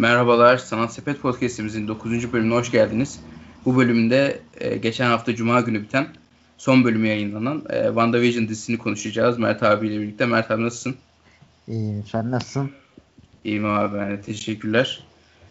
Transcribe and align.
Merhabalar, 0.00 0.58
Sanat 0.58 0.92
Sepet 0.92 1.20
Podcast'imizin 1.20 1.88
9. 1.88 2.32
bölümüne 2.32 2.54
hoş 2.54 2.70
geldiniz. 2.70 3.20
Bu 3.64 3.76
bölümde 3.76 4.40
e, 4.60 4.76
geçen 4.76 5.06
hafta 5.06 5.34
Cuma 5.34 5.60
günü 5.60 5.82
biten 5.82 6.08
son 6.58 6.84
bölümü 6.84 7.08
yayınlanan 7.08 7.64
e, 7.70 7.84
WandaVision 7.86 8.48
dizisini 8.48 8.78
konuşacağız 8.78 9.38
Mert 9.38 9.62
abiyle 9.62 10.00
birlikte. 10.00 10.26
Mert 10.26 10.50
abi 10.50 10.62
nasılsın? 10.62 10.96
İyiyim, 11.68 12.04
sen 12.12 12.30
nasılsın? 12.30 12.70
İyiyim 13.44 13.64
abi, 13.64 13.98
ben 13.98 14.10
de 14.10 14.20
teşekkürler. 14.20 15.04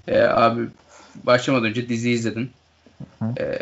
E, 0.07 0.21
abi 0.21 0.61
başlamadan 1.23 1.69
önce 1.69 1.89
diziyi 1.89 2.15
izledin. 2.15 2.51
E, 3.39 3.59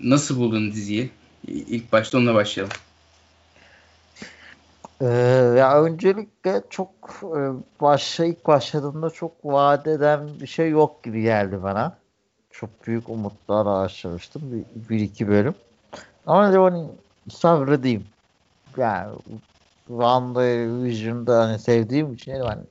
nasıl 0.00 0.36
buldun 0.36 0.72
diziyi? 0.72 1.10
İlk 1.46 1.92
başta 1.92 2.18
onunla 2.18 2.34
başlayalım. 2.34 2.76
Ee, 5.00 5.06
ya 5.58 5.82
öncelikle 5.82 6.62
çok 6.70 6.90
e, 7.22 7.40
başla 7.80 8.24
ilk 8.24 8.46
başladığımda 8.46 9.10
çok 9.10 9.44
vaat 9.44 9.86
eden 9.86 10.40
bir 10.40 10.46
şey 10.46 10.70
yok 10.70 11.04
gibi 11.04 11.22
geldi 11.22 11.62
bana. 11.62 11.98
Çok 12.50 12.86
büyük 12.86 13.08
umutlar 13.08 13.66
ağaçlamıştım 13.66 14.42
bir, 14.52 14.88
bir 14.88 15.00
iki 15.00 15.28
bölüm. 15.28 15.54
Ama 16.26 16.52
de 16.52 16.56
hani 16.56 16.86
sabredeyim. 17.30 18.06
Yani 18.76 19.16
Wanda 19.86 20.40
Vision'da 20.84 21.38
hani 21.44 21.58
sevdiğim 21.58 22.12
için 22.12 22.40
hani 22.40 22.62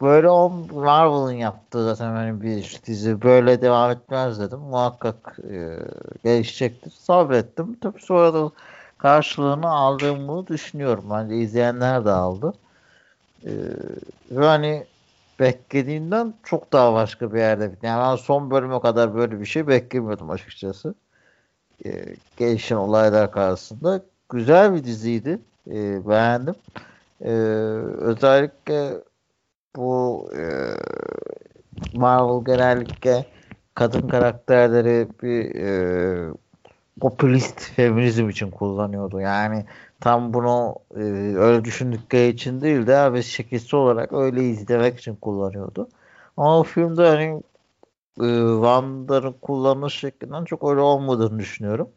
böyle 0.00 0.28
o 0.30 0.50
Marvel'ın 0.72 1.32
yaptığı 1.32 1.84
zaten 1.84 2.12
hani 2.12 2.42
bir 2.42 2.80
dizi 2.86 3.22
böyle 3.22 3.62
devam 3.62 3.90
etmez 3.90 4.40
dedim. 4.40 4.58
Muhakkak 4.58 5.38
e, 5.50 5.78
gelişecektir. 6.24 6.90
Sabrettim. 6.90 7.78
Tabii 7.80 8.00
sonra 8.00 8.34
da 8.34 8.50
karşılığını 9.02 9.68
aldığımı 9.68 10.46
düşünüyorum. 10.46 11.04
Bence 11.10 11.36
izleyenler 11.36 12.04
de 12.04 12.10
aldı. 12.10 12.54
Ee, 13.46 13.50
ve 14.30 14.46
hani 14.46 14.86
beklediğimden 15.40 16.34
çok 16.42 16.72
daha 16.72 16.94
başka 16.94 17.32
bir 17.32 17.38
yerde. 17.38 17.72
Yani 17.82 18.00
ben 18.02 18.16
son 18.16 18.50
bölüme 18.50 18.80
kadar 18.80 19.14
böyle 19.14 19.40
bir 19.40 19.46
şey 19.46 19.66
beklemiyordum 19.66 20.30
açıkçası. 20.30 20.94
Ee, 21.86 22.16
gelişen 22.36 22.76
olaylar 22.76 23.32
karşısında. 23.32 24.02
Güzel 24.30 24.74
bir 24.74 24.84
diziydi. 24.84 25.38
Ee, 25.70 26.08
beğendim. 26.08 26.54
Ee, 27.20 27.30
özellikle 27.98 28.94
bu 29.76 30.30
e, 30.36 30.42
Marvel 31.94 32.44
genellikle 32.44 33.26
kadın 33.74 34.08
karakterleri 34.08 35.08
bir 35.22 35.54
e, 35.54 36.32
popülist 37.02 37.60
feminizm 37.60 38.28
için 38.28 38.50
kullanıyordu. 38.50 39.20
Yani 39.20 39.64
tam 40.00 40.34
bunu 40.34 40.76
e, 40.96 41.00
öyle 41.38 41.64
düşündükleri 41.64 42.28
için 42.28 42.60
değil 42.60 42.86
de 42.86 42.96
abi 42.96 43.22
şekilsi 43.22 43.76
olarak 43.76 44.12
öyle 44.12 44.42
izlemek 44.50 44.98
için 44.98 45.16
kullanıyordu. 45.16 45.88
Ama 46.36 46.60
o 46.60 46.62
filmde 46.62 47.08
hani 47.08 47.42
e, 48.20 48.28
Wanda'nın 48.54 49.32
kullanış 49.42 49.94
şeklinden 49.94 50.44
çok 50.44 50.70
öyle 50.70 50.80
olmadığını 50.80 51.38
düşünüyorum. 51.38 51.90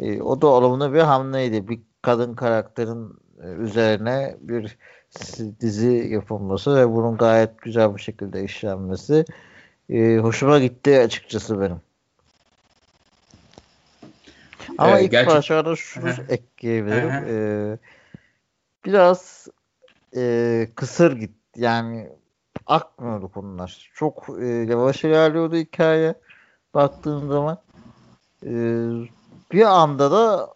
E, 0.00 0.22
o 0.22 0.42
da 0.42 0.46
olumlu 0.46 0.94
bir 0.94 1.00
hamleydi. 1.00 1.68
Bir 1.68 1.80
kadın 2.02 2.34
karakterin 2.34 3.12
e, 3.42 3.46
üzerine 3.46 4.36
bir 4.40 4.78
dizi 5.60 6.08
yapılması 6.12 6.76
ve 6.76 6.92
bunun 6.92 7.16
gayet 7.16 7.62
güzel 7.62 7.96
bir 7.96 8.02
şekilde 8.02 8.44
işlenmesi 8.44 9.24
e, 9.90 10.18
hoşuma 10.18 10.58
gitti 10.58 11.00
açıkçası 11.00 11.60
benim. 11.60 11.83
Ama 14.78 14.98
ee, 14.98 15.04
ilk 15.04 15.10
gerçek... 15.10 15.34
başlarda 15.34 15.76
şunu 15.76 16.10
ekleyebilirim. 16.28 17.10
ee, 17.10 17.78
biraz 18.84 19.48
e, 20.16 20.68
kısır 20.74 21.16
gitti. 21.16 21.60
Yani 21.60 22.08
akmıyordu 22.66 23.28
konular. 23.28 23.90
Çok 23.94 24.26
e, 24.40 24.46
yavaş 24.46 25.04
ilerliyordu 25.04 25.56
hikaye 25.56 26.14
baktığın 26.74 27.28
zaman. 27.28 27.58
E, 28.42 28.52
bir 29.52 29.62
anda 29.62 30.10
da 30.10 30.52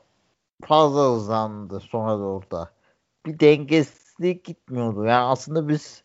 fazla 0.65 1.15
hızlandı 1.15 1.81
sonra 1.81 2.43
da. 2.51 2.71
Bir 3.27 3.41
dengesizlik 3.41 4.45
gitmiyordu. 4.45 5.05
Yani 5.05 5.25
aslında 5.25 5.69
biz 5.69 6.03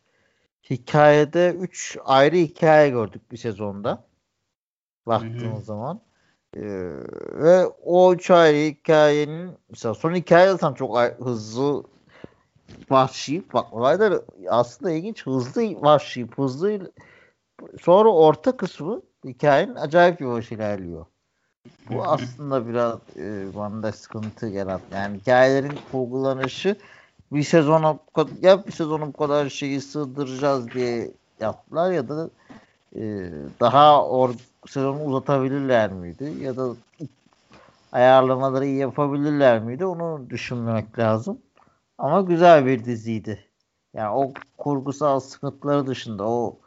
hikayede 0.69 1.55
3 1.59 1.97
ayrı 2.05 2.35
hikaye 2.35 2.89
gördük 2.89 3.31
bir 3.31 3.37
sezonda. 3.37 4.03
Baktığımız 5.05 5.65
zaman. 5.65 6.01
Ee, 6.57 6.61
ve 7.33 7.65
o 7.85 8.15
ayrı 8.29 8.57
hikayenin 8.57 9.51
mesela 9.69 9.93
son 9.93 10.15
hikaye 10.15 10.51
zaten 10.51 10.73
çok 10.73 10.99
hızlı 10.99 11.83
başlayıp 12.89 13.53
bak 13.53 13.73
olaylar 13.73 14.21
aslında 14.49 14.91
ilginç 14.91 15.25
hızlı 15.25 15.81
başlayıp 15.81 16.37
hızlı 16.37 16.91
sonra 17.81 18.09
orta 18.09 18.57
kısmı 18.57 19.01
hikayenin 19.25 19.75
acayip 19.75 20.21
yavaş 20.21 20.51
ilerliyor. 20.51 21.05
Bu 21.89 22.03
aslında 22.03 22.67
biraz 22.67 22.99
e, 23.17 23.55
bana 23.55 23.83
da 23.83 23.91
sıkıntı 23.91 24.45
yarattı. 24.45 24.95
Yani 24.95 25.17
hikayelerin 25.17 25.79
kurgulanışı 25.91 26.75
bir 27.31 27.43
sezona 27.43 27.99
ya 28.41 28.65
bir 28.65 28.71
sezona 28.71 29.07
bu 29.07 29.13
kadar 29.13 29.49
şeyi 29.49 29.81
sığdıracağız 29.81 30.71
diye 30.71 31.11
yaptılar 31.39 31.91
ya 31.91 32.09
da 32.09 32.29
e, 32.95 33.01
daha 33.59 34.05
or 34.05 34.29
sezonu 34.67 35.03
uzatabilirler 35.03 35.91
miydi? 35.91 36.33
Ya 36.41 36.57
da 36.57 36.75
ayarlamaları 37.91 38.65
iyi 38.65 38.77
yapabilirler 38.77 39.59
miydi? 39.59 39.85
Onu 39.85 40.29
düşünmek 40.29 40.99
lazım. 40.99 41.37
Ama 41.97 42.21
güzel 42.21 42.65
bir 42.65 42.85
diziydi. 42.85 43.39
Yani 43.93 44.15
o 44.15 44.33
kurgusal 44.57 45.19
sıkıntıları 45.19 45.87
dışında 45.87 46.23
o 46.27 46.59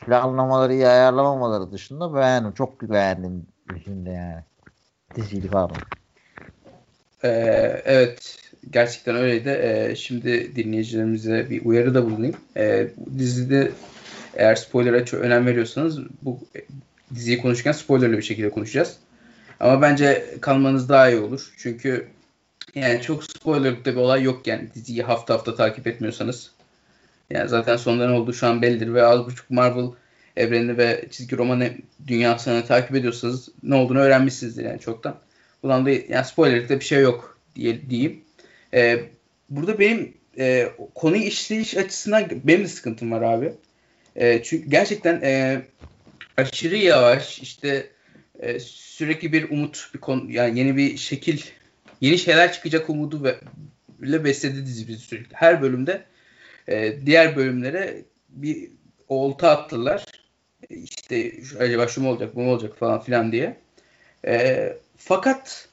planlamaları 0.00 0.74
iyi 0.74 0.88
ayarlamamaları 0.88 1.72
dışında 1.72 2.14
beğendim. 2.14 2.52
Çok 2.52 2.82
beğendim 2.82 3.46
şimdi 3.84 4.10
yani. 4.10 4.42
Diziydi 5.16 5.48
pardon. 5.48 5.76
Ee, 7.24 7.82
evet 7.84 8.38
gerçekten 8.70 9.16
öyleydi. 9.16 9.48
Ee, 9.48 9.96
şimdi 9.96 10.56
dinleyicilerimize 10.56 11.50
bir 11.50 11.64
uyarı 11.64 11.94
da 11.94 12.04
bulunayım. 12.04 12.36
Ee, 12.56 12.88
dizide 13.18 13.72
eğer 14.34 14.54
spoiler'a 14.54 15.04
çok 15.04 15.20
önem 15.20 15.46
veriyorsanız 15.46 16.00
bu 16.22 16.38
diziyi 17.14 17.42
konuşurken 17.42 17.72
spoilerlı 17.72 18.16
bir 18.16 18.22
şekilde 18.22 18.50
konuşacağız. 18.50 18.96
Ama 19.60 19.82
bence 19.82 20.24
kalmanız 20.40 20.88
daha 20.88 21.10
iyi 21.10 21.20
olur. 21.20 21.52
Çünkü 21.56 22.08
yani 22.74 23.02
çok 23.02 23.24
spoilerlıkta 23.24 23.92
bir 23.92 23.96
olay 23.96 24.22
yok 24.22 24.46
yani 24.46 24.68
diziyi 24.74 25.02
hafta 25.02 25.34
hafta 25.34 25.54
takip 25.54 25.86
etmiyorsanız. 25.86 26.50
Yani 27.30 27.48
zaten 27.48 27.76
sonunda 27.76 28.08
ne 28.08 28.12
oldu 28.12 28.32
şu 28.32 28.46
an 28.46 28.62
bellidir 28.62 28.94
ve 28.94 29.02
az 29.06 29.26
buçuk 29.26 29.50
Marvel 29.50 29.86
evrenini 30.36 30.78
ve 30.78 31.04
çizgi 31.10 31.36
roman 31.38 31.62
dünyasını 32.06 32.66
takip 32.66 32.96
ediyorsanız 32.96 33.48
ne 33.62 33.74
olduğunu 33.74 33.98
öğrenmişsinizdir 33.98 34.64
yani 34.64 34.80
çoktan. 34.80 35.16
Bundan 35.62 35.86
da 35.86 35.90
yani 35.90 36.24
spoilerlikte 36.24 36.80
bir 36.80 36.84
şey 36.84 37.02
yok 37.02 37.38
diye 37.56 37.90
diyeyim. 37.90 38.24
Ee, 38.74 39.00
burada 39.50 39.78
benim 39.78 40.14
e, 40.38 40.68
konuyu 40.94 41.22
işleyiş 41.22 41.76
açısından 41.76 42.28
benim 42.44 42.64
de 42.64 42.68
sıkıntım 42.68 43.12
var 43.12 43.22
abi. 43.22 43.52
E, 44.16 44.42
çünkü 44.42 44.70
gerçekten 44.70 45.20
e, 45.22 45.62
aşırı 46.36 46.76
yavaş 46.76 47.38
işte 47.38 47.90
e, 48.38 48.60
sürekli 48.60 49.32
bir 49.32 49.50
umut 49.50 49.90
bir 49.94 50.00
konu 50.00 50.30
yani 50.30 50.58
yeni 50.58 50.76
bir 50.76 50.96
şekil 50.96 51.40
yeni 52.00 52.18
şeyler 52.18 52.52
çıkacak 52.52 52.90
umudu 52.90 53.24
ve 53.24 53.40
ile 54.02 54.24
besledi 54.24 54.66
dizi 54.66 54.88
bizi 54.88 55.00
sürekli. 55.00 55.36
Her 55.36 55.62
bölümde 55.62 56.04
e, 56.68 57.06
diğer 57.06 57.36
bölümlere 57.36 58.04
bir 58.28 58.70
olta 59.08 59.50
attılar. 59.50 60.04
E, 60.70 60.76
işte 60.76 61.32
acaba 61.58 61.88
şu 61.88 62.02
mu 62.02 62.10
olacak 62.10 62.36
bu 62.36 62.40
mu 62.40 62.52
olacak 62.52 62.78
falan 62.78 63.00
filan 63.00 63.32
diye. 63.32 63.56
E, 64.26 64.72
fakat 64.96 65.68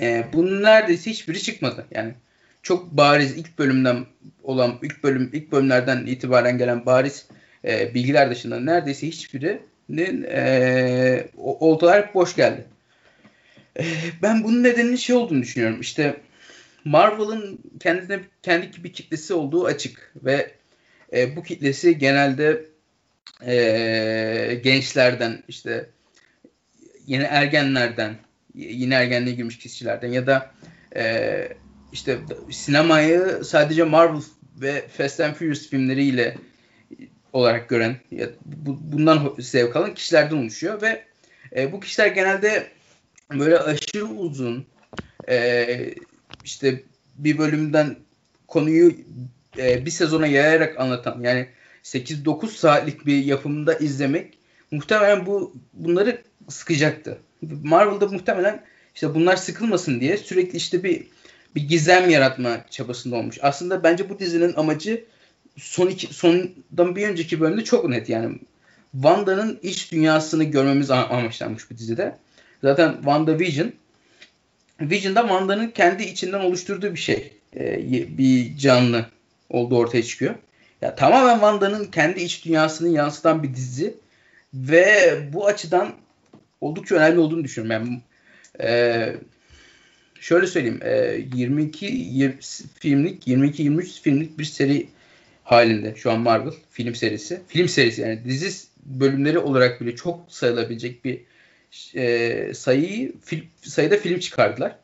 e, 0.00 0.24
bunun 0.32 0.62
neredeyse 0.62 1.10
hiçbiri 1.10 1.42
çıkmadı. 1.42 1.86
Yani 1.90 2.14
çok 2.62 2.90
bariz 2.90 3.36
ilk 3.36 3.58
bölümden 3.58 4.06
olan 4.42 4.78
ilk 4.82 5.02
bölüm 5.02 5.30
ilk 5.32 5.52
bölümlerden 5.52 6.06
itibaren 6.06 6.58
gelen 6.58 6.86
bariz 6.86 7.26
e, 7.66 7.94
bilgiler 7.94 8.30
dışında 8.30 8.60
neredeyse 8.60 9.06
hiçbirinin 9.06 10.22
e, 10.22 11.28
oltalar 11.36 12.14
boş 12.14 12.36
geldi. 12.36 12.64
E, 13.78 13.84
ben 14.22 14.44
bunun 14.44 14.62
nedeninin 14.62 14.96
şey 14.96 15.16
olduğunu 15.16 15.42
düşünüyorum. 15.42 15.80
İşte 15.80 16.16
Marvel'ın 16.84 17.58
kendine 17.80 18.20
kendi 18.42 18.84
bir 18.84 18.92
kitlesi 18.92 19.34
olduğu 19.34 19.64
açık 19.64 20.12
ve 20.24 20.50
e, 21.12 21.36
bu 21.36 21.42
kitlesi 21.42 21.98
genelde 21.98 22.64
e, 23.46 24.60
gençlerden 24.64 25.42
işte 25.48 25.90
yeni 27.06 27.22
ergenlerden 27.22 28.16
yeni 28.54 28.94
ergenliğe 28.94 29.36
girmiş 29.36 29.58
kişilerden 29.58 30.08
ya 30.08 30.26
da 30.26 30.50
e, 30.96 31.48
işte 31.92 32.18
sinemayı 32.50 33.40
sadece 33.44 33.84
Marvel 33.84 34.22
ve 34.60 34.88
Fast 34.88 35.20
and 35.20 35.34
Furious 35.34 35.68
filmleriyle 35.68 36.36
olarak 37.36 37.68
gören, 37.68 37.96
bu, 38.44 38.78
bundan 38.92 39.34
zevk 39.38 39.76
alan 39.76 39.94
kişilerden 39.94 40.36
oluşuyor 40.36 40.82
ve 40.82 41.04
e, 41.56 41.72
bu 41.72 41.80
kişiler 41.80 42.06
genelde 42.06 42.66
böyle 43.32 43.58
aşırı 43.58 44.04
uzun 44.04 44.66
e, 45.28 45.94
işte 46.44 46.82
bir 47.16 47.38
bölümden 47.38 47.96
konuyu 48.48 48.92
e, 49.58 49.86
bir 49.86 49.90
sezona 49.90 50.26
yayarak 50.26 50.80
anlatan 50.80 51.20
yani 51.20 51.48
8-9 51.84 52.48
saatlik 52.48 53.06
bir 53.06 53.24
yapımında 53.24 53.74
izlemek 53.74 54.38
muhtemelen 54.70 55.26
bu 55.26 55.54
bunları 55.72 56.22
sıkacaktı. 56.48 57.18
Marvel'da 57.42 58.06
muhtemelen 58.06 58.64
işte 58.94 59.14
bunlar 59.14 59.36
sıkılmasın 59.36 60.00
diye 60.00 60.16
sürekli 60.16 60.56
işte 60.56 60.84
bir 60.84 61.06
bir 61.54 61.68
gizem 61.68 62.10
yaratma 62.10 62.64
çabasında 62.70 63.16
olmuş. 63.16 63.38
Aslında 63.42 63.82
bence 63.82 64.08
bu 64.08 64.18
dizinin 64.18 64.54
amacı 64.56 65.04
son 65.56 65.86
iki, 65.86 66.14
sondan 66.14 66.96
bir 66.96 67.08
önceki 67.08 67.40
bölümde 67.40 67.64
çok 67.64 67.88
net 67.88 68.08
yani. 68.08 68.38
Wanda'nın 68.92 69.58
iç 69.62 69.92
dünyasını 69.92 70.44
görmemiz 70.44 70.90
amaçlanmış 70.90 71.70
bu 71.70 71.78
dizide. 71.78 72.16
Zaten 72.62 72.92
Wanda 72.92 73.38
Vision 73.38 73.72
Vision'da 74.80 75.20
Wanda'nın 75.20 75.68
kendi 75.68 76.02
içinden 76.02 76.40
oluşturduğu 76.40 76.92
bir 76.92 77.00
şey. 77.00 77.32
Ee, 77.56 78.18
bir 78.18 78.56
canlı 78.56 79.06
olduğu 79.50 79.78
ortaya 79.78 80.02
çıkıyor. 80.02 80.34
Ya 80.82 80.94
tamamen 80.94 81.34
Wanda'nın 81.34 81.84
kendi 81.84 82.22
iç 82.22 82.44
dünyasını 82.44 82.88
yansıtan 82.88 83.42
bir 83.42 83.54
dizi 83.54 83.94
ve 84.54 85.18
bu 85.32 85.46
açıdan 85.46 85.92
oldukça 86.60 86.94
önemli 86.94 87.18
olduğunu 87.18 87.44
düşünüyorum. 87.44 87.88
Yani 87.88 88.00
e, 88.60 89.16
şöyle 90.20 90.46
söyleyeyim. 90.46 90.80
E, 90.82 91.20
22 91.34 91.86
20 91.86 92.36
filmlik 92.78 93.26
22-23 93.28 94.00
filmlik 94.02 94.38
bir 94.38 94.44
seri 94.44 94.88
halinde 95.46 95.94
şu 95.96 96.10
an 96.10 96.20
Marvel 96.20 96.52
film 96.70 96.94
serisi. 96.94 97.40
Film 97.48 97.68
serisi 97.68 98.00
yani 98.00 98.24
dizi 98.24 98.66
bölümleri 98.84 99.38
olarak 99.38 99.80
bile 99.80 99.96
çok 99.96 100.20
sayılabilecek 100.28 101.04
bir 101.04 101.20
e, 101.94 102.54
sayıyı 102.54 103.12
fil, 103.24 103.42
sayıda 103.62 103.96
film 103.96 104.18
çıkardılar. 104.18 104.76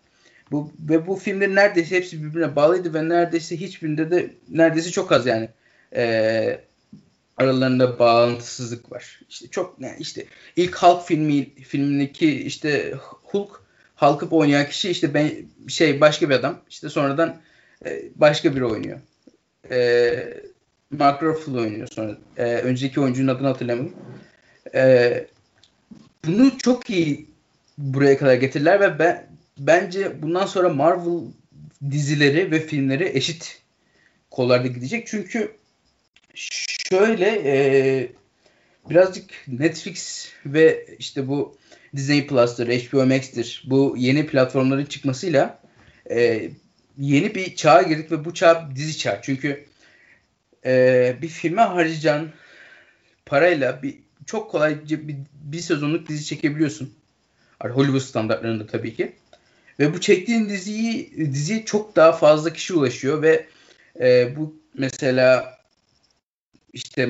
Bu 0.51 0.73
ve 0.81 1.07
bu 1.07 1.17
filmlerin 1.17 1.55
neredeyse 1.55 1.97
hepsi 1.97 2.23
birbirine 2.23 2.57
bağlıydı 2.57 2.95
ve 2.95 3.09
neredeyse 3.09 3.61
hiçbirinde 3.61 4.11
de 4.11 4.31
neredeyse 4.49 4.91
çok 4.91 5.13
az 5.13 5.27
yani 5.27 5.49
e, 5.97 6.61
aralarında 7.37 7.99
bağlantısızlık 7.99 8.93
var. 8.93 9.21
İşte 9.29 9.49
çok 9.49 9.77
yani 9.81 9.97
işte 9.99 10.25
ilk 10.57 10.77
Hulk 10.77 11.07
filmi 11.07 11.55
filmindeki 11.55 12.43
işte 12.43 12.95
Hulk 13.23 13.63
halkıp 13.95 14.33
oynayan 14.33 14.67
kişi 14.67 14.91
işte 14.91 15.15
ben 15.15 15.31
şey 15.69 16.01
başka 16.01 16.31
bir 16.31 16.35
adam. 16.35 16.61
İşte 16.71 16.89
sonradan 16.89 17.41
e, 17.87 18.03
başka 18.17 18.57
biri 18.57 18.65
oynuyor. 18.65 19.01
E, 19.71 20.52
Mark 20.93 21.23
Ruffalo 21.23 21.61
oynuyor 21.61 21.89
sonra. 21.93 22.17
E, 22.37 22.45
önceki 22.45 23.01
oyuncunun 23.01 23.29
adını 23.29 23.47
hatırlamıyorum. 23.47 23.97
E, 24.75 25.27
bunu 26.27 26.59
çok 26.59 26.91
iyi 26.91 27.27
buraya 27.79 28.19
kadar 28.19 28.35
getirdiler 28.35 28.81
ve 28.81 28.99
ben 28.99 29.27
bence 29.59 30.23
bundan 30.23 30.47
sonra 30.47 30.69
Marvel 30.69 31.21
dizileri 31.91 32.51
ve 32.51 32.61
filmleri 32.61 33.11
eşit 33.15 33.63
kollarda 34.31 34.67
gidecek. 34.67 35.07
Çünkü 35.07 35.53
şöyle 36.35 37.43
e, 37.45 38.09
birazcık 38.91 39.31
Netflix 39.49 40.29
ve 40.47 40.87
işte 40.99 41.29
bu 41.29 41.57
Disney 41.97 42.27
Plus'tır, 42.27 42.69
HBO 42.69 43.07
Max'tir 43.07 43.65
bu 43.67 43.95
yeni 43.99 44.27
platformların 44.27 44.85
çıkmasıyla 44.85 45.59
e, 46.11 46.51
yeni 46.99 47.35
bir 47.35 47.57
çağa 47.57 47.83
girdik 47.83 48.13
ve 48.13 48.25
bu 48.25 48.35
çağ 48.35 48.69
dizi 48.77 48.99
çağı. 48.99 49.19
Çünkü 49.23 49.65
e, 50.67 51.17
bir 51.23 51.29
filme 51.29 51.63
harcayan 51.63 52.29
parayla 53.27 53.83
bir 53.83 53.99
çok 54.27 54.51
kolayca 54.51 55.09
bir, 55.09 55.17
bir 55.35 55.61
sezonluk 55.61 56.09
dizi 56.09 56.25
çekebiliyorsun. 56.25 56.95
Hollywood 57.61 58.01
standartlarında 58.01 58.67
tabii 58.67 58.95
ki. 58.95 59.13
Ve 59.81 59.95
bu 59.95 60.01
çektiğin 60.01 60.49
diziyi 60.49 61.17
diziye 61.17 61.65
çok 61.65 61.97
daha 61.97 62.13
fazla 62.13 62.53
kişi 62.53 62.75
ulaşıyor 62.75 63.23
ve 63.23 63.47
e, 64.01 64.37
bu 64.37 64.57
mesela 64.75 65.59
işte 66.73 67.09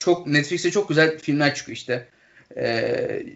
çok 0.00 0.26
Netflix'te 0.26 0.70
çok 0.70 0.88
güzel 0.88 1.18
filmler 1.18 1.54
çıkıyor 1.54 1.76
işte. 1.76 2.08
E, 2.56 3.26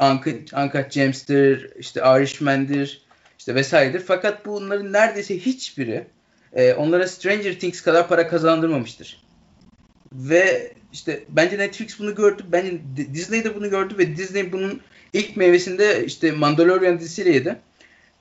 Uncut, 0.00 0.52
Uncut 0.52 0.92
James'tir, 0.92 1.70
işte 1.78 2.00
Irishman'dir, 2.00 3.02
işte 3.38 3.54
vesairedir. 3.54 4.00
Fakat 4.00 4.46
bunların 4.46 4.92
neredeyse 4.92 5.38
hiçbiri 5.38 6.06
e, 6.54 6.74
onlara 6.74 7.08
Stranger 7.08 7.58
Things 7.58 7.80
kadar 7.80 8.08
para 8.08 8.28
kazandırmamıştır. 8.28 9.24
Ve 10.12 10.72
işte 10.92 11.24
bence 11.28 11.58
Netflix 11.58 11.98
bunu 11.98 12.14
gördü. 12.14 12.42
Bence 12.52 12.80
Disney 13.14 13.44
de 13.44 13.54
bunu 13.54 13.70
gördü 13.70 13.98
ve 13.98 14.16
Disney 14.16 14.52
bunun 14.52 14.80
ilk 15.12 15.36
meyvesinde 15.36 16.04
işte 16.04 16.32
Mandalorian 16.32 17.00
dizisiyle 17.00 17.30
yedi. 17.30 17.56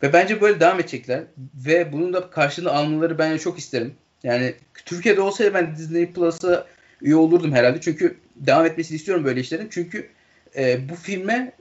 Ve 0.03 0.13
bence 0.13 0.41
böyle 0.41 0.59
devam 0.59 0.80
edecekler. 0.80 1.24
Ve 1.56 1.91
bunun 1.94 2.13
da 2.13 2.30
karşılığını 2.30 2.71
almaları 2.71 3.18
ben 3.18 3.38
çok 3.38 3.59
isterim. 3.59 3.94
Yani 4.24 4.53
Türkiye'de 4.86 5.21
olsaydı 5.21 5.53
ben 5.53 5.75
Disney 5.75 6.12
Plus'a 6.12 6.68
üye 7.01 7.15
olurdum 7.15 7.51
herhalde. 7.51 7.81
Çünkü 7.81 8.18
devam 8.36 8.65
etmesini 8.65 8.95
istiyorum 8.95 9.25
böyle 9.25 9.39
işlerin. 9.39 9.68
Çünkü 9.71 10.09
e, 10.56 10.89
bu 10.89 10.95
filme 10.95 11.51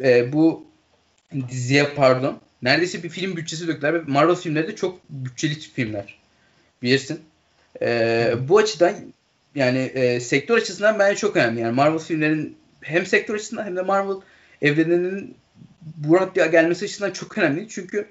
e, 0.00 0.32
bu 0.32 0.66
diziye 1.48 1.84
pardon 1.84 2.40
neredeyse 2.66 3.02
bir 3.02 3.08
film 3.08 3.36
bütçesi 3.36 3.68
döktüler 3.68 3.94
ve 3.94 4.02
Marvel 4.06 4.34
filmleri 4.34 4.68
de 4.68 4.76
çok 4.76 5.00
bütçeli 5.10 5.54
filmler. 5.54 6.18
Bilirsin. 6.82 7.20
E, 7.82 8.32
bu 8.48 8.58
açıdan 8.58 8.94
yani 9.54 9.78
e, 9.78 10.20
sektör 10.20 10.56
açısından 10.56 10.98
bence 10.98 11.16
çok 11.16 11.36
önemli. 11.36 11.60
Yani 11.60 11.74
Marvel 11.74 11.98
filmlerin 11.98 12.56
hem 12.80 13.06
sektör 13.06 13.34
açısından 13.34 13.64
hem 13.64 13.76
de 13.76 13.82
Marvel 13.82 14.16
evreninin 14.62 15.34
bu 15.96 16.20
raddeye 16.20 16.46
gelmesi 16.46 16.84
açısından 16.84 17.10
çok 17.10 17.38
önemli. 17.38 17.68
Çünkü 17.68 18.06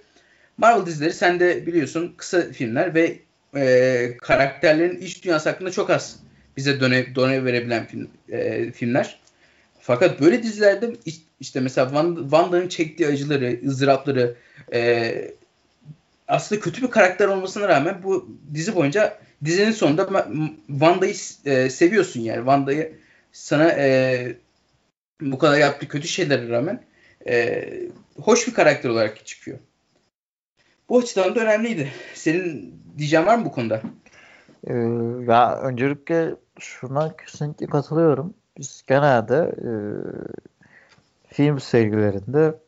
Marvel 0.58 0.86
dizileri 0.86 1.13
sen 1.13 1.40
de 1.40 1.68
biliyorsun 1.68 2.13
kısa 2.18 2.51
filmler 2.51 2.96
ve 2.96 3.19
e, 3.56 4.18
karakterlerin 4.18 4.98
iç 4.98 5.24
dünyası 5.24 5.50
hakkında 5.50 5.72
çok 5.72 5.90
az 5.90 6.19
bize 6.58 6.80
döne, 6.80 7.16
döne 7.16 7.46
verebilen 7.46 7.86
film, 7.86 8.08
e, 8.30 8.72
filmler. 8.72 9.19
Fakat 9.86 10.22
böyle 10.22 10.44
dizilerde 10.44 10.94
işte 11.40 11.60
mesela 11.60 11.90
Wanda'nın 12.16 12.68
çektiği 12.68 13.08
acıları, 13.08 13.60
ızdırapları 13.66 14.36
e, 14.74 15.32
aslında 16.28 16.62
kötü 16.62 16.82
bir 16.82 16.88
karakter 16.88 17.28
olmasına 17.28 17.68
rağmen 17.68 18.04
bu 18.04 18.38
dizi 18.54 18.76
boyunca 18.76 19.20
dizinin 19.46 19.72
sonunda 19.72 20.26
Wanda'yı 20.68 21.14
e, 21.46 21.70
seviyorsun 21.70 22.20
yani. 22.20 22.38
Wanda'yı 22.38 22.96
sana 23.32 23.72
e, 23.72 24.36
bu 25.22 25.38
kadar 25.38 25.58
yaptığı 25.58 25.88
kötü 25.88 26.08
şeylere 26.08 26.50
rağmen 26.50 26.84
e, 27.28 27.66
hoş 28.22 28.48
bir 28.48 28.54
karakter 28.54 28.90
olarak 28.90 29.26
çıkıyor. 29.26 29.60
Bu 30.90 30.98
açıdan 31.00 31.36
da 31.36 31.40
önemliydi. 31.40 31.92
Senin 32.14 32.76
diyeceğin 32.98 33.26
var 33.26 33.38
mı 33.38 33.46
bu 33.46 33.52
konuda? 33.52 33.82
Ee, 34.68 34.74
ya 35.27 35.60
öncelikle 35.62 36.36
şuna 36.60 37.18
kesinlikle 37.18 37.65
katılıyorum. 37.65 38.34
Biz 38.58 38.84
genelde 38.88 39.56
e, 39.64 39.70
film 41.28 41.60
sergilerinde 41.60 42.60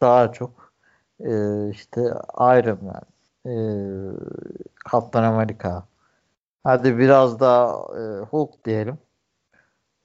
daha 0.00 0.32
çok 0.32 0.72
e, 1.20 1.30
işte 1.70 2.00
Iron 2.40 2.78
Man, 2.84 3.02
e, 3.46 3.54
Kaptan 4.84 5.22
Amerika, 5.22 5.86
hadi 6.64 6.98
biraz 6.98 7.40
da 7.40 7.78
e, 7.98 8.24
Hulk 8.24 8.64
diyelim. 8.64 8.98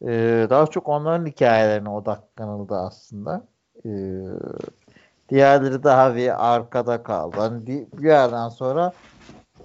E, 0.01 0.47
daha 0.49 0.67
çok 0.67 0.89
onların 0.89 1.25
hikayelerine 1.25 1.89
odaklanıldı 1.89 2.75
aslında. 2.75 3.43
E, 3.85 3.89
diğerleri 5.29 5.83
daha 5.83 6.15
bir 6.15 6.53
arkada 6.53 7.03
kaldı. 7.03 7.39
Hani 7.39 7.67
bir, 7.67 8.03
yerden 8.03 8.49
sonra 8.49 8.93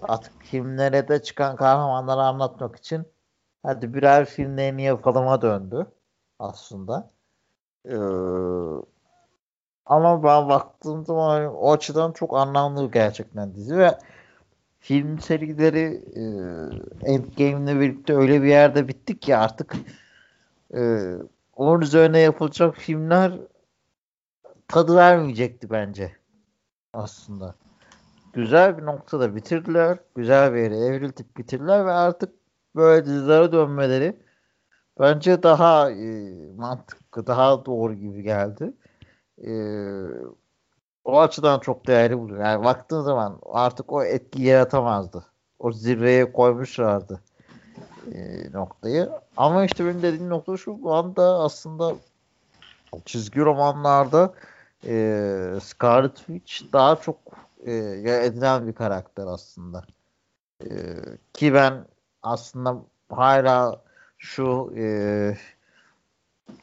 artık 0.03 0.33
filmlere 0.43 1.09
de 1.09 1.23
çıkan 1.23 1.57
kahramanları 1.57 2.21
anlatmak 2.21 2.77
için 2.77 3.07
hadi 3.67 3.95
birer 3.95 4.25
filmlerini 4.25 4.83
yapalıma 4.83 5.43
döndü 5.43 5.87
aslında. 6.39 7.11
Ee, 7.89 7.97
ama 9.87 10.23
ben 10.23 10.49
baktığım 10.49 11.05
zaman 11.07 11.55
o 11.57 11.73
açıdan 11.73 12.13
çok 12.13 12.37
anlamlı 12.37 12.91
gerçekten 12.91 13.55
dizi 13.55 13.79
ve 13.79 13.99
film 14.81 15.21
serileri 15.21 16.05
e, 16.15 16.23
Endgame'le 17.13 17.81
birlikte 17.81 18.15
öyle 18.15 18.43
bir 18.43 18.49
yerde 18.49 18.89
bitti 18.89 19.21
ki 19.21 19.37
artık 19.37 19.77
e, 20.75 21.13
onun 21.57 21.81
üzerine 21.81 22.19
yapılacak 22.19 22.77
filmler 22.77 23.33
tadı 24.69 24.97
vermeyecekti 24.97 25.71
bence 25.71 26.17
aslında. 26.93 27.55
Güzel 28.33 28.79
bir 28.79 28.87
noktada 28.87 29.37
bitirdiler. 29.37 29.99
Güzel 30.17 30.55
bir 30.55 30.59
yere 30.59 30.79
evriltip 30.79 31.37
bitirdiler 31.37 31.87
ve 31.87 31.93
artık 31.93 32.46
böyle 32.77 33.07
dizilere 33.07 33.53
dönmeleri 33.53 34.17
bence 35.01 35.43
daha 35.43 35.91
e, 35.91 36.33
mantıklı, 36.57 37.27
daha 37.27 37.67
doğru 37.67 37.95
gibi 37.95 38.23
geldi. 38.23 38.73
E, 39.47 39.53
o 41.05 41.21
açıdan 41.21 41.61
çok 41.61 41.87
değerli 41.87 42.19
buluyor. 42.19 42.41
Yani 42.41 42.65
baktığın 42.65 43.03
zaman 43.03 43.41
artık 43.53 43.93
o 43.93 44.05
etki 44.05 44.43
yaratamazdı. 44.43 45.25
O 45.59 45.73
zirveye 45.73 46.33
koymuşlardı 46.33 47.21
e, 48.13 48.53
noktayı. 48.53 49.11
Ama 49.37 49.65
işte 49.65 49.85
benim 49.85 50.03
dediğim 50.03 50.29
nokta 50.29 50.57
şu 50.57 50.93
anda 50.93 51.23
aslında 51.23 51.95
çizgi 53.05 53.41
romanlarda 53.41 54.35
e, 54.85 54.95
Scarlet 55.63 56.17
Witch 56.17 56.73
daha 56.73 56.97
çok 56.97 57.19
e, 57.67 57.73
edilen 58.25 58.69
bir 58.69 58.73
karakter 58.73 59.27
aslında. 59.27 59.85
E, 60.65 60.69
ki 61.35 61.55
ben 61.55 61.85
aslında 62.27 62.77
hala 63.11 63.83
şu 64.19 64.73
e, 64.77 64.85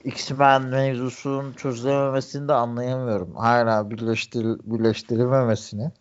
X-Men 0.03 0.63
mevzusunun 0.63 1.53
çözülememesini 1.53 2.48
de 2.48 2.53
anlayamıyorum. 2.53 3.36
Hala 3.36 3.89
birleştir, 3.89 4.46
birleştirilmemesini 4.63 5.91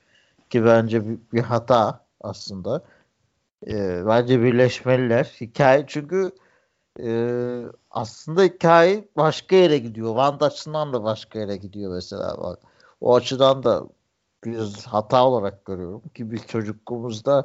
ki 0.51 0.65
bence 0.65 1.09
bir, 1.09 1.19
bir 1.33 1.43
hata 1.43 2.07
aslında. 2.21 2.85
E, 3.67 4.07
bence 4.07 4.43
birleşmeliler. 4.43 5.25
Hikaye 5.41 5.85
çünkü 5.87 6.33
e, 7.01 7.63
aslında 7.91 8.43
hikaye 8.43 9.09
başka 9.17 9.57
yere 9.57 9.79
gidiyor. 9.79 10.09
Wanda 10.09 10.47
açısından 10.47 10.93
da 10.93 11.05
başka 11.05 11.39
yere 11.39 11.57
gidiyor 11.57 11.95
mesela. 11.95 12.57
O 13.01 13.15
açıdan 13.15 13.63
da 13.63 13.85
bir 14.45 14.59
hata 14.87 15.27
olarak 15.27 15.65
görüyorum 15.65 16.03
ki 16.15 16.31
biz 16.31 16.47
çocukluğumuzda 16.47 17.45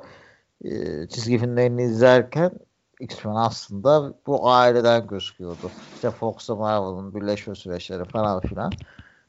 e, 0.64 1.08
çizgi 1.08 1.38
filmlerini 1.38 1.84
izlerken 1.84 2.52
X-Men 3.00 3.36
aslında 3.36 4.14
bu 4.28 4.50
aileden 4.50 5.08
gözüküyordu. 5.08 5.72
İşte 5.96 6.12
Fox'la 6.12 6.56
Marvel'ın 6.56 7.16
birleşme 7.16 7.56
süreçleri 7.56 8.06
falan 8.06 8.40
filan. 8.40 8.72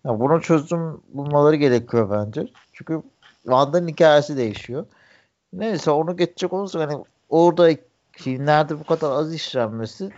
Yani 0.04 0.20
bunun 0.20 0.40
çözüm 0.40 1.00
bulmaları 1.08 1.56
gerekiyor 1.56 2.10
bence. 2.10 2.46
Çünkü 2.72 3.02
Wanda'nın 3.42 3.88
hikayesi 3.88 4.36
değişiyor. 4.36 4.86
Neyse 5.52 5.90
onu 5.90 6.16
geçecek 6.16 6.52
olursa 6.52 6.80
hani 6.80 7.04
orada 7.28 7.70
filmlerde 8.12 8.80
bu 8.80 8.84
kadar 8.84 9.10
az 9.10 9.34
işlenmesi 9.34 10.10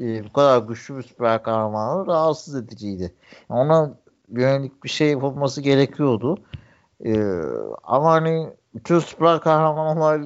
e, 0.00 0.24
bu 0.24 0.32
kadar 0.32 0.58
güçlü 0.58 0.96
bir 0.96 1.02
süper 1.02 1.42
kahramanı 1.42 2.06
rahatsız 2.06 2.54
ediciydi. 2.54 3.14
Yani 3.50 3.60
ona 3.60 3.94
yönelik 4.28 4.84
bir 4.84 4.88
şey 4.88 5.10
yapılması 5.10 5.60
gerekiyordu. 5.60 6.38
E, 7.04 7.40
ama 7.82 8.12
hani 8.12 8.50
bütün 8.74 8.98
süper 8.98 9.40
kahramanlar 9.40 10.20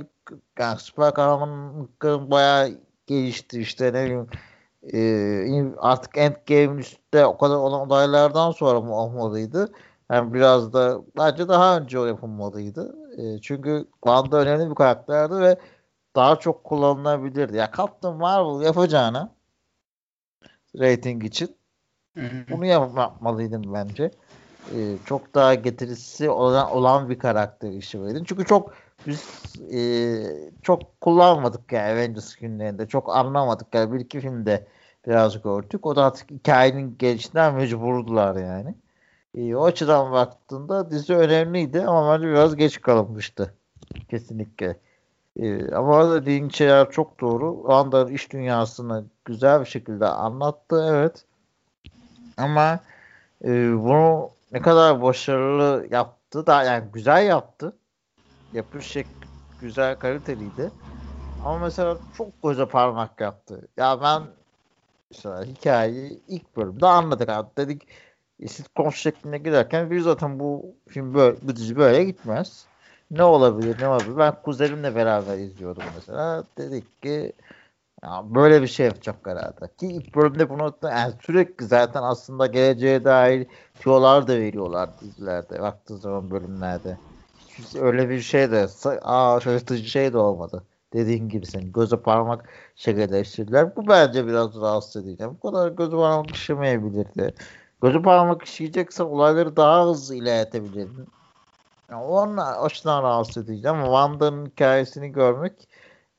yani 0.58 0.78
süper 0.78 1.14
kahramanlıkların 1.14 2.30
bayağı 2.30 2.70
gelişti 3.06 3.60
işte 3.60 3.92
ne 3.92 4.04
bileyim 4.04 4.28
e, 4.92 5.74
artık 5.78 6.18
Endgame'in 6.18 6.78
üstte 6.78 7.26
o 7.26 7.38
kadar 7.38 7.56
olan 7.56 7.80
olaylardan 7.80 8.50
sonra 8.50 8.80
mı 8.80 8.94
olmalıydı? 8.94 9.72
Yani 10.10 10.34
biraz 10.34 10.72
da 10.72 11.00
bence 11.18 11.48
daha 11.48 11.78
önce 11.78 11.98
o 11.98 12.04
yapılmalıydı. 12.04 12.96
E, 13.18 13.40
çünkü 13.40 13.88
Wanda 13.92 14.36
önemli 14.40 14.70
bir 14.70 14.74
karakterdi 14.74 15.34
ve 15.34 15.58
daha 16.16 16.36
çok 16.36 16.64
kullanılabilirdi. 16.64 17.56
Ya 17.56 17.70
Captain 17.76 18.16
Marvel 18.16 18.66
yapacağına 18.66 19.34
rating 20.78 21.24
için 21.24 21.56
bunu 22.50 22.66
yapmalıydım 22.66 23.74
bence. 23.74 24.10
E, 24.74 24.96
çok 25.04 25.34
daha 25.34 25.54
getirisi 25.54 26.30
olan, 26.30 26.70
olan 26.70 27.10
bir 27.10 27.18
karakter 27.18 27.70
işi 27.70 28.02
verin. 28.02 28.24
Çünkü 28.24 28.44
çok 28.44 28.74
biz 29.06 29.24
e, 29.72 29.80
çok 30.62 31.00
kullanmadık 31.00 31.72
yani 31.72 31.92
Avengers 31.92 32.36
günlerinde. 32.36 32.86
Çok 32.86 33.16
anlamadık 33.16 33.74
yani 33.74 33.92
bir 33.92 34.00
iki 34.00 34.20
filmde 34.20 34.66
biraz 35.06 35.42
gördük. 35.42 35.86
O 35.86 35.96
da 35.96 36.04
artık 36.04 36.30
hikayenin 36.30 36.96
gelişinden 36.98 37.54
mecburdular 37.54 38.36
yani. 38.36 38.74
E, 39.34 39.54
o 39.56 39.64
açıdan 39.64 40.12
baktığında 40.12 40.90
dizi 40.90 41.14
önemliydi 41.14 41.82
ama 41.82 42.14
bence 42.14 42.28
biraz 42.28 42.56
geç 42.56 42.80
kalınmıştı. 42.80 43.54
Kesinlikle. 44.10 44.76
E, 45.36 45.74
ama 45.74 46.14
dediğin 46.14 46.48
şeyler 46.48 46.90
çok 46.90 47.20
doğru. 47.20 47.50
O 47.50 47.72
anda 47.72 48.10
iş 48.10 48.32
dünyasını 48.32 49.04
güzel 49.24 49.60
bir 49.60 49.66
şekilde 49.66 50.06
anlattı 50.06 50.86
evet. 50.90 51.24
Ama 52.36 52.80
e, 53.44 53.48
bunu 53.84 54.30
ne 54.52 54.62
kadar 54.62 55.02
başarılı 55.02 55.86
yaptı 55.90 56.46
da 56.46 56.62
yani 56.62 56.84
güzel 56.92 57.26
yaptı. 57.26 57.76
Yapış 58.52 58.86
şekli 58.86 59.26
güzel 59.60 59.98
kaliteliydi. 59.98 60.70
Ama 61.44 61.58
mesela 61.58 61.96
çok 62.16 62.42
göze 62.42 62.66
parmak 62.66 63.20
yaptı. 63.20 63.68
Ya 63.76 64.02
ben 64.02 64.22
mesela 65.10 65.44
hikayeyi 65.44 66.22
ilk 66.28 66.56
bölümde 66.56 66.86
anladık 66.86 67.28
abi. 67.28 67.48
Dedik 67.56 67.88
sitcom 68.46 68.92
şeklinde 68.92 69.38
giderken 69.38 69.90
bir 69.90 70.00
zaten 70.00 70.40
bu 70.40 70.76
film 70.88 71.14
böyle, 71.14 71.36
bu 71.42 71.56
dizi 71.56 71.76
böyle 71.76 72.04
gitmez. 72.04 72.66
Ne 73.10 73.24
olabilir 73.24 73.76
ne 73.80 73.88
olabilir. 73.88 74.16
Ben 74.16 74.42
kuzenimle 74.42 74.94
beraber 74.94 75.38
izliyordum 75.38 75.82
mesela. 75.94 76.44
Dedik 76.58 77.02
ki 77.02 77.32
ya 78.02 78.22
böyle 78.34 78.62
bir 78.62 78.66
şey 78.66 78.86
yapacak 78.86 79.16
herhalde. 79.26 79.74
Ki 79.80 79.86
ilk 79.86 80.14
bölümde 80.16 80.50
bunu 80.50 80.74
yani 80.82 81.14
sürekli 81.22 81.66
zaten 81.66 82.02
aslında 82.02 82.46
geleceğe 82.46 83.04
dair 83.04 83.46
tiyolar 83.80 84.28
da 84.28 84.36
veriyorlar 84.36 84.90
dizilerde. 85.00 85.60
Baktığı 85.60 85.98
zaman 85.98 86.30
bölümlerde. 86.30 86.98
Hiç 87.48 87.76
öyle 87.76 88.08
bir 88.08 88.20
şey 88.20 88.50
de 88.50 88.66
aa 89.02 89.40
şaşırtıcı 89.40 89.84
şey 89.84 90.12
de 90.12 90.18
olmadı. 90.18 90.64
Dediğin 90.92 91.28
gibi 91.28 91.46
senin 91.46 91.72
göze 91.72 91.96
parmak 91.96 92.48
şekilleştirdiler. 92.76 93.76
Bu 93.76 93.88
bence 93.88 94.26
biraz 94.26 94.60
rahatsız 94.60 95.06
edici. 95.06 95.24
Bu 95.24 95.40
kadar 95.40 95.68
gözü 95.68 95.96
parmak 95.96 96.30
işemeyebilirdi. 96.30 97.34
Gözü 97.82 98.02
parmak 98.02 98.42
işleyecekse 98.42 99.02
olayları 99.02 99.56
daha 99.56 99.86
hızlı 99.86 100.14
ilerletebilirdin. 100.14 101.08
Yani 101.90 102.04
onun 102.04 102.36
açıdan 102.36 103.02
rahatsız 103.02 103.50
edici 103.50 103.68
ama 103.68 103.84
Wanda'nın 103.84 104.46
hikayesini 104.46 105.12
görmek 105.12 105.68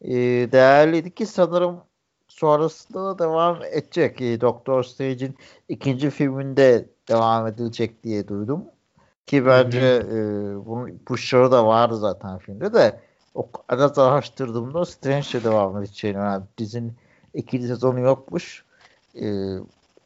e, 0.01 0.11
değerliydi 0.51 1.15
ki 1.15 1.25
sanırım 1.25 1.77
sonrasında 2.27 3.05
da 3.05 3.19
devam 3.19 3.63
edecek. 3.63 4.21
E, 4.21 4.41
Doctor 4.41 4.83
Strange'in 4.83 5.35
ikinci 5.69 6.09
filminde 6.09 6.85
devam 7.09 7.47
edilecek 7.47 8.03
diye 8.03 8.27
duydum. 8.27 8.63
Ki 9.27 9.45
bence 9.45 9.79
e, 9.79 10.15
bunun 10.65 10.87
ipuçları 10.87 11.51
da 11.51 11.65
vardı 11.67 11.97
zaten 11.97 12.37
filmde 12.37 12.73
de 12.73 12.99
o 13.35 13.49
biraz 13.71 13.97
araştırdığımda 13.97 14.85
Strange'le 14.85 15.43
devam 15.43 15.77
edeceğini 15.77 16.17
yani 16.17 16.43
dizinin 16.57 16.93
ikinci 17.33 17.67
sezonu 17.67 17.99
yokmuş. 17.99 18.65
E, 19.21 19.55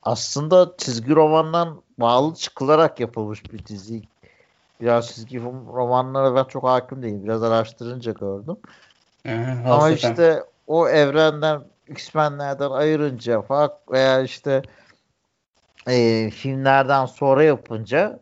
aslında 0.03 0.73
çizgi 0.77 1.15
romandan 1.15 1.81
bağlı 1.99 2.35
çıkılarak 2.35 2.99
yapılmış 2.99 3.53
bir 3.53 3.65
dizi. 3.65 4.01
Biraz 4.81 5.07
çizgi 5.07 5.43
romanlara 5.73 6.35
ben 6.35 6.43
çok 6.43 6.63
hakim 6.63 7.01
değilim. 7.03 7.23
Biraz 7.23 7.43
araştırınca 7.43 8.11
gördüm. 8.11 8.57
Aha, 9.27 9.73
Ama 9.73 9.89
işte 9.89 10.43
o 10.67 10.89
evrenden 10.89 11.63
X-Men'lerden 11.87 12.69
ayırınca 12.69 13.41
fark 13.41 13.91
veya 13.91 14.21
işte 14.21 14.61
e, 15.87 16.29
filmlerden 16.29 17.05
sonra 17.05 17.43
yapınca 17.43 18.19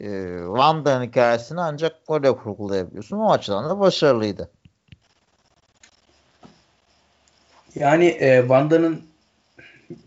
e, 0.00 0.06
Wanda'nın 0.46 1.04
hikayesini 1.04 1.60
ancak 1.60 2.08
böyle 2.08 2.36
kurgulayabiliyorsun. 2.36 3.18
O 3.18 3.32
açıdan 3.32 3.70
da 3.70 3.80
başarılıydı. 3.80 4.50
Yani 7.74 8.06
e, 8.06 8.40
Wanda'nın 8.40 9.02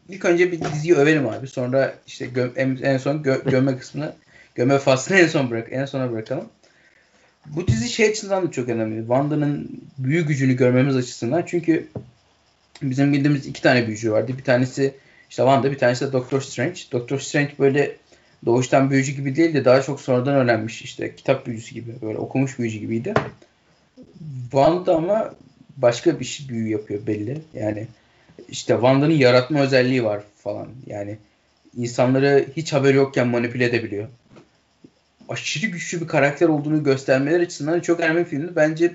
ilk 0.09 0.25
önce 0.25 0.51
bir 0.51 0.61
diziyi 0.61 0.95
övelim 0.95 1.27
abi. 1.29 1.47
Sonra 1.47 1.93
işte 2.07 2.25
gö- 2.25 2.57
en, 2.57 2.79
en 2.83 2.97
son 2.97 3.15
gö- 3.17 3.49
gömme 3.49 3.77
kısmını 3.77 4.13
gömme 4.55 4.79
faslını 4.79 5.17
en 5.17 5.27
son 5.27 5.51
bırak 5.51 5.67
en 5.71 5.85
sona 5.85 6.11
bırakalım. 6.11 6.49
Bu 7.45 7.67
dizi 7.67 7.89
şey 7.89 8.09
açısından 8.09 8.47
da 8.47 8.51
çok 8.51 8.69
önemli. 8.69 8.99
Wanda'nın 8.99 9.81
büyü 9.97 10.27
gücünü 10.27 10.53
görmemiz 10.53 10.95
açısından. 10.95 11.43
Çünkü 11.47 11.87
bizim 12.81 13.13
bildiğimiz 13.13 13.45
iki 13.45 13.61
tane 13.61 13.87
büyücü 13.87 14.11
vardı. 14.11 14.33
Bir 14.37 14.43
tanesi 14.43 14.93
işte 15.29 15.43
Wanda, 15.43 15.71
bir 15.71 15.77
tanesi 15.77 16.07
de 16.07 16.13
Doctor 16.13 16.41
Strange. 16.41 16.79
Doctor 16.91 17.19
Strange 17.19 17.51
böyle 17.59 17.95
doğuştan 18.45 18.91
büyücü 18.91 19.11
gibi 19.11 19.35
değil 19.35 19.53
de 19.53 19.65
daha 19.65 19.81
çok 19.81 20.01
sonradan 20.01 20.35
öğrenmiş 20.35 20.81
işte 20.81 21.15
kitap 21.15 21.45
büyücüsü 21.45 21.75
gibi 21.75 21.91
böyle 22.01 22.17
okumuş 22.17 22.59
büyücü 22.59 22.79
gibiydi. 22.79 23.13
Wanda 24.41 24.95
ama 24.95 25.33
başka 25.77 26.19
bir 26.19 26.25
şey 26.25 26.49
büyü 26.49 26.69
yapıyor 26.69 27.07
belli. 27.07 27.41
Yani 27.53 27.87
işte 28.49 28.73
Wanda'nın 28.73 29.13
yaratma 29.13 29.59
özelliği 29.59 30.03
var 30.03 30.23
falan. 30.37 30.67
Yani 30.87 31.17
insanları 31.77 32.45
hiç 32.55 32.73
haberi 32.73 32.97
yokken 32.97 33.27
manipüle 33.27 33.65
edebiliyor. 33.65 34.07
Aşırı 35.31 35.67
güçlü 35.67 36.01
bir 36.01 36.07
karakter 36.07 36.47
olduğunu 36.47 36.83
göstermeler 36.83 37.39
açısından 37.39 37.79
çok 37.79 37.99
önemli 37.99 38.19
bir 38.19 38.25
filmdi. 38.25 38.55
Bence 38.55 38.93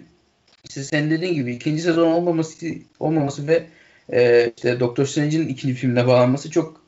işte 0.64 0.84
senin 0.84 1.10
dediğin 1.10 1.34
gibi 1.34 1.54
ikinci 1.54 1.82
sezon 1.82 2.06
olmaması 2.12 2.66
olmaması 3.00 3.48
ve 3.48 3.66
e, 4.12 4.52
işte 4.56 4.80
Doctor 4.80 5.06
Strange'in 5.06 5.48
ikinci 5.48 5.74
filmine 5.74 6.06
bağlanması 6.06 6.50
çok 6.50 6.80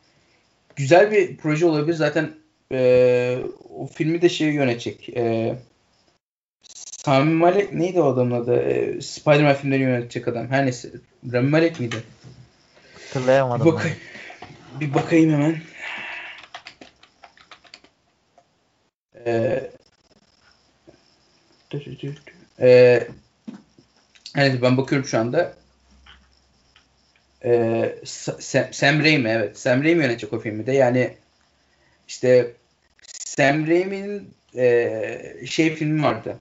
güzel 0.76 1.10
bir 1.10 1.36
proje 1.36 1.66
olabilir. 1.66 1.96
Zaten 1.96 2.30
e, 2.72 3.38
o 3.70 3.86
filmi 3.86 4.22
de 4.22 4.28
şey 4.28 4.48
yönetecek. 4.48 5.08
E, 5.16 5.54
Sami 7.04 7.34
Malek 7.34 7.72
neydi 7.72 8.00
o 8.00 8.06
adamın 8.06 8.42
adı? 8.42 8.56
E, 8.56 9.00
Spider-Man 9.00 9.54
filmleri 9.54 9.82
yönetecek 9.82 10.28
adam. 10.28 10.48
Her 10.48 10.64
neyse. 10.64 10.88
Rami 11.32 11.48
Malek 11.50 11.80
miydi? 11.80 11.96
Hatırlayamadım. 12.94 13.66
Bir, 13.66 13.72
bak 13.72 13.96
bir 14.80 14.94
bakayım 14.94 15.32
hemen. 15.32 15.56
Ee, 19.26 19.70
e, 22.60 23.08
evet 24.36 24.62
ben 24.62 24.76
bakıyorum 24.76 25.08
şu 25.08 25.18
anda. 25.18 25.54
Ee, 27.44 27.94
Sam, 28.04 28.64
Sam 28.72 29.04
Raimi 29.04 29.28
evet. 29.28 29.58
Sam 29.58 29.84
Raimi 29.84 30.02
yönetecek 30.02 30.32
o 30.32 30.38
filmi 30.38 30.66
de. 30.66 30.72
Yani 30.72 31.16
işte 32.08 32.52
Sam 33.02 33.66
Raimi'nin 33.66 34.34
e, 34.56 35.46
şey 35.46 35.74
filmi 35.74 36.02
vardı. 36.02 36.38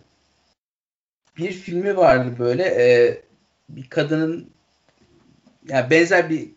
Bir 1.37 1.51
filmi 1.51 1.97
vardı 1.97 2.35
böyle 2.39 2.63
e, 2.63 3.17
bir 3.69 3.89
kadının 3.89 4.51
yani 5.69 5.89
benzer 5.89 6.29
bir 6.29 6.49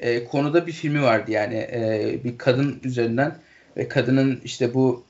e, 0.00 0.24
konuda 0.24 0.66
bir 0.66 0.72
filmi 0.72 1.02
vardı 1.02 1.30
yani 1.30 1.54
e, 1.54 2.20
bir 2.24 2.38
kadın 2.38 2.80
üzerinden 2.84 3.36
ve 3.76 3.88
kadının 3.88 4.40
işte 4.44 4.74
bu 4.74 5.04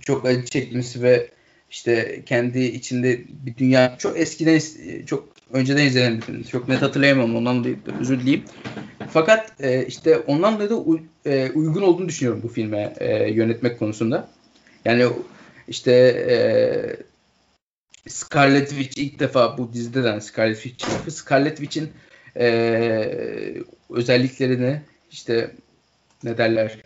çok 0.00 0.26
acı 0.26 0.44
çekmesi 0.44 1.02
ve 1.02 1.30
işte 1.70 2.22
kendi 2.26 2.60
içinde 2.60 3.20
bir 3.28 3.56
dünya 3.56 3.96
çok 3.98 4.20
eskiden 4.20 4.60
çok 5.06 5.28
önceden 5.52 5.86
izlenen 5.86 6.16
bir 6.16 6.22
film. 6.22 6.42
Çok 6.42 6.68
net 6.68 6.82
hatırlayamam 6.82 7.36
ondan 7.36 7.60
dolayı 7.60 7.76
özür 8.00 8.20
dileyim. 8.20 8.44
Fakat 9.10 9.52
e, 9.60 9.86
işte 9.86 10.18
ondan 10.18 10.54
dolayı 10.54 10.70
da 10.70 10.76
u, 10.76 11.00
e, 11.26 11.50
uygun 11.50 11.82
olduğunu 11.82 12.08
düşünüyorum 12.08 12.42
bu 12.42 12.48
filme 12.48 12.94
e, 12.98 13.30
yönetmek 13.30 13.78
konusunda. 13.78 14.28
Yani 14.84 15.06
işte 15.68 15.92
e, 16.30 16.36
Scarlet 18.08 18.68
Witch 18.68 18.98
ilk 18.98 19.20
defa 19.20 19.58
bu 19.58 19.72
dizide 19.72 20.04
de 20.04 20.20
Scarlet 20.20 20.62
Witch. 20.62 20.86
Scarlet 21.10 21.56
Witch'in 21.56 21.90
e, 22.36 23.54
özelliklerini 23.90 24.80
işte 25.10 25.50
ne 26.24 26.38
derler 26.38 26.78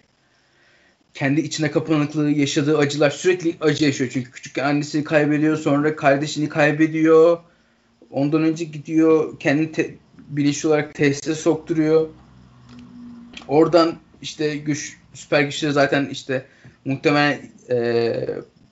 kendi 1.16 1.40
içine 1.40 1.70
kapanıklığı, 1.70 2.30
yaşadığı 2.30 2.78
acılar 2.78 3.11
sürekli 3.11 3.56
acı 3.61 3.85
yaşıyor. 3.85 4.11
Çünkü 4.12 4.30
küçük 4.30 4.58
annesini 4.58 5.04
kaybediyor, 5.04 5.56
sonra 5.56 5.96
kardeşini 5.96 6.49
kaybediyor. 6.49 7.38
Ondan 8.11 8.42
önce 8.42 8.64
gidiyor, 8.64 9.38
kendi 9.40 9.73
te- 9.73 9.94
bilinçli 10.28 10.68
olarak 10.68 10.94
tesise 10.94 11.35
sokturuyor. 11.35 12.08
Oradan 13.49 13.94
işte 14.23 14.56
güç, 14.56 14.96
süper 15.14 15.42
güçleri 15.42 15.73
zaten 15.73 16.08
işte 16.12 16.44
muhtemelen 16.85 17.38
e, 17.70 18.16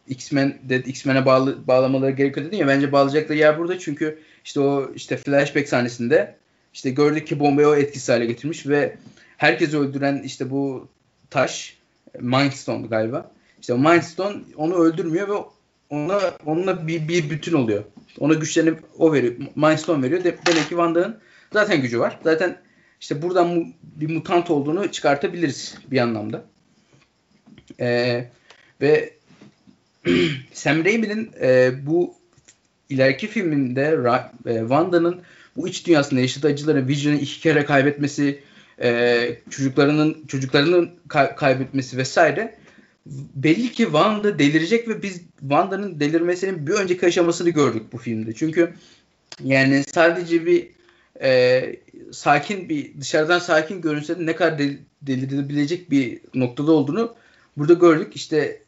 X-Men 0.08 0.58
de 0.62 0.76
X-Men'e 0.76 1.26
bağlı, 1.26 1.66
bağlamaları 1.66 2.10
gerekiyor 2.10 2.46
dedin 2.46 2.56
ya 2.56 2.66
bence 2.66 2.92
bağlayacakları 2.92 3.38
yer 3.38 3.58
burada 3.58 3.78
çünkü 3.78 4.18
işte 4.44 4.60
o 4.60 4.92
işte 4.94 5.16
flashback 5.16 5.68
sahnesinde 5.68 6.36
işte 6.74 6.90
gördük 6.90 7.26
ki 7.26 7.40
bombayı 7.40 7.68
o 7.68 7.74
etkisiz 7.74 8.08
hale 8.08 8.26
getirmiş 8.26 8.66
ve 8.66 8.96
herkesi 9.36 9.78
öldüren 9.78 10.22
işte 10.24 10.50
bu 10.50 10.88
taş 11.30 11.83
Mindstone 12.20 12.86
galiba. 12.86 13.30
İşte 13.60 13.74
o 13.74 13.78
Mindstone 13.78 14.36
onu 14.56 14.74
öldürmüyor 14.74 15.28
ve 15.28 15.44
ona 15.90 16.20
onunla 16.46 16.86
bir, 16.86 17.08
bir 17.08 17.30
bütün 17.30 17.52
oluyor. 17.52 17.84
Ona 18.18 18.34
güçlerini 18.34 18.74
o 18.98 19.12
veriyor. 19.12 19.34
Mindstone 19.56 20.02
veriyor. 20.02 20.24
De, 20.24 20.36
demek 20.46 20.62
ki 20.62 20.68
Wanda'nın 20.68 21.18
zaten 21.52 21.82
gücü 21.82 22.00
var. 22.00 22.18
Zaten 22.24 22.58
işte 23.00 23.22
buradan 23.22 23.48
mu, 23.48 23.66
bir 23.82 24.14
mutant 24.14 24.50
olduğunu 24.50 24.92
çıkartabiliriz 24.92 25.74
bir 25.90 25.98
anlamda. 25.98 26.44
Ee, 27.80 28.24
ve 28.80 29.14
Sam 30.52 30.84
Raimi'nin 30.84 31.30
e, 31.40 31.72
bu 31.86 32.14
ileriki 32.88 33.26
filminde 33.26 33.98
e, 34.46 34.58
Wanda'nın 34.58 35.22
bu 35.56 35.68
iç 35.68 35.86
dünyasında 35.86 36.20
yaşadığı 36.20 36.46
acıları 36.46 36.88
Vision'ı 36.88 37.16
iki 37.16 37.40
kere 37.40 37.64
kaybetmesi, 37.64 38.42
e, 38.82 39.28
çocuklarının 39.50 40.24
çocuklarının 40.28 40.90
kay- 41.08 41.36
kaybetmesi 41.36 41.96
vesaire 41.96 42.54
belli 43.34 43.72
ki 43.72 43.84
Wanda 43.84 44.38
delirecek 44.38 44.88
ve 44.88 45.02
biz 45.02 45.20
Wanda'nın 45.40 46.00
delirmesinin 46.00 46.66
bir 46.66 46.72
önceki 46.72 47.06
aşamasını 47.06 47.50
gördük 47.50 47.82
bu 47.92 47.98
filmde. 47.98 48.32
Çünkü 48.32 48.74
yani 49.44 49.84
sadece 49.88 50.46
bir 50.46 50.68
e, 51.22 51.76
sakin 52.12 52.68
bir 52.68 53.00
dışarıdan 53.00 53.38
sakin 53.38 53.80
görünse 53.80 54.18
de 54.20 54.26
ne 54.26 54.36
kadar 54.36 54.58
del- 54.58 54.78
delirebilecek 55.02 55.90
bir 55.90 56.20
noktada 56.34 56.72
olduğunu 56.72 57.14
burada 57.56 57.72
gördük. 57.72 58.16
İşte 58.16 58.62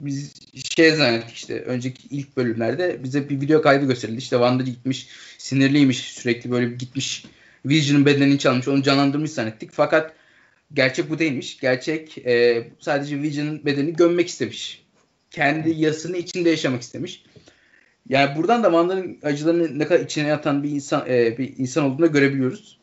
biz 0.00 0.32
şey 0.76 0.90
zannettik 0.90 1.34
işte 1.36 1.60
önceki 1.60 2.08
ilk 2.10 2.36
bölümlerde 2.36 3.04
bize 3.04 3.28
bir 3.28 3.40
video 3.40 3.62
kaydı 3.62 3.86
gösterildi. 3.86 4.18
İşte 4.18 4.36
Wanda 4.36 4.62
gitmiş 4.62 5.08
sinirliymiş 5.38 5.98
sürekli 5.98 6.50
böyle 6.50 6.74
gitmiş 6.74 7.24
Vision'ın 7.66 8.06
bedenini 8.06 8.38
çalmış 8.38 8.68
onu 8.68 8.82
canlandırmış 8.82 9.30
zannettik. 9.30 9.70
Fakat 9.72 10.14
gerçek 10.74 11.10
bu 11.10 11.18
değilmiş. 11.18 11.60
Gerçek 11.60 12.18
e, 12.18 12.64
sadece 12.78 13.22
Vision'ın 13.22 13.64
bedenini 13.64 13.92
gömmek 13.92 14.28
istemiş. 14.28 14.84
Kendi 15.30 15.70
yasını 15.70 16.16
içinde 16.16 16.50
yaşamak 16.50 16.82
istemiş. 16.82 17.24
Yani 18.08 18.36
buradan 18.36 18.62
da 18.62 18.66
Wanda'nın 18.66 19.18
acılarını 19.22 19.78
ne 19.78 19.86
kadar 19.86 20.00
içine 20.00 20.28
yatan 20.28 20.62
bir 20.62 20.70
insan 20.70 21.04
e, 21.08 21.38
bir 21.38 21.58
insan 21.58 21.84
olduğunu 21.84 22.12
görebiliyoruz. 22.12 22.78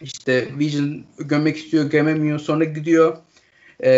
İşte 0.00 0.48
Vision 0.58 1.04
gömmek 1.18 1.56
istiyor, 1.56 1.90
gömemiyor. 1.90 2.38
Sonra 2.38 2.64
gidiyor. 2.64 3.16
E, 3.84 3.92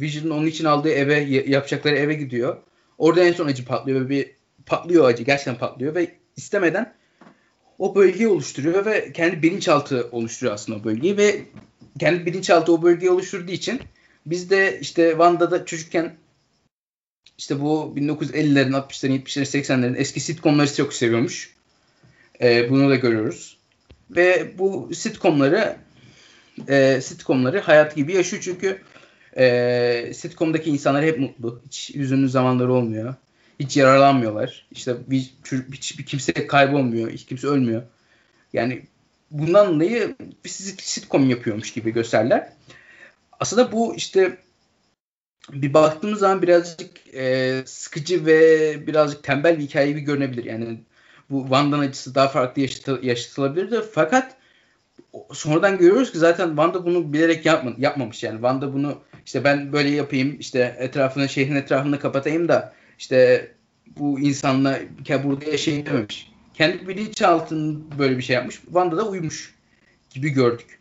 Vision'ın 0.00 0.30
onun 0.30 0.46
için 0.46 0.64
aldığı 0.64 0.90
eve, 0.90 1.20
yapacakları 1.46 1.96
eve 1.96 2.14
gidiyor. 2.14 2.56
Orada 2.98 3.24
en 3.24 3.32
son 3.32 3.46
acı 3.46 3.64
patlıyor 3.64 4.00
ve 4.00 4.08
bir 4.08 4.30
patlıyor 4.66 5.08
acı. 5.08 5.22
Gerçekten 5.22 5.58
patlıyor 5.58 5.94
ve 5.94 6.10
istemeden 6.36 6.94
o 7.80 7.94
bölgeyi 7.94 8.28
oluşturuyor 8.28 8.86
ve 8.86 9.12
kendi 9.12 9.42
bilinçaltı 9.42 10.08
oluşturuyor 10.12 10.54
aslında 10.54 10.78
o 10.78 10.84
bölgeyi 10.84 11.16
ve 11.16 11.42
kendi 11.98 12.26
bilinçaltı 12.26 12.72
o 12.72 12.82
bölgeyi 12.82 13.10
oluşturduğu 13.10 13.52
için 13.52 13.80
biz 14.26 14.50
de 14.50 14.78
işte 14.80 15.18
Vanda'da 15.18 15.64
çocukken 15.64 16.16
işte 17.38 17.60
bu 17.60 17.94
1950'lerin, 17.96 18.72
60'ların, 18.72 19.22
70'lerin, 19.22 19.62
80'lerin 19.62 19.96
eski 19.96 20.20
sitcomları 20.20 20.74
çok 20.74 20.92
seviyormuş. 20.94 21.54
Ee, 22.40 22.70
bunu 22.70 22.90
da 22.90 22.96
görüyoruz. 22.96 23.58
Ve 24.10 24.58
bu 24.58 24.90
sitcomları 24.94 25.76
e, 26.68 27.00
sitcomları 27.00 27.60
hayat 27.60 27.96
gibi 27.96 28.12
yaşıyor 28.12 28.42
çünkü 28.42 28.82
e, 29.36 30.12
sitcomdaki 30.14 30.70
insanlar 30.70 31.04
hep 31.04 31.18
mutlu. 31.18 31.62
Hiç 31.66 31.94
hüzünlü 31.94 32.28
zamanları 32.28 32.72
olmuyor. 32.72 33.14
Hiç 33.60 33.76
yaralanmıyorlar. 33.76 34.66
İşte 34.70 34.96
bir, 35.06 35.34
hiçbir 35.72 36.06
kimse 36.06 36.46
kaybolmuyor. 36.46 37.10
Hiç 37.10 37.26
kimse 37.26 37.46
ölmüyor. 37.46 37.82
Yani 38.52 38.82
bundan 39.30 39.74
dolayı 39.74 40.16
bir 40.44 40.48
sitcom 40.48 41.30
yapıyormuş 41.30 41.72
gibi 41.72 41.90
gösterler. 41.92 42.52
Aslında 43.40 43.72
bu 43.72 43.94
işte 43.94 44.38
bir 45.52 45.74
baktığımız 45.74 46.18
zaman 46.18 46.42
birazcık 46.42 47.14
e, 47.14 47.62
sıkıcı 47.66 48.26
ve 48.26 48.86
birazcık 48.86 49.22
tembel 49.22 49.58
bir 49.58 49.62
hikaye 49.64 49.88
gibi 49.88 50.00
görünebilir. 50.00 50.44
Yani 50.44 50.80
bu 51.30 51.42
Wanda'nın 51.42 51.82
acısı 51.82 52.14
daha 52.14 52.28
farklı 52.28 52.62
yaşatı, 52.62 53.00
yaşatılabilirdi. 53.02 53.80
Fakat 53.92 54.36
sonradan 55.32 55.78
görüyoruz 55.78 56.12
ki 56.12 56.18
zaten 56.18 56.48
Wanda 56.48 56.86
bunu 56.86 57.12
bilerek 57.12 57.46
yapma, 57.46 57.72
yapmamış. 57.78 58.22
Yani 58.22 58.34
Wanda 58.34 58.72
bunu 58.72 58.98
işte 59.26 59.44
ben 59.44 59.72
böyle 59.72 59.90
yapayım 59.90 60.36
işte 60.40 60.76
etrafını 60.78 61.28
şehrin 61.28 61.56
etrafını 61.56 62.00
kapatayım 62.00 62.48
da 62.48 62.79
işte 63.00 63.50
bu 63.98 64.20
insanla 64.20 64.80
burada 65.24 65.44
yaşayayım 65.44 65.86
dememiş. 65.86 66.32
Kendi 66.54 66.88
bilinçaltının 66.88 67.84
böyle 67.98 68.18
bir 68.18 68.22
şey 68.22 68.34
yapmış. 68.36 68.56
Wanda 68.56 68.96
da 68.96 69.08
uymuş 69.08 69.54
gibi 70.10 70.30
gördük. 70.30 70.78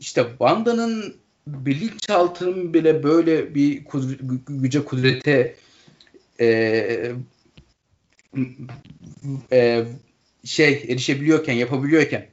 İşte 0.00 0.26
Wanda'nın 0.28 1.16
bilinçaltının 1.46 2.74
bile 2.74 3.02
böyle 3.02 3.54
bir 3.54 3.84
kudret, 3.84 4.20
güce 4.48 4.84
kudrete 4.84 5.54
e, 6.40 6.46
e, 9.52 9.84
şey 10.44 10.84
erişebiliyorken 10.88 11.54
yapabiliyorken 11.54 12.26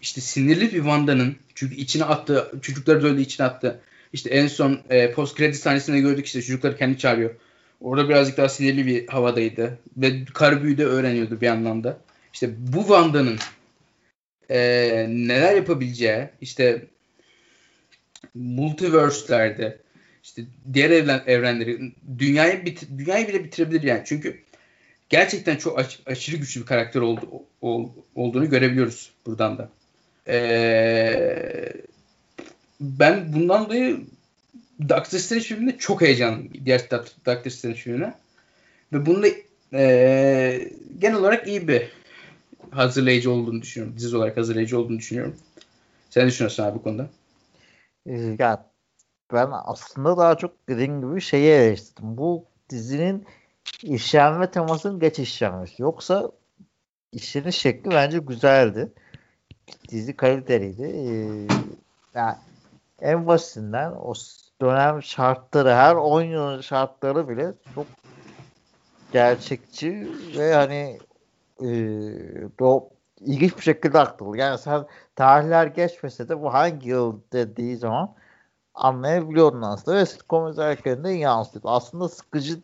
işte 0.00 0.20
sinirli 0.20 0.62
bir 0.62 0.76
Wanda'nın 0.76 1.36
çünkü 1.54 1.74
içine 1.74 2.04
attı 2.04 2.52
çocukları 2.62 3.02
da 3.02 3.08
öyle 3.08 3.20
içine 3.20 3.46
attı. 3.46 3.80
İşte 4.12 4.30
en 4.30 4.46
son 4.46 4.80
e, 4.90 5.12
post 5.12 5.36
kredi 5.36 5.54
sahnesinde 5.56 6.00
gördük 6.00 6.26
işte 6.26 6.42
çocukları 6.42 6.76
kendi 6.76 6.98
çağırıyor. 6.98 7.34
Orada 7.80 8.08
birazcık 8.08 8.36
daha 8.36 8.48
sinirli 8.48 8.86
bir 8.86 9.08
havadaydı. 9.08 9.78
Ve 9.96 10.24
kar 10.24 10.62
büyü 10.62 10.78
de 10.78 10.84
öğreniyordu 10.84 11.40
bir 11.40 11.48
anlamda. 11.48 11.98
İşte 12.32 12.50
bu 12.58 12.80
Wanda'nın 12.80 13.38
e, 14.50 14.58
neler 15.08 15.54
yapabileceği 15.56 16.28
işte 16.40 16.86
multiverse'lerde 18.34 19.78
işte 20.22 20.42
diğer 20.72 20.90
evren, 20.90 21.22
evrenleri 21.26 21.92
dünyayı 22.18 22.66
bit, 22.66 22.82
dünyayı 22.98 23.28
bile 23.28 23.44
bitirebilir 23.44 23.82
yani. 23.82 24.02
Çünkü 24.04 24.42
gerçekten 25.08 25.56
çok 25.56 25.78
aş, 25.78 26.00
aşırı 26.06 26.36
güçlü 26.36 26.60
bir 26.60 26.66
karakter 26.66 27.00
oldu, 27.00 27.42
ol, 27.60 27.88
olduğunu 28.14 28.50
görebiliyoruz 28.50 29.10
buradan 29.26 29.58
da. 29.58 29.70
Ee, 30.28 31.72
ben 32.80 33.32
bundan 33.32 33.64
dolayı 33.64 34.00
Doctor 34.80 35.18
Strange 35.18 35.44
filminde 35.44 35.78
çok 35.78 36.00
heyecanlıyım. 36.00 36.52
Diğer 36.64 36.90
Doctor 37.26 37.50
Strange 37.50 37.76
filmine. 37.76 38.14
Ve 38.92 39.06
bunda 39.06 39.26
e, 39.72 40.70
genel 40.98 41.16
olarak 41.16 41.48
iyi 41.48 41.68
bir 41.68 41.92
hazırlayıcı 42.70 43.30
olduğunu 43.30 43.62
düşünüyorum. 43.62 43.98
Dizi 43.98 44.16
olarak 44.16 44.36
hazırlayıcı 44.36 44.78
olduğunu 44.80 44.98
düşünüyorum. 44.98 45.36
Sen 46.10 46.24
ne 46.24 46.28
düşünüyorsun 46.28 46.62
abi 46.62 46.78
bu 46.78 46.82
konuda? 46.82 47.08
Ee, 48.06 48.36
ya 48.38 48.70
ben 49.32 49.48
aslında 49.52 50.16
daha 50.16 50.38
çok 50.38 50.68
dediğim 50.68 51.00
gibi 51.00 51.20
şeyi 51.20 51.50
eleştirdim. 51.50 52.16
Bu 52.16 52.44
dizinin 52.70 53.26
işlenme 53.82 54.50
temasının 54.50 55.00
geç 55.00 55.18
işlenmesi. 55.18 55.82
Yoksa 55.82 56.30
işinin 57.12 57.50
şekli 57.50 57.90
bence 57.90 58.18
güzeldi. 58.18 58.92
Dizi 59.88 60.16
kaliteliydi. 60.16 60.82
Ee, 60.82 61.54
yani 62.14 62.36
en 63.00 63.26
basitinden 63.26 63.92
o 63.92 64.14
dönem 64.60 65.02
şartları 65.02 65.70
her 65.74 65.94
oyunun 65.94 66.60
şartları 66.60 67.28
bile 67.28 67.52
çok 67.74 67.86
gerçekçi 69.12 70.08
ve 70.38 70.54
hani 70.54 70.98
e, 71.62 71.68
ilginç 73.20 73.56
bir 73.56 73.62
şekilde 73.62 73.98
aktarıldı. 73.98 74.36
Yani 74.36 74.58
sen 74.58 74.86
tarihler 75.16 75.66
geçmese 75.66 76.28
de 76.28 76.42
bu 76.42 76.54
hangi 76.54 76.88
yıl 76.88 77.20
dediği 77.32 77.76
zaman 77.76 78.14
anlayabiliyordun 78.74 79.62
aslında 79.62 79.96
ve 79.96 80.06
sitcom 80.06 80.50
izlerken 80.50 81.04
de 81.04 81.10
yansıtıyordu. 81.10 81.68
Aslında 81.68 82.08
sıkıcı 82.08 82.60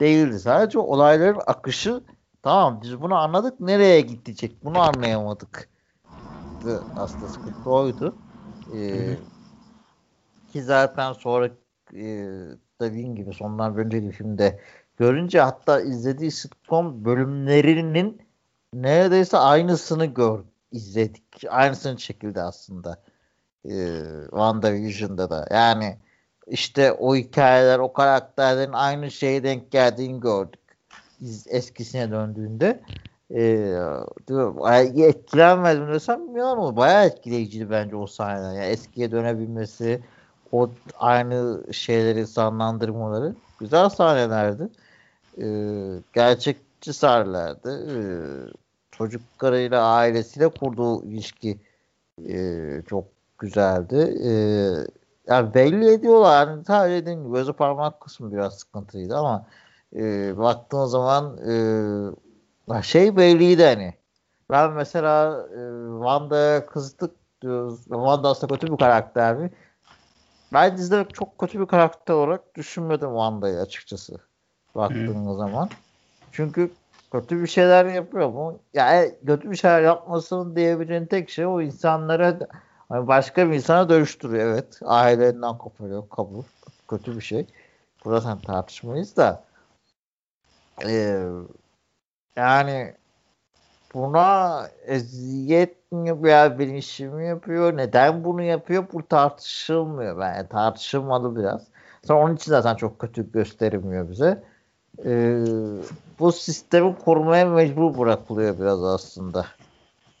değildi. 0.00 0.40
Sadece 0.40 0.78
olayların 0.78 1.40
akışı 1.46 2.00
tamam 2.42 2.80
biz 2.82 3.02
bunu 3.02 3.14
anladık 3.14 3.60
nereye 3.60 4.00
gidecek 4.00 4.64
bunu 4.64 4.78
anlayamadık. 4.78 5.68
Aslında 6.96 7.28
sıkıntı 7.32 7.70
oydu. 7.70 8.14
Ee, 8.74 9.16
ki 10.52 10.62
zaten 10.62 11.12
sonra 11.12 11.46
e, 11.94 12.36
dediğin 12.80 13.14
gibi 13.14 13.32
sondan 13.34 13.76
önceki 13.76 14.10
filmde 14.10 14.60
görünce 14.96 15.40
hatta 15.40 15.80
izlediği 15.80 16.30
sitcom 16.30 17.04
bölümlerinin 17.04 18.22
neredeyse 18.74 19.38
aynısını 19.38 20.06
gör 20.06 20.40
izledik. 20.72 21.44
Aynısını 21.48 22.00
şekilde 22.00 22.42
aslında. 22.42 23.02
Ee, 23.64 24.02
WandaVision'da 24.30 25.30
da. 25.30 25.46
Yani 25.50 25.98
işte 26.46 26.92
o 26.92 27.16
hikayeler, 27.16 27.78
o 27.78 27.92
karakterlerin 27.92 28.72
aynı 28.72 29.10
şeye 29.10 29.42
denk 29.42 29.70
geldiğini 29.70 30.20
gördük. 30.20 30.60
Eskisine 31.46 32.10
döndüğünde. 32.10 32.80
Ee, 33.34 33.76
etkilenmedim 34.96 35.92
desem 35.92 36.36
yalan 36.36 36.58
olur. 36.58 36.76
Bayağı 36.76 37.06
etkileyiciydi 37.06 37.70
bence 37.70 37.96
o 37.96 38.06
sahneler. 38.06 38.54
Yani 38.54 38.66
eskiye 38.66 39.10
dönebilmesi, 39.10 40.00
o 40.52 40.70
aynı 40.98 41.62
şeyleri 41.72 42.26
sanlandırmaları 42.26 43.34
güzel 43.60 43.88
sahnelerdi. 43.88 44.68
Ee, 45.38 46.02
gerçekçi 46.12 46.92
sahnelerdi. 46.92 47.68
Ee, 47.68 47.96
çocuklarıyla 48.90 49.84
ailesiyle 49.84 50.48
kurduğu 50.48 51.04
ilişki 51.04 51.58
e, 52.28 52.82
çok 52.88 53.04
güzeldi. 53.38 53.96
E, 54.24 54.30
yani 55.26 55.54
belli 55.54 55.92
ediyorlar. 55.92 56.48
Yani 56.48 56.64
sadece 56.64 57.02
dediğim 57.02 57.24
gibi 57.24 57.34
gözü 57.34 57.52
parmak 57.52 58.00
kısmı 58.00 58.32
biraz 58.32 58.58
sıkıntılıydı 58.58 59.16
ama 59.16 59.46
e, 59.96 60.38
baktığın 60.38 60.84
zaman 60.84 61.38
e, 62.78 62.82
şey 62.82 63.16
belliydi 63.16 63.64
hani. 63.64 63.94
Ben 64.50 64.72
mesela 64.72 65.46
e, 65.48 65.60
Wanda'ya 65.98 66.66
kızdık 66.66 67.14
diyoruz. 67.42 67.84
Wanda 67.84 68.28
aslında 68.28 68.54
kötü 68.54 68.72
bir 68.72 68.76
karakter 68.78 69.36
mi? 69.36 69.50
Ben 70.52 70.76
dizide 70.76 71.06
çok 71.12 71.38
kötü 71.38 71.60
bir 71.60 71.66
karakter 71.66 72.14
olarak 72.14 72.54
düşünmedim 72.54 73.08
Wanda'yı 73.08 73.58
açıkçası. 73.58 74.18
Baktığınız 74.74 75.36
zaman. 75.36 75.70
Çünkü 76.32 76.70
kötü 77.12 77.42
bir 77.42 77.46
şeyler 77.46 77.84
yapıyor 77.84 78.28
mu? 78.28 78.58
Yani 78.74 79.14
kötü 79.26 79.50
bir 79.50 79.56
şeyler 79.56 79.82
yapmasın 79.82 80.56
diyebileceğin 80.56 81.06
tek 81.06 81.30
şey 81.30 81.46
o 81.46 81.60
insanlara 81.60 82.38
hani 82.88 83.06
başka 83.06 83.48
bir 83.50 83.54
insana 83.54 83.88
dönüştürüyor. 83.88 84.52
Evet. 84.52 84.80
Ailelerinden 84.84 85.58
koparıyor. 85.58 86.08
Kabul. 86.08 86.42
Kötü 86.88 87.16
bir 87.16 87.20
şey. 87.20 87.46
Burada 88.04 88.20
sen 88.20 88.38
tartışmayız 88.38 89.16
da 89.16 89.44
ee, 90.86 91.22
yani 92.36 92.94
buna 93.94 94.68
eziyet 94.86 95.92
mi 95.92 96.08
yapıyor, 96.08 96.58
bilinçli 96.58 97.08
mi 97.08 97.26
yapıyor, 97.26 97.76
neden 97.76 98.24
bunu 98.24 98.42
yapıyor 98.42 98.84
bu 98.92 99.08
tartışılmıyor. 99.08 100.22
Yani 100.22 100.48
tartışılmalı 100.48 101.36
biraz. 101.36 101.62
Sonra 102.06 102.24
onun 102.24 102.36
için 102.36 102.50
zaten 102.50 102.74
çok 102.74 102.98
kötü 102.98 103.32
gösterilmiyor 103.32 104.10
bize 104.10 104.42
e, 105.04 105.44
bu 106.18 106.32
sistemi 106.32 106.98
korumaya 106.98 107.46
mecbur 107.46 107.98
bırakılıyor 107.98 108.58
biraz 108.58 108.84
aslında. 108.84 109.46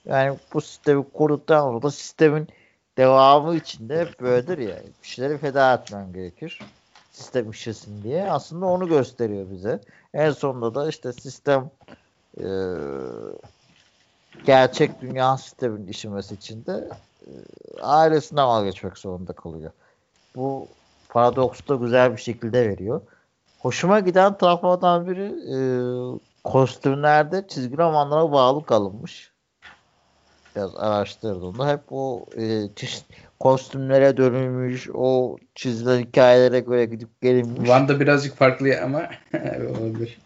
Yani 0.04 0.38
bu 0.54 0.60
sistemi 0.60 1.04
koruduktan 1.12 1.60
sonra 1.60 1.82
da 1.82 1.90
sistemin 1.90 2.48
devamı 2.98 3.56
içinde 3.56 4.00
hep 4.00 4.20
böyledir 4.20 4.58
ya. 4.58 4.76
Bir 5.02 5.08
şeyleri 5.08 5.38
feda 5.38 5.74
etmen 5.74 6.12
gerekir. 6.12 6.60
Sistem 7.12 7.50
işlesin 7.50 8.02
diye. 8.02 8.30
Aslında 8.30 8.66
onu 8.66 8.88
gösteriyor 8.88 9.50
bize. 9.50 9.80
En 10.14 10.30
sonunda 10.30 10.74
da 10.74 10.88
işte 10.88 11.12
sistem 11.12 11.70
e, 12.38 12.46
gerçek 14.46 15.00
dünya 15.00 15.36
sistemin 15.36 15.86
işlemesi 15.86 16.34
için 16.34 16.66
de 16.66 16.88
e, 17.26 17.30
ailesinden 17.82 18.48
vazgeçmek 18.48 18.98
zorunda 18.98 19.32
kalıyor. 19.32 19.70
Bu 20.36 20.68
paradoksu 21.08 21.68
da 21.68 21.74
güzel 21.74 22.12
bir 22.12 22.20
şekilde 22.20 22.68
veriyor 22.68 23.00
hoşuma 23.60 24.00
giden 24.00 24.38
taraflardan 24.38 25.08
biri 25.08 25.26
e, 25.54 25.58
kostümlerde 26.44 27.44
çizgi 27.48 27.78
romanlara 27.78 28.32
bağlı 28.32 28.66
kalınmış. 28.66 29.32
Biraz 30.56 30.76
araştırdığımda 30.76 31.68
hep 31.68 31.80
o 31.90 32.26
e, 32.38 32.68
kostümlere 33.40 34.16
dönülmüş, 34.16 34.88
o 34.94 35.36
çizilen 35.54 36.00
hikayelere 36.00 36.60
göre 36.60 36.84
gidip 36.84 37.20
gelinmiş. 37.20 37.56
Wanda 37.56 38.00
birazcık 38.00 38.36
farklı 38.36 38.80
ama 38.84 38.98
olabilir. 39.70 40.18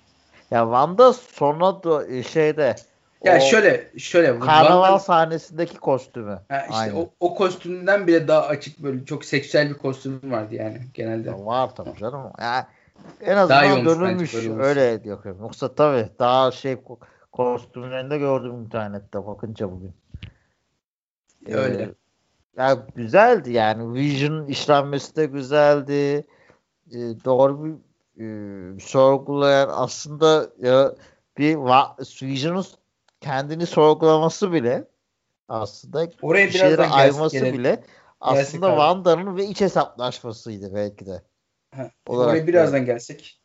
Ya 0.50 0.62
Wanda 0.62 1.12
sonra 1.12 1.82
da 1.82 2.06
e, 2.06 2.22
şeyde 2.22 2.76
ya 3.24 3.40
şöyle 3.40 3.90
şöyle 3.98 4.38
karnaval 4.38 4.98
sahnesindeki 4.98 5.76
kostümü. 5.76 6.40
Ha 6.48 6.66
işte 6.70 6.92
o, 6.96 7.10
o 7.20 7.34
kostümden 7.34 8.06
bile 8.06 8.28
daha 8.28 8.46
açık 8.46 8.78
böyle 8.78 9.04
çok 9.04 9.24
seksüel 9.24 9.68
bir 9.68 9.74
kostüm 9.74 10.20
vardı 10.32 10.54
yani 10.54 10.80
genelde. 10.94 11.30
Ya 11.30 11.46
var 11.46 11.74
tabii 11.76 11.98
canım. 11.98 12.32
Yani 12.40 12.64
en 13.20 13.36
azından 13.36 13.84
dönülmüş 13.84 14.34
öyle 14.34 15.04
diyor. 15.04 15.24
Yoksa 15.40 15.74
tabii 15.74 16.08
daha 16.18 16.50
şey 16.50 16.76
kostümlerinde 17.32 18.18
gördüm 18.18 18.54
internette 18.54 19.26
bakınca 19.26 19.70
bugün. 19.70 19.92
Öyle. 21.46 21.82
Ee, 21.82 21.94
yani 22.56 22.80
güzeldi 22.94 23.52
yani. 23.52 23.94
Vision 23.94 24.46
işlenmesi 24.46 25.16
de 25.16 25.26
güzeldi. 25.26 26.26
Ee, 26.90 26.98
doğru 27.24 27.64
bir 27.64 27.74
e, 28.20 28.80
sorgulayan 28.80 29.70
aslında 29.72 30.46
ya, 30.62 30.94
bir 31.38 31.56
Vision'ın 32.22 32.64
kendini 33.24 33.66
sorgulaması 33.66 34.52
bile 34.52 34.84
aslında 35.48 36.08
Oraya 36.22 36.46
bir 36.46 36.52
şeylere 36.52 36.82
ayması 36.82 37.42
bile 37.42 37.84
aslında 38.20 38.68
Wanda'nın 38.68 39.36
ve 39.36 39.46
iç 39.46 39.60
hesaplaşmasıydı 39.60 40.74
belki 40.74 41.06
de. 41.06 41.22
Ha, 41.74 41.90
oraya 42.06 42.46
birazdan 42.46 42.76
yani. 42.76 42.86
gelsek. 42.86 43.40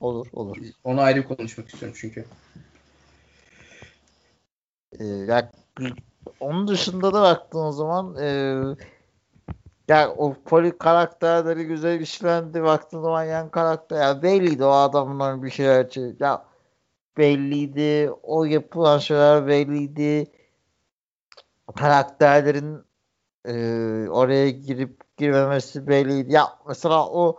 Olur 0.00 0.26
olur. 0.32 0.56
Onu 0.84 1.00
ayrı 1.00 1.24
konuşmak 1.28 1.68
istiyorum 1.68 1.96
çünkü. 2.00 2.24
Ee, 5.00 5.04
ya, 5.04 5.50
onun 6.40 6.68
dışında 6.68 7.14
da 7.14 7.22
baktığın 7.22 7.70
zaman 7.70 8.16
e, 8.20 8.26
ya 9.88 10.10
o 10.10 10.34
poli 10.44 10.78
karakterleri 10.78 11.64
güzel 11.64 12.00
işlendi 12.00 12.62
baktığın 12.62 13.02
zaman 13.02 13.24
yan 13.24 13.48
karakter 13.48 14.00
ya 14.00 14.22
belliydi 14.22 14.64
o 14.64 14.70
adamların 14.70 15.42
bir 15.42 15.50
şeyler 15.50 16.20
ya 16.20 16.47
belliydi 17.18 18.10
o 18.22 18.44
yapılan 18.44 18.98
şeyler 18.98 19.46
belliydi 19.46 20.26
karakterlerin 21.76 22.78
e, 23.44 23.54
oraya 24.10 24.50
girip 24.50 25.16
girmemesi 25.16 25.88
belliydi 25.88 26.32
ya 26.32 26.48
mesela 26.68 27.08
o 27.08 27.38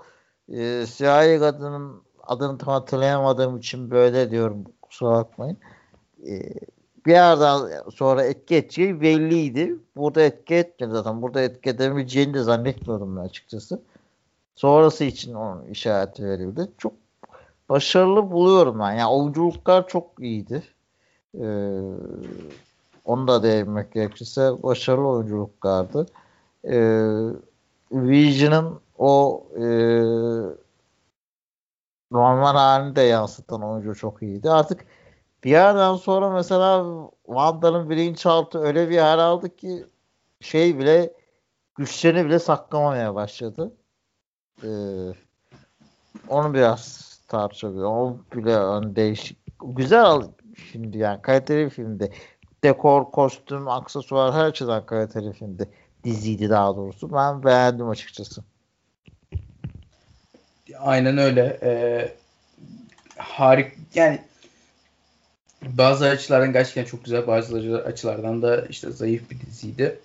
e, 0.49 0.85
siyahi 0.85 1.39
kadının 1.39 2.03
adını 2.23 2.57
tam 2.57 2.73
hatırlayamadığım 2.73 3.57
için 3.57 3.91
böyle 3.91 4.31
diyorum 4.31 4.65
kusura 4.81 5.11
bakmayın. 5.11 5.57
E, 6.27 6.41
bir 7.05 7.11
yerden 7.11 7.89
sonra 7.93 8.23
etki 8.23 8.55
edeceği 8.55 9.01
belliydi. 9.01 9.75
Burada 9.95 10.21
etki 10.21 10.55
etmedi 10.55 10.91
zaten. 10.91 11.21
Burada 11.21 11.41
etki 11.41 11.69
edemeyeceğini 11.69 12.33
de 12.33 12.43
zannetmiyordum 12.43 13.17
ben 13.17 13.21
açıkçası. 13.21 13.81
Sonrası 14.55 15.03
için 15.03 15.33
onun 15.33 15.65
işareti 15.65 16.25
verildi. 16.25 16.67
Çok 16.77 16.93
başarılı 17.69 18.31
buluyorum 18.31 18.79
ben. 18.79 18.91
Yani 18.91 19.11
oyunculuklar 19.11 19.87
çok 19.87 20.19
iyiydi. 20.19 20.63
Ee, 21.35 21.81
onu 23.05 23.27
da 23.27 23.43
değinmek 23.43 23.93
gerekirse 23.93 24.63
başarılı 24.63 25.07
oyunculuklardı. 25.07 26.05
Ee, 26.63 27.29
Vision'ın 27.91 28.79
o 28.97 29.43
e, 29.55 29.63
normal 32.11 32.55
halini 32.55 32.95
de 32.95 33.01
yansıtan 33.01 33.63
oyuncu 33.63 33.95
çok 33.95 34.23
iyiydi. 34.23 34.49
Artık 34.49 34.85
bir 35.43 35.49
yerden 35.49 35.95
sonra 35.95 36.29
mesela 36.29 36.85
Wanda'nın 37.25 37.89
bilinçaltı 37.89 38.59
öyle 38.59 38.89
bir 38.89 38.97
hal 38.97 39.19
aldı 39.19 39.55
ki 39.55 39.85
şey 40.39 40.79
bile 40.79 41.13
güçlerini 41.75 42.25
bile 42.25 42.39
saklamamaya 42.39 43.15
başladı. 43.15 43.71
Ee, 44.63 44.67
onu 46.27 46.53
biraz 46.53 47.08
tartışabilir. 47.29 47.83
O 47.83 48.17
bile 48.35 48.53
hani 48.53 48.95
değişik. 48.95 49.37
Güzel 49.63 50.21
şimdi 50.71 50.97
yani 50.97 51.21
kaliteli 51.21 51.65
bir 51.65 51.69
filmdi. 51.69 52.11
Dekor, 52.63 53.11
kostüm, 53.11 53.67
aksesuar 53.67 54.33
her 54.33 54.45
açıdan 54.45 54.85
kaliteli 54.85 55.33
filmdi. 55.33 55.69
Diziydi 56.03 56.49
daha 56.49 56.75
doğrusu. 56.75 57.13
Ben 57.13 57.43
beğendim 57.43 57.89
açıkçası. 57.89 58.41
Aynen 60.79 61.17
öyle. 61.17 61.59
Ee, 61.63 62.13
harik 63.17 63.71
yani 63.95 64.21
bazı 65.61 66.05
açılardan 66.05 66.53
gerçekten 66.53 66.83
çok 66.83 67.05
güzel, 67.05 67.27
bazı 67.27 67.83
açılardan 67.85 68.41
da 68.41 68.65
işte 68.65 68.91
zayıf 68.91 69.29
bir 69.29 69.39
diziydi. 69.39 69.99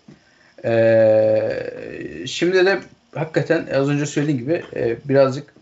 Ee, 0.64 2.24
şimdi 2.26 2.66
de 2.66 2.80
hakikaten 3.14 3.66
az 3.74 3.88
önce 3.88 4.06
söylediğim 4.06 4.40
gibi 4.40 4.64
e, 4.74 4.96
birazcık 5.04 5.54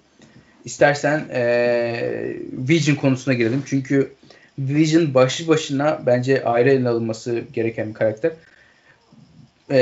istersen 0.65 1.29
e, 1.33 2.37
Vision 2.53 2.97
konusuna 2.97 3.35
girelim. 3.35 3.63
Çünkü 3.67 4.13
Vision 4.59 5.15
başlı 5.15 5.49
başına 5.49 6.01
bence 6.07 6.45
ayrı 6.45 6.71
ele 6.71 6.89
alınması 6.89 7.43
gereken 7.53 7.89
bir 7.89 7.95
karakter. 7.95 8.33
E, 9.71 9.79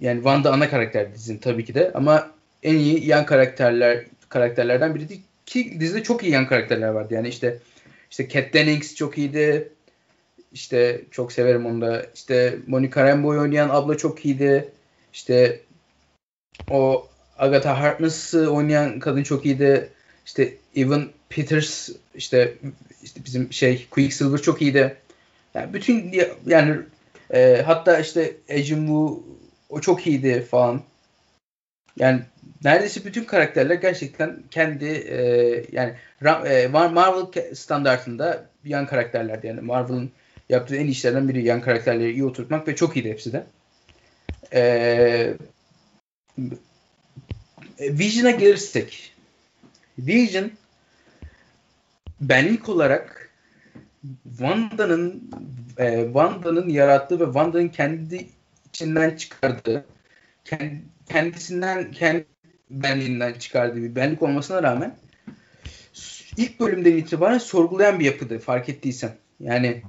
yani 0.00 0.16
Wanda 0.16 0.52
ana 0.52 0.70
karakter 0.70 1.14
dizinin 1.14 1.38
tabii 1.38 1.64
ki 1.64 1.74
de 1.74 1.92
ama 1.94 2.30
en 2.62 2.74
iyi 2.74 3.06
yan 3.06 3.26
karakterler 3.26 4.04
karakterlerden 4.28 4.94
biri 4.94 5.08
değil 5.08 5.22
ki 5.46 5.76
dizide 5.80 6.02
çok 6.02 6.22
iyi 6.22 6.32
yan 6.32 6.46
karakterler 6.46 6.88
vardı. 6.88 7.14
Yani 7.14 7.28
işte 7.28 7.58
işte 8.10 8.28
Kat 8.28 8.54
Dennings 8.54 8.94
çok 8.94 9.18
iyiydi. 9.18 9.68
İşte 10.52 11.00
çok 11.10 11.32
severim 11.32 11.66
onu 11.66 11.80
da. 11.80 12.06
İşte 12.14 12.58
Monica 12.66 13.04
Rambeau 13.04 13.40
oynayan 13.40 13.68
abla 13.68 13.96
çok 13.96 14.24
iyiydi. 14.24 14.68
İşte 15.12 15.60
o 16.70 17.08
Agatha 17.38 17.80
Harkness 17.80 18.34
oynayan 18.34 18.98
kadın 18.98 19.22
çok 19.22 19.46
iyiydi. 19.46 19.88
İşte 20.26 20.54
Evan 20.76 21.10
Peters 21.28 21.90
işte, 22.14 22.54
işte 23.02 23.24
bizim 23.24 23.52
şey 23.52 23.86
Quicksilver 23.90 24.38
çok 24.38 24.62
iyiydi. 24.62 24.96
Yani 25.54 25.74
bütün 25.74 26.12
yani 26.46 26.76
e, 27.30 27.62
hatta 27.66 27.98
işte 27.98 28.36
Ejim 28.48 28.86
Woo 28.86 29.22
o 29.68 29.80
çok 29.80 30.06
iyiydi 30.06 30.46
falan. 30.50 30.82
Yani 31.96 32.20
neredeyse 32.64 33.04
bütün 33.04 33.24
karakterler 33.24 33.74
gerçekten 33.74 34.42
kendi 34.50 34.84
e, 34.84 35.18
yani 35.72 35.94
e, 36.46 36.66
Marvel 36.68 37.54
standartında 37.54 38.46
yan 38.64 38.86
karakterlerdi. 38.86 39.46
Yani 39.46 39.60
Marvel'ın 39.60 40.10
yaptığı 40.48 40.76
en 40.76 40.86
iyi 40.86 40.90
işlerden 40.90 41.28
biri 41.28 41.44
yan 41.44 41.60
karakterleri 41.60 42.12
iyi 42.12 42.24
oturtmak 42.24 42.68
ve 42.68 42.76
çok 42.76 42.96
iyiydi 42.96 43.10
hepsi 43.10 43.32
de. 43.32 43.44
E, 44.52 45.34
Vision'a 47.80 48.30
gelirsek 48.30 49.14
Vision 49.98 50.50
benlik 52.20 52.68
olarak 52.68 53.30
Wanda'nın 54.28 55.30
e, 55.78 56.04
Wanda'nın 56.04 56.68
yarattığı 56.68 57.20
ve 57.20 57.24
Wanda'nın 57.24 57.68
kendi 57.68 58.26
içinden 58.68 59.16
çıkardığı 59.16 59.84
kendisinden 61.08 61.92
kendi 61.92 62.26
benliğinden 62.70 63.32
çıkardığı 63.32 63.82
bir 63.82 63.96
benlik 63.96 64.22
olmasına 64.22 64.62
rağmen 64.62 64.96
ilk 66.36 66.60
bölümden 66.60 66.96
itibaren 66.96 67.38
sorgulayan 67.38 68.00
bir 68.00 68.04
yapıdı 68.04 68.38
fark 68.38 68.68
ettiysen. 68.68 69.12
Yani 69.40 69.82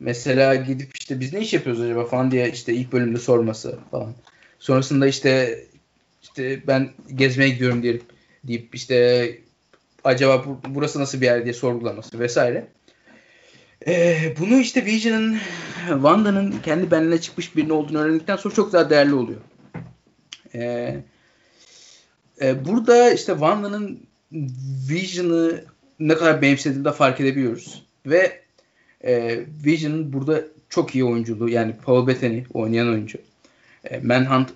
mesela 0.00 0.54
gidip 0.54 0.96
işte 0.98 1.20
biz 1.20 1.32
ne 1.32 1.40
iş 1.40 1.52
yapıyoruz 1.52 1.82
acaba 1.82 2.04
falan 2.04 2.30
diye 2.30 2.50
işte 2.50 2.74
ilk 2.74 2.92
bölümde 2.92 3.18
sorması 3.18 3.78
falan. 3.90 4.14
Sonrasında 4.58 5.06
işte 5.06 5.64
işte 6.30 6.66
ben 6.66 6.90
gezmeye 7.14 7.50
gidiyorum 7.50 7.82
diye 7.82 8.00
deyip 8.44 8.74
işte 8.74 9.38
acaba 10.04 10.44
burası 10.68 11.00
nasıl 11.00 11.20
bir 11.20 11.26
yer 11.26 11.44
diye 11.44 11.54
sorgulaması 11.54 12.18
vesaire. 12.18 12.66
Ee, 13.86 14.34
bunu 14.38 14.58
işte 14.58 14.84
Vision'ın 14.84 15.38
Wanda'nın 15.88 16.54
kendi 16.64 16.90
benliğine 16.90 17.20
çıkmış 17.20 17.56
birini 17.56 17.72
olduğunu 17.72 17.98
öğrendikten 17.98 18.36
sonra 18.36 18.54
çok 18.54 18.72
daha 18.72 18.90
değerli 18.90 19.14
oluyor. 19.14 19.40
Ee, 20.54 20.96
e, 22.42 22.64
burada 22.64 23.10
işte 23.10 23.32
Wanda'nın 23.32 24.00
Vision'ı 24.90 25.64
ne 26.00 26.14
kadar 26.14 26.42
benimsediğini 26.42 26.84
de 26.84 26.92
fark 26.92 27.20
edebiliyoruz. 27.20 27.82
Ve 28.06 28.40
e, 29.04 29.40
Vision'ın 29.64 30.12
burada 30.12 30.42
çok 30.68 30.94
iyi 30.94 31.04
oyunculuğu 31.04 31.48
yani 31.48 31.74
Paul 31.84 32.06
Bettany 32.06 32.44
oynayan 32.54 32.88
oyuncu. 32.88 33.18
E, 33.84 33.98
Manhunt 33.98 34.48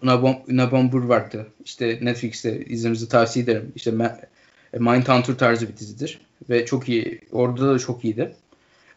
Unabomber 0.48 0.98
vardı. 0.98 1.46
İşte 1.64 1.98
Netflix'te 2.02 2.64
izlemenizi 2.64 3.08
tavsiye 3.08 3.44
ederim. 3.44 3.72
İşte 3.76 3.90
e, 4.72 4.78
Mindhunter 4.78 5.34
tarzı 5.38 5.68
bir 5.68 5.76
dizidir. 5.76 6.20
Ve 6.50 6.66
çok 6.66 6.88
iyi. 6.88 7.20
Orada 7.32 7.74
da 7.74 7.78
çok 7.78 8.04
iyiydi. 8.04 8.34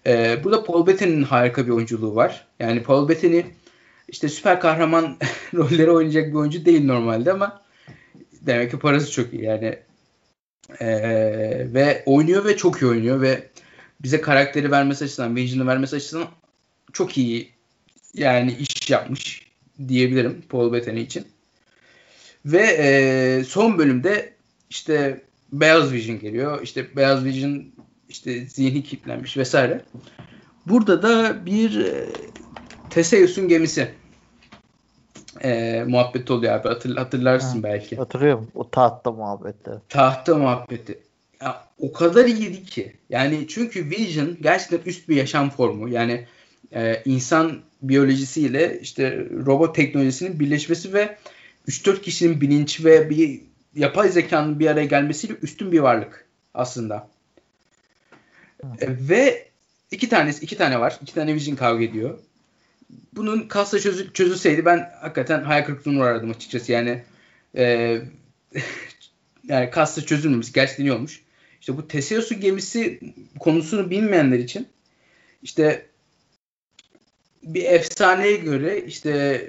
E, 0.05 0.43
burada 0.43 0.63
Paul 0.63 0.87
Bettany'nin 0.87 1.23
harika 1.23 1.65
bir 1.65 1.71
oyunculuğu 1.71 2.15
var. 2.15 2.47
Yani 2.59 2.83
Paul 2.83 3.09
Bettany 3.09 3.41
işte 4.07 4.29
süper 4.29 4.59
kahraman 4.59 5.17
rolleri 5.53 5.91
oynayacak 5.91 6.27
bir 6.27 6.33
oyuncu 6.33 6.65
değil 6.65 6.85
normalde 6.85 7.31
ama 7.31 7.61
demek 8.41 8.71
ki 8.71 8.79
parası 8.79 9.11
çok 9.11 9.33
iyi. 9.33 9.43
Yani 9.43 9.79
e, 10.79 10.87
ve 11.73 12.03
oynuyor 12.05 12.45
ve 12.45 12.57
çok 12.57 12.81
iyi 12.81 12.87
oynuyor 12.87 13.21
ve 13.21 13.49
bize 14.01 14.21
karakteri 14.21 14.71
vermesi 14.71 15.05
açısından, 15.05 15.35
Vision'ı 15.35 15.67
vermesi 15.67 15.95
açısından 15.95 16.27
çok 16.93 17.17
iyi 17.17 17.51
yani 18.13 18.53
iş 18.53 18.89
yapmış 18.89 19.46
diyebilirim 19.87 20.43
Paul 20.49 20.73
Bettany 20.73 21.01
için. 21.01 21.27
Ve 22.45 22.61
e, 22.61 23.43
son 23.43 23.77
bölümde 23.77 24.33
işte 24.69 25.21
Beyaz 25.51 25.93
Vision 25.93 26.19
geliyor. 26.19 26.61
İşte 26.63 26.95
Beyaz 26.95 27.25
Vision 27.25 27.65
işte 28.09 28.45
zihni 28.45 28.83
kilitlenmiş 28.83 29.37
vesaire. 29.37 29.81
Burada 30.65 31.01
da 31.03 31.45
bir 31.45 31.79
e, 31.85 32.05
Teseus'un 32.89 33.47
gemisi 33.47 33.91
e, 35.43 35.83
muhabbeti 35.87 36.33
oluyor 36.33 36.53
abi. 36.53 36.67
Hatır, 36.67 36.97
hatırlarsın 36.97 37.57
ha, 37.57 37.63
belki. 37.63 37.95
Hatırlıyorum. 37.95 38.47
O 38.55 38.69
tahta 38.69 39.11
muhabbeti. 39.11 39.71
Tahta 39.89 40.35
muhabbeti. 40.35 40.99
Ya, 41.41 41.63
o 41.79 41.93
kadar 41.93 42.25
iyiydi 42.25 42.63
ki. 42.63 42.95
Yani 43.09 43.47
çünkü 43.47 43.89
Vision 43.89 44.37
gerçekten 44.41 44.79
üst 44.89 45.09
bir 45.09 45.15
yaşam 45.15 45.49
formu. 45.49 45.89
Yani 45.89 46.27
e, 46.75 47.01
insan 47.05 47.61
biyolojisiyle 47.81 48.79
işte 48.81 49.27
robot 49.45 49.75
teknolojisinin 49.75 50.39
birleşmesi 50.39 50.93
ve 50.93 51.17
3-4 51.67 52.01
kişinin 52.01 52.41
bilinç 52.41 52.85
ve 52.85 53.09
bir 53.09 53.41
yapay 53.75 54.09
zekanın 54.09 54.59
bir 54.59 54.67
araya 54.67 54.85
gelmesiyle 54.85 55.33
üstün 55.41 55.71
bir 55.71 55.79
varlık 55.79 56.25
aslında. 56.53 57.09
E, 58.63 58.87
ve 59.09 59.47
iki 59.91 60.09
tanesi 60.09 60.43
iki 60.43 60.57
tane 60.57 60.79
var. 60.79 60.99
İki 61.01 61.13
tane 61.13 61.35
Vision 61.35 61.55
kavga 61.55 61.83
ediyor. 61.83 62.19
Bunun 63.13 63.47
kasla 63.47 63.79
çözü, 63.79 64.13
çözülseydi 64.13 64.65
ben 64.65 64.91
hakikaten 65.01 65.43
hayal 65.43 65.65
kırıklığına 65.65 65.99
uğrardım 65.99 66.29
açıkçası. 66.29 66.71
Yani 66.71 67.03
e, 67.57 67.97
yani 69.43 69.69
kasla 69.69 70.01
çözülmemiz 70.01 70.51
gerçekten 70.51 70.87
olmuş. 70.87 71.21
İşte 71.59 71.77
bu 71.77 71.87
Teseus'un 71.87 72.39
gemisi 72.39 72.99
konusunu 73.39 73.89
bilmeyenler 73.89 74.39
için 74.39 74.67
işte 75.43 75.85
bir 77.53 77.63
efsaneye 77.65 78.37
göre 78.37 78.81
işte 78.81 79.41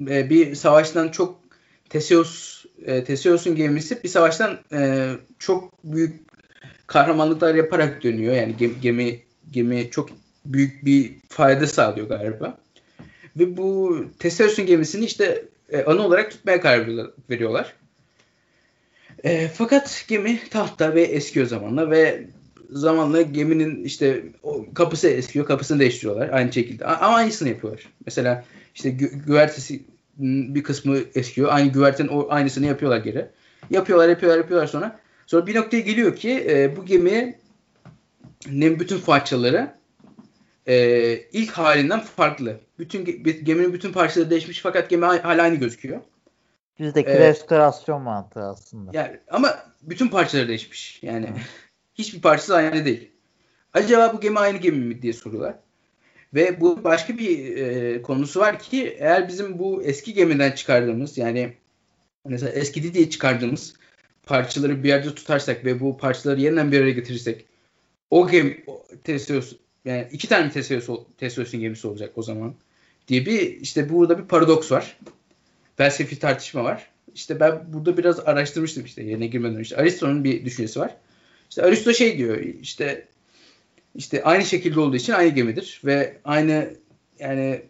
e, 0.00 0.30
bir 0.30 0.54
savaştan 0.54 1.08
çok 1.08 1.40
Teseus 1.88 2.64
e, 2.86 3.04
Teseus'un 3.04 3.54
gemisi 3.54 4.02
bir 4.02 4.08
savaştan 4.08 4.58
e, 4.72 5.10
çok 5.38 5.84
büyük 5.84 6.20
kahramanlıklar 6.86 7.54
yaparak 7.54 8.02
dönüyor. 8.02 8.34
Yani 8.34 8.56
gemi, 8.56 8.74
gemi 8.82 9.22
gemi 9.50 9.90
çok 9.90 10.10
büyük 10.44 10.84
bir 10.84 11.12
fayda 11.28 11.66
sağlıyor 11.66 12.08
galiba. 12.08 12.58
Ve 13.36 13.56
bu 13.56 13.98
Teseus'un 14.18 14.66
gemisini 14.66 15.04
işte 15.04 15.44
e, 15.68 15.84
anı 15.84 16.02
olarak 16.02 16.30
tutmaya 16.30 16.60
karar 16.60 16.88
veriyorlar. 17.30 17.74
E, 19.24 19.48
fakat 19.48 20.04
gemi 20.08 20.40
tahta 20.50 20.94
ve 20.94 21.02
eskiyor 21.02 21.46
zamanla 21.46 21.90
ve 21.90 22.26
zamanla 22.70 23.22
geminin 23.22 23.84
işte 23.84 24.24
o 24.42 24.66
kapısı 24.74 25.08
eskiyor, 25.08 25.46
kapısını 25.46 25.80
değiştiriyorlar 25.80 26.28
aynı 26.28 26.52
şekilde. 26.52 26.84
Ama 26.84 27.16
aynısını 27.16 27.48
yapıyorlar. 27.48 27.88
Mesela 28.06 28.44
işte 28.74 28.88
gü- 28.90 29.24
güvertesi 29.26 29.82
bir 30.18 30.62
kısmı 30.62 30.98
eskiyor. 31.14 31.48
Aynı 31.52 31.72
güvertenin 31.72 32.08
o 32.08 32.26
aynısını 32.30 32.66
yapıyorlar 32.66 32.98
geri. 32.98 33.26
Yapıyorlar, 33.70 34.08
yapıyorlar, 34.08 34.38
yapıyorlar 34.38 34.66
sonra. 34.66 35.00
Sonra 35.26 35.46
bir 35.46 35.54
noktaya 35.54 35.80
geliyor 35.80 36.16
ki 36.16 36.46
e, 36.48 36.76
bu 36.76 36.84
geminin 36.84 37.36
bütün 38.80 39.00
parçaları 39.00 39.74
e, 40.66 41.16
ilk 41.32 41.50
halinden 41.50 42.00
farklı. 42.00 42.60
Bütün 42.78 43.04
geminin 43.44 43.72
bütün 43.72 43.92
parçaları 43.92 44.30
değişmiş 44.30 44.60
fakat 44.60 44.90
gemi 44.90 45.04
hala 45.04 45.42
aynı 45.42 45.56
gözüküyor. 45.56 46.00
Bizdeki 46.78 47.10
ee, 47.10 47.18
restorasyon 47.18 48.02
mantığı 48.02 48.40
aslında. 48.40 48.90
Yani 48.94 49.20
ama 49.30 49.54
bütün 49.82 50.08
parçaları 50.08 50.48
değişmiş. 50.48 51.02
Yani 51.02 51.28
hiçbir 51.94 52.20
parçası 52.20 52.56
aynı 52.56 52.84
değil. 52.84 53.10
Acaba 53.72 54.12
bu 54.16 54.20
gemi 54.20 54.38
aynı 54.38 54.58
gemi 54.58 54.78
mi 54.78 55.02
diye 55.02 55.12
soruyorlar. 55.12 55.54
Ve 56.34 56.60
bu 56.60 56.84
başka 56.84 57.18
bir 57.18 57.56
e, 57.56 58.02
konusu 58.02 58.40
var 58.40 58.58
ki 58.58 58.96
eğer 58.98 59.28
bizim 59.28 59.58
bu 59.58 59.82
eski 59.82 60.14
gemiden 60.14 60.52
çıkardığımız 60.52 61.18
yani 61.18 61.54
mesela 62.24 62.52
eskidi 62.52 62.94
diye 62.94 63.10
çıkardığımız 63.10 63.74
parçaları 64.26 64.84
bir 64.84 64.88
yerde 64.88 65.14
tutarsak 65.14 65.64
ve 65.64 65.80
bu 65.80 65.98
parçaları 65.98 66.40
yeniden 66.40 66.72
bir 66.72 66.80
araya 66.80 66.90
getirirsek 66.92 67.44
o 68.10 68.28
gemi 68.28 68.64
Teseus 69.04 69.56
yani 69.84 70.08
iki 70.12 70.28
tane 70.28 70.50
Teseus, 70.50 70.88
Teseus'un 71.18 71.60
gemisi 71.60 71.86
olacak 71.86 72.12
o 72.16 72.22
zaman 72.22 72.54
diye 73.08 73.26
bir 73.26 73.60
işte 73.60 73.88
burada 73.88 74.18
bir 74.18 74.24
paradoks 74.24 74.72
var. 74.72 74.98
Felsefi 75.76 76.18
tartışma 76.18 76.64
var. 76.64 76.90
İşte 77.14 77.40
ben 77.40 77.72
burada 77.72 77.96
biraz 77.96 78.20
araştırmıştım 78.20 78.84
işte 78.84 79.02
yerine 79.02 79.26
girmeden 79.26 79.56
önce. 79.56 79.76
Aristo'nun 79.76 80.24
bir 80.24 80.44
düşüncesi 80.44 80.80
var. 80.80 80.96
İşte 81.54 81.62
Aristo 81.62 81.92
şey 81.92 82.18
diyor 82.18 82.38
işte 82.38 83.08
işte 83.94 84.24
aynı 84.24 84.44
şekilde 84.44 84.80
olduğu 84.80 84.96
için 84.96 85.12
aynı 85.12 85.34
gemidir 85.34 85.80
ve 85.84 86.18
aynı 86.24 86.74
yani 87.18 87.62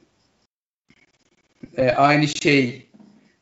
e, 1.77 1.91
aynı 1.91 2.29
şey 2.29 2.87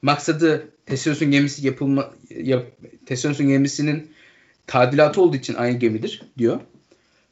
maksadı 0.03 0.69
Teseus'un 0.87 1.31
gemisi 1.31 1.67
yapılma 1.67 2.15
yap, 2.31 2.67
Teseus'un 3.07 3.49
gemisinin 3.49 4.13
tadilatı 4.67 5.23
olduğu 5.23 5.37
için 5.37 5.55
aynı 5.55 5.79
gemidir 5.79 6.23
diyor. 6.39 6.61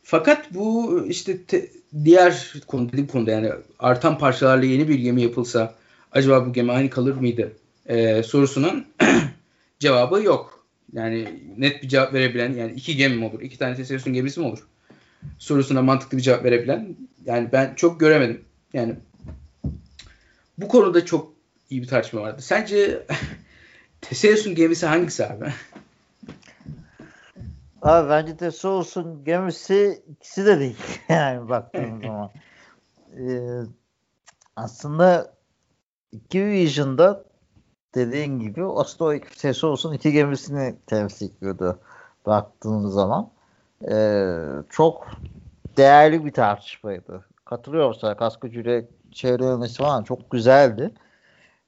Fakat 0.02 0.54
bu 0.54 1.00
işte 1.08 1.42
te, 1.42 1.70
diğer 2.04 2.54
konu 2.66 2.88
dediğim 2.88 3.06
konuda 3.06 3.30
yani 3.30 3.50
artan 3.78 4.18
parçalarla 4.18 4.64
yeni 4.64 4.88
bir 4.88 4.98
gemi 4.98 5.22
yapılsa 5.22 5.74
acaba 6.12 6.46
bu 6.46 6.52
gemi 6.52 6.72
aynı 6.72 6.90
kalır 6.90 7.14
mıydı 7.14 7.52
e, 7.86 8.22
sorusunun 8.22 8.86
cevabı 9.78 10.22
yok. 10.22 10.59
Yani 10.92 11.42
net 11.58 11.82
bir 11.82 11.88
cevap 11.88 12.14
verebilen 12.14 12.52
yani 12.52 12.72
iki 12.72 12.96
gemi 12.96 13.16
mi 13.16 13.24
olur? 13.24 13.40
iki 13.40 13.58
tane 13.58 13.76
Teseus'un 13.76 14.12
gemisi 14.12 14.40
mi 14.40 14.46
olur? 14.46 14.66
Sorusuna 15.38 15.82
mantıklı 15.82 16.18
bir 16.18 16.22
cevap 16.22 16.44
verebilen 16.44 16.96
yani 17.24 17.48
ben 17.52 17.74
çok 17.74 18.00
göremedim. 18.00 18.44
Yani 18.72 18.94
bu 20.58 20.68
konuda 20.68 21.04
çok 21.04 21.32
iyi 21.70 21.82
bir 21.82 21.86
tartışma 21.86 22.20
vardı. 22.20 22.42
Sence 22.42 23.06
Teseus'un 24.00 24.54
gemisi 24.54 24.86
hangisi 24.86 25.26
abi? 25.26 25.52
Abi 27.82 28.08
bence 28.08 28.36
Teseus'un 28.36 29.24
gemisi 29.24 30.02
ikisi 30.10 30.46
de 30.46 30.60
değil. 30.60 30.76
yani 31.08 31.48
baktığım 31.48 32.02
zaman. 32.02 32.30
Ee, 33.16 33.60
aslında 34.56 35.34
iki 36.12 36.46
Vision'da 36.46 37.29
dediğin 37.94 38.40
gibi 38.40 38.64
aslında 38.64 39.10
o 39.10 39.18
Teseus'un 39.38 39.92
iki 39.92 40.12
gemisini 40.12 40.76
temsil 40.86 41.36
ediyordu 41.36 41.78
baktığımız 42.26 42.94
zaman. 42.94 43.30
Ee, 43.90 44.36
çok 44.70 45.08
değerli 45.76 46.24
bir 46.24 46.32
tartışmaydı. 46.32 47.24
Katılıyor 47.44 47.88
musun? 47.88 48.14
Kaskı 48.18 48.50
çevre 49.12 49.68
falan 49.68 50.02
çok 50.02 50.30
güzeldi. 50.30 50.94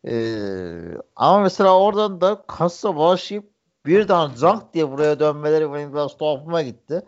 Ee, 0.08 0.80
ama 1.16 1.40
mesela 1.40 1.78
oradan 1.78 2.20
da 2.20 2.42
kasa 2.46 2.96
başlayıp 2.96 3.50
birden 3.86 4.30
zank 4.34 4.74
diye 4.74 4.90
buraya 4.90 5.20
dönmeleri 5.20 5.72
benim 5.72 5.92
biraz 5.92 6.16
tuhafıma 6.16 6.62
gitti. 6.62 7.02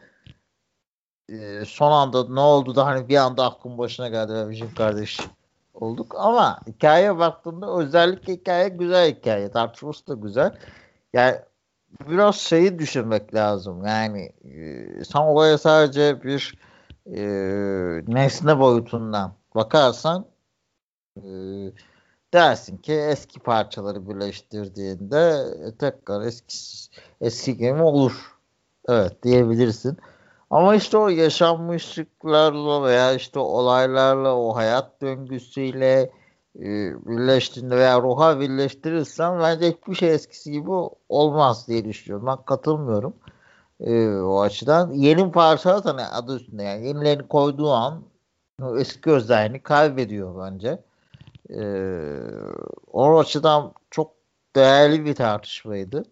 Ee, 1.28 1.64
son 1.66 1.92
anda 1.92 2.28
ne 2.28 2.40
oldu 2.40 2.76
da 2.76 2.86
hani 2.86 3.08
bir 3.08 3.16
anda 3.16 3.44
aklım 3.44 3.78
başına 3.78 4.08
geldi 4.08 4.34
ve 4.34 4.50
bizim 4.50 4.74
kardeş 4.74 5.20
olduk. 5.74 6.14
Ama 6.18 6.60
hikayeye 6.66 7.18
baktığımda 7.18 7.76
özellikle 7.76 8.32
hikaye 8.32 8.68
güzel 8.68 9.14
hikaye. 9.14 9.50
Tartışması 9.50 10.06
da 10.06 10.14
güzel. 10.14 10.58
Yani 11.12 11.36
biraz 12.08 12.36
şeyi 12.36 12.78
düşünmek 12.78 13.34
lazım. 13.34 13.86
Yani 13.86 14.32
e, 14.44 15.04
sen 15.04 15.20
olaya 15.20 15.58
sadece 15.58 16.22
bir 16.22 16.58
e, 17.06 17.22
nesne 18.06 18.58
boyutundan 18.58 19.34
bakarsan 19.54 20.26
e, 21.16 21.22
dersin 22.34 22.76
ki 22.76 22.92
eski 22.92 23.40
parçaları 23.40 24.08
birleştirdiğinde 24.08 25.44
tekrar 25.78 26.22
eski 26.22 26.56
eski 27.20 27.56
gemi 27.56 27.82
olur. 27.82 28.34
Evet 28.88 29.22
diyebilirsin. 29.22 29.98
Ama 30.50 30.74
işte 30.74 30.98
o 30.98 31.08
yaşanmışlıklarla 31.08 32.82
veya 32.84 33.12
işte 33.12 33.38
olaylarla 33.38 34.36
o 34.36 34.56
hayat 34.56 35.02
döngüsüyle 35.02 36.10
e, 36.58 36.62
birleştiğinde 37.06 37.76
veya 37.76 38.00
ruha 38.00 38.40
birleştirirsen 38.40 39.40
bence 39.40 39.72
hiçbir 39.72 39.94
şey 39.94 40.14
eskisi 40.14 40.52
gibi 40.52 40.70
olmaz 41.08 41.68
diye 41.68 41.84
düşünüyorum. 41.84 42.26
Ben 42.26 42.44
katılmıyorum. 42.44 43.14
E, 43.80 44.08
o 44.08 44.40
açıdan 44.40 44.92
yeni 44.92 45.32
parçalar 45.32 45.82
hani 45.84 46.02
adı 46.02 46.36
üstünde 46.36 46.62
yani 46.62 46.86
yenilerini 46.86 47.28
koyduğu 47.28 47.70
an 47.70 48.02
eski 48.78 49.10
özelliğini 49.10 49.62
kaybediyor 49.62 50.46
bence. 50.46 50.78
Ee, 51.50 52.20
o 52.92 53.18
açıdan 53.18 53.72
çok 53.90 54.12
değerli 54.56 55.04
bir 55.04 55.14
tartışmaydı. 55.14 56.04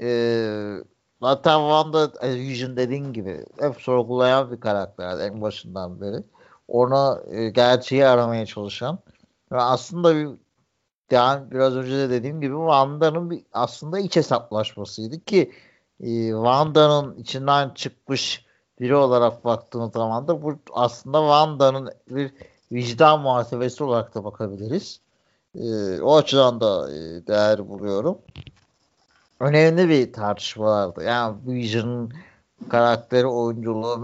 Ee, 0.00 0.74
zaten 1.20 1.58
Wanda 1.58 2.12
Vision 2.22 2.76
dediğin 2.76 3.12
gibi 3.12 3.44
hep 3.60 3.76
sorgulayan 3.80 4.52
bir 4.52 4.60
karakter 4.60 5.18
en 5.18 5.40
başından 5.40 6.00
beri. 6.00 6.22
Ona 6.68 7.20
e, 7.30 7.50
gerçeği 7.50 8.06
aramaya 8.06 8.46
çalışan 8.46 8.98
ve 9.52 9.60
aslında 9.60 10.16
bir 10.16 10.28
yani 11.10 11.50
biraz 11.50 11.76
önce 11.76 11.98
de 11.98 12.10
dediğim 12.10 12.40
gibi 12.40 12.54
Wanda'nın 12.54 13.30
bir 13.30 13.42
aslında 13.52 13.98
iç 13.98 14.16
hesaplaşmasıydı 14.16 15.24
ki 15.24 15.52
e, 16.00 16.28
Wanda'nın 16.30 17.16
içinden 17.16 17.70
çıkmış 17.74 18.46
biri 18.80 18.96
olarak 18.96 19.44
baktığımız 19.44 19.92
zaman 19.92 20.28
da 20.28 20.42
bu 20.42 20.58
aslında 20.72 21.18
Wanda'nın 21.18 21.90
bir 22.10 22.32
vicdan 22.72 23.20
muhasebesi 23.20 23.84
olarak 23.84 24.14
da 24.14 24.24
bakabiliriz. 24.24 25.00
E, 25.54 26.00
o 26.00 26.16
açıdan 26.16 26.60
da 26.60 26.92
e, 26.92 27.26
değer 27.26 27.68
buluyorum. 27.68 28.18
Önemli 29.40 29.88
bir 29.88 30.12
tartışmalardı. 30.12 31.04
Yani 31.04 31.36
Vision'ın 31.46 32.12
karakteri, 32.68 33.26
oyunculuğu 33.26 34.02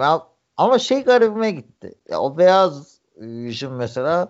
ama 0.57 0.79
şey 0.79 1.05
garibime 1.05 1.51
gitti. 1.51 1.95
Ya, 2.09 2.21
o 2.21 2.39
beyaz 2.39 2.99
Vision 3.17 3.73
mesela 3.73 4.29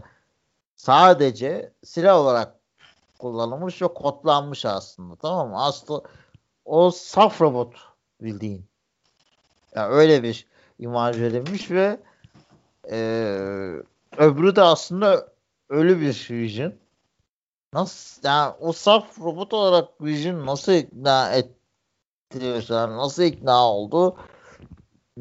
sadece 0.77 1.73
silah 1.85 2.19
olarak 2.19 2.55
kullanılmış 3.19 3.83
ve 3.83 3.89
kodlanmış 3.89 4.67
aslında. 4.67 5.17
Tamam 5.17 5.49
mı? 5.49 5.65
Aslında 5.65 6.03
o 6.65 6.91
saf 6.91 7.41
robot 7.41 7.75
bildiğin. 8.21 8.65
Yani 9.75 9.95
öyle 9.95 10.23
bir 10.23 10.47
imaj 10.79 11.21
verilmiş 11.21 11.71
ve 11.71 12.01
e, 12.91 12.99
öbürü 14.17 14.57
de 14.57 14.63
aslında 14.63 15.29
ölü 15.69 16.01
bir 16.01 16.29
Vision. 16.31 16.73
Nasıl 17.75 18.29
yani 18.29 18.53
o 18.61 18.73
saf 18.73 19.21
robot 19.21 19.55
olarak 19.55 20.01
Vision 20.01 20.47
nasıl 20.47 20.73
ikna 20.73 21.31
ettiriyorsa 21.33 22.97
nasıl 22.97 23.23
ikna 23.23 23.71
oldu? 23.71 24.17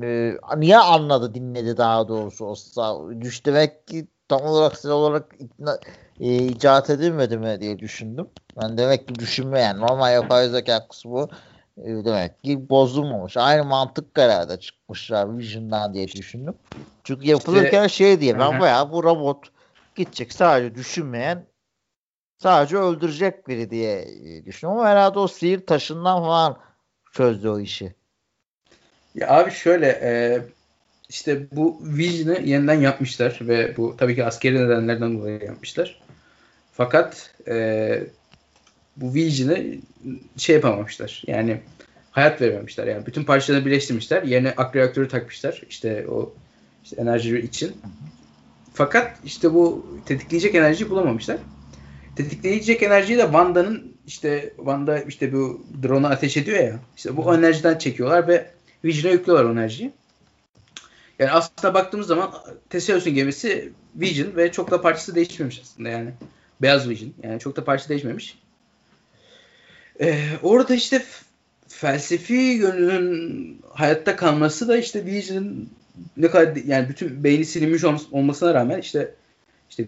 Ee, 0.04 0.38
niye 0.58 0.78
anladı 0.78 1.34
dinledi 1.34 1.78
daha 1.78 2.08
doğrusu 2.08 2.46
o 2.46 2.56
saf 2.56 3.02
güç 3.10 3.46
demek 3.46 3.88
ki 3.88 4.08
tam 4.28 4.42
olarak 4.42 4.78
silah 4.78 4.96
olarak 4.96 5.36
ikna, 5.40 5.78
e, 6.20 6.46
icat 6.46 6.90
edilmedi 6.90 7.38
mi 7.38 7.58
diye 7.62 7.80
düşündüm. 7.80 8.28
Ben 8.62 8.78
demek 8.78 9.08
ki 9.08 9.16
düşünme 9.16 9.62
yani 9.62 9.82
normal 9.82 10.14
yapay 10.14 10.50
zeka 10.50 10.88
kısmı. 10.88 11.28
E, 11.78 11.86
demek 11.86 12.44
ki 12.44 12.70
bozulmamış. 12.70 13.38
Aynı 13.38 13.64
mantık 13.64 14.14
kararda 14.14 14.60
çıkmışlar 14.60 15.38
Vision'dan 15.38 15.94
diye 15.94 16.08
düşündüm. 16.08 16.56
Çünkü 17.04 17.28
yapılırken 17.28 17.86
işte, 17.86 17.98
şey 17.98 18.22
diye 18.22 18.40
ben 18.40 18.60
bayağı 18.60 18.92
bu 18.92 19.04
robot 19.04 19.38
gidecek 19.96 20.34
sadece 20.34 20.76
düşünmeyen 20.76 21.46
sadece 22.44 22.78
öldürecek 22.78 23.48
biri 23.48 23.70
diye 23.70 24.02
e, 24.02 24.46
düşünüyorum. 24.46 24.80
Ama 24.80 24.90
herhalde 24.90 25.20
o 25.20 25.28
sihir 25.28 25.66
taşından 25.66 26.20
falan 26.20 26.58
çözdü 27.14 27.50
o 27.50 27.60
işi. 27.60 27.94
Ya 29.16 29.30
abi 29.30 29.52
şöyle 29.52 29.88
e, 29.88 30.42
işte 31.10 31.48
bu 31.52 31.80
Vision'ı 31.82 32.40
yeniden 32.42 32.82
yapmışlar 32.82 33.40
ve 33.42 33.78
bu 33.78 33.98
tabii 33.98 34.16
ki 34.16 34.26
askeri 34.26 34.66
nedenlerden 34.66 35.20
dolayı 35.20 35.44
yapmışlar. 35.44 36.02
Fakat 36.72 37.34
e, 37.48 38.04
bu 38.98 39.14
Vision'ı 39.14 39.60
şey 40.38 40.56
yapamamışlar. 40.56 41.24
Yani 41.28 41.62
hayat 42.12 42.42
verememişler. 42.42 42.88
Yani 42.88 43.06
bütün 43.06 43.24
parçalarını 43.24 43.66
birleştirmişler. 43.66 44.24
Yerine 44.24 44.54
ak 44.58 44.76
reaktörü 44.76 45.08
takmışlar. 45.08 45.62
İşte 45.70 46.08
o 46.08 46.34
işte 46.84 47.02
enerji 47.02 47.40
için. 47.40 47.76
Fakat 48.74 49.18
işte 49.26 49.54
bu 49.54 49.86
tetikleyecek 50.06 50.56
enerjiyi 50.56 50.90
bulamamışlar. 50.90 51.38
Tetikleyecek 52.16 52.84
enerjiyi 52.84 53.18
de 53.18 53.24
Wanda'nın 53.24 53.96
işte 54.08 54.54
Wanda 54.56 55.00
işte 55.00 55.34
bu 55.34 55.66
drone'u 55.84 56.08
ateş 56.08 56.38
ediyor 56.38 56.60
ya. 56.60 56.80
İşte 56.98 57.18
bu 57.18 57.36
enerjiden 57.36 57.78
çekiyorlar 57.78 58.28
ve 58.28 58.52
Vision'a 58.84 59.14
yüklüyorlar 59.14 59.46
o 59.46 59.52
enerjiyi. 59.52 59.92
Yani 61.20 61.32
aslında 61.32 61.74
baktığımız 61.74 62.08
zaman 62.08 62.34
Theseus'un 62.70 63.14
gemisi 63.14 63.74
Vision 63.96 64.36
ve 64.36 64.52
çok 64.52 64.72
da 64.72 64.82
parçası 64.82 65.16
değişmemiş 65.16 65.62
aslında 65.64 65.90
yani. 65.90 66.10
Beyaz 66.62 66.90
Vision. 66.90 67.14
Yani 67.24 67.40
çok 67.40 67.56
da 67.56 67.64
parçası 67.64 67.90
değişmemiş. 67.90 68.38
Ee, 70.02 70.30
orada 70.42 70.76
işte 70.76 71.04
felsefi 71.68 72.34
yönünün 72.34 73.62
hayatta 73.70 74.16
kalması 74.16 74.68
da 74.68 74.78
işte 74.78 75.06
Vision'ın 75.06 75.70
ne 76.18 76.28
kadar 76.28 76.56
yani 76.56 76.90
bütün 76.90 77.24
beyni 77.24 77.46
silinmiş 77.46 77.84
olmasına 78.12 78.54
rağmen 78.54 78.80
işte 78.80 79.16
işte 79.70 79.86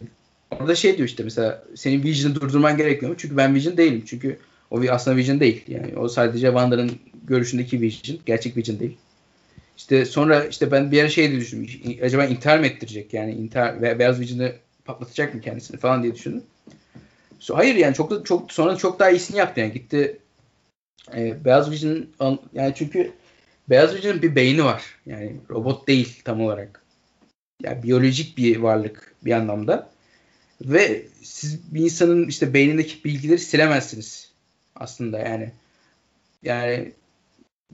orada 0.51 0.75
şey 0.75 0.97
diyor 0.97 1.09
işte 1.09 1.23
mesela 1.23 1.63
senin 1.75 2.03
Vision'ı 2.03 2.35
durdurman 2.35 2.77
gerekmiyor 2.77 3.13
mu? 3.13 3.17
Çünkü 3.19 3.37
ben 3.37 3.55
Vision 3.55 3.77
değilim. 3.77 4.03
Çünkü 4.05 4.37
o 4.71 4.81
aslında 4.89 5.17
Vision 5.17 5.39
değil. 5.39 5.63
Yani 5.67 5.97
o 5.97 6.07
sadece 6.07 6.47
Wanda'nın 6.47 6.91
görüşündeki 7.27 7.81
Vision. 7.81 8.19
Gerçek 8.25 8.57
Vision 8.57 8.79
değil. 8.79 8.97
İşte 9.77 10.05
sonra 10.05 10.45
işte 10.45 10.71
ben 10.71 10.91
bir 10.91 11.01
ara 11.01 11.09
şey 11.09 11.29
diye 11.29 11.39
düşündüm. 11.39 11.99
Acaba 12.03 12.25
intihar 12.25 12.59
mı 12.59 12.65
ettirecek? 12.65 13.13
Yani 13.13 13.31
intihar 13.31 13.81
ve 13.81 13.99
beyaz 13.99 14.19
Vision'ı 14.19 14.53
patlatacak 14.85 15.33
mı 15.33 15.41
kendisini 15.41 15.77
falan 15.77 16.03
diye 16.03 16.15
düşündüm. 16.15 16.43
Hayır 17.51 17.75
yani 17.75 17.93
çok 17.93 18.11
da 18.11 18.23
çok 18.23 18.51
sonra 18.51 18.75
çok 18.75 18.99
daha 18.99 19.09
iyisini 19.09 19.37
yaptı 19.37 19.59
yani 19.59 19.73
gitti 19.73 20.17
e, 21.13 21.45
Beyaz 21.45 21.71
Vision 21.71 22.07
yani 22.53 22.73
çünkü 22.75 23.11
Beyaz 23.69 23.95
Vision'ın 23.95 24.21
bir 24.21 24.35
beyni 24.35 24.63
var. 24.63 24.83
Yani 25.05 25.35
robot 25.49 25.87
değil 25.87 26.21
tam 26.25 26.41
olarak. 26.41 26.81
Yani 27.63 27.83
biyolojik 27.83 28.37
bir 28.37 28.57
varlık 28.57 29.15
bir 29.25 29.31
anlamda. 29.31 29.89
Ve 30.61 31.05
siz 31.21 31.73
bir 31.73 31.81
insanın 31.81 32.27
işte 32.27 32.53
beynindeki 32.53 33.03
bilgileri 33.03 33.39
silemezsiniz 33.39 34.31
aslında 34.75 35.19
yani. 35.19 35.51
Yani 36.43 36.91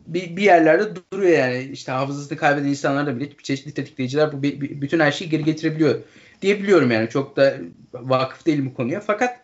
bir, 0.07 0.35
bir 0.35 0.41
yerlerde 0.41 1.01
duruyor 1.11 1.37
yani. 1.37 1.63
İşte 1.63 1.91
hafızasını 1.91 2.37
kaybeden 2.37 2.67
insanlar 2.67 3.19
bile 3.19 3.29
çeşitli 3.43 3.73
tetikleyiciler 3.73 4.31
bu 4.31 4.43
bütün 4.81 4.99
her 4.99 5.11
şeyi 5.11 5.29
geri 5.29 5.43
getirebiliyor 5.43 6.01
diyebiliyorum 6.41 6.91
yani. 6.91 7.09
Çok 7.09 7.37
da 7.37 7.57
vakıf 7.93 8.45
değilim 8.45 8.65
bu 8.65 8.73
konuya. 8.73 8.99
Fakat 8.99 9.39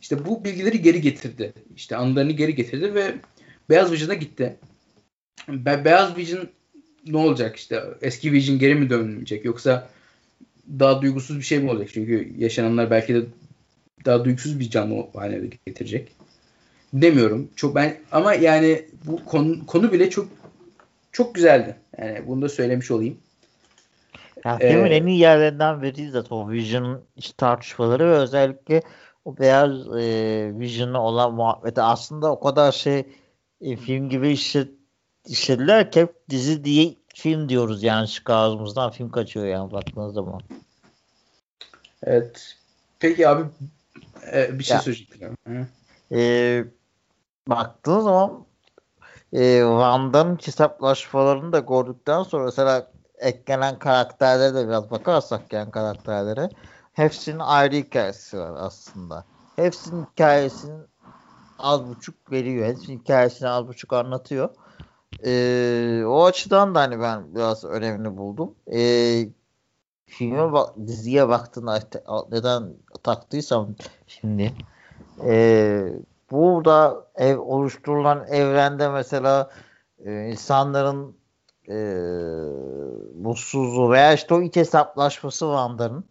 işte 0.00 0.24
bu 0.24 0.44
bilgileri 0.44 0.82
geri 0.82 1.00
getirdi. 1.00 1.52
İşte 1.76 1.96
anılarını 1.96 2.32
geri 2.32 2.54
getirdi 2.54 2.94
ve 2.94 3.14
Beyaz 3.70 3.92
Vision'a 3.92 4.14
gitti. 4.14 4.56
Be- 5.48 5.84
Beyaz 5.84 6.16
Vision 6.16 6.48
ne 7.06 7.16
olacak 7.16 7.56
işte 7.56 7.84
eski 8.02 8.32
Vision 8.32 8.58
geri 8.58 8.74
mi 8.74 8.90
dönmeyecek 8.90 9.44
yoksa 9.44 9.90
daha 10.78 11.02
duygusuz 11.02 11.38
bir 11.38 11.42
şey 11.42 11.58
mi 11.58 11.70
olacak? 11.70 11.88
Çünkü 11.94 12.34
yaşananlar 12.38 12.90
belki 12.90 13.14
de 13.14 13.22
daha 14.04 14.24
duygusuz 14.24 14.60
bir 14.60 14.70
canlı 14.70 15.06
haline 15.14 15.50
getirecek. 15.66 16.12
Demiyorum. 16.92 17.48
Çok 17.56 17.74
ben 17.74 17.96
ama 18.12 18.34
yani 18.34 18.84
bu 19.04 19.24
konu, 19.24 19.66
konu 19.66 19.92
bile 19.92 20.10
çok 20.10 20.28
çok 21.12 21.34
güzeldi. 21.34 21.76
Yani 21.98 22.26
bunu 22.26 22.42
da 22.42 22.48
söylemiş 22.48 22.90
olayım. 22.90 23.18
Ya 24.44 24.58
filmin 24.58 24.90
ee, 24.90 24.94
en 24.94 25.06
iyi 25.06 25.18
yerlerinden 25.18 25.82
biri 25.82 26.10
zaten 26.10 26.36
o 26.36 26.50
Vision 26.50 27.02
tartışmaları 27.36 28.10
ve 28.10 28.16
özellikle 28.16 28.82
o 29.24 29.38
beyaz 29.38 29.86
e, 29.98 30.52
Vision'la 30.58 31.00
olan 31.00 31.34
muhabbeti 31.34 31.82
aslında 31.82 32.32
o 32.32 32.40
kadar 32.40 32.72
şey 32.72 33.04
e, 33.60 33.76
film 33.76 34.08
gibi 34.08 34.30
işlet, 34.30 34.68
işlediler 35.26 35.92
ki 35.92 36.06
dizi 36.30 36.64
diye 36.64 36.94
film 37.20 37.48
diyoruz 37.48 37.82
yani 37.82 38.08
şu 38.08 38.22
ağzımızdan 38.34 38.90
film 38.90 39.10
kaçıyor 39.10 39.46
yani 39.46 39.72
baktığınız 39.72 40.14
zaman. 40.14 40.40
Evet. 42.02 42.56
Peki 42.98 43.28
abi 43.28 43.44
e, 44.32 44.58
bir 44.58 44.64
şey 44.64 44.76
ya, 44.76 44.82
söyleyecektim. 44.82 45.36
E, 46.12 46.64
baktığın 47.48 48.00
zaman 48.00 48.44
e, 49.32 49.64
Van'dan 49.64 50.38
hesaplaşmalarını 50.44 51.52
da 51.52 51.58
gördükten 51.58 52.22
sonra 52.22 52.44
mesela 52.44 52.90
eklenen 53.18 53.78
karakterlere 53.78 54.54
de 54.54 54.68
biraz 54.68 54.90
bakarsak 54.90 55.52
yani 55.52 55.70
karakterlere 55.70 56.48
hepsinin 56.92 57.38
ayrı 57.38 57.76
hikayesi 57.76 58.38
var 58.38 58.52
aslında. 58.56 59.24
Hepsinin 59.56 60.04
hikayesinin 60.04 60.86
az 61.58 61.88
buçuk 61.88 62.32
veriyor. 62.32 62.66
Hepsinin 62.66 62.98
hikayesini 62.98 63.48
az 63.48 63.68
buçuk 63.68 63.92
anlatıyor. 63.92 64.50
Ee, 65.24 66.02
o 66.06 66.24
açıdan 66.24 66.74
da 66.74 66.80
hani 66.80 67.00
ben 67.00 67.34
biraz 67.34 67.64
önemli 67.64 68.16
buldum. 68.16 68.54
Ee, 68.72 69.28
filme 70.06 70.52
bak, 70.52 70.76
diziye 70.86 71.28
baktığında 71.28 71.80
neden 72.32 72.72
taktıysam 73.02 73.68
şimdi 74.06 74.52
e, 75.24 75.82
burada 76.30 77.06
ev 77.16 77.38
oluşturulan 77.38 78.26
evrende 78.28 78.88
mesela 78.88 79.50
e, 80.04 80.28
insanların 80.28 81.16
e, 81.68 81.76
mutsuzluğu 83.22 83.90
veya 83.90 84.12
işte 84.12 84.34
o 84.34 84.40
iç 84.42 84.56
hesaplaşması 84.56 85.38
Wanda'nın 85.38 86.04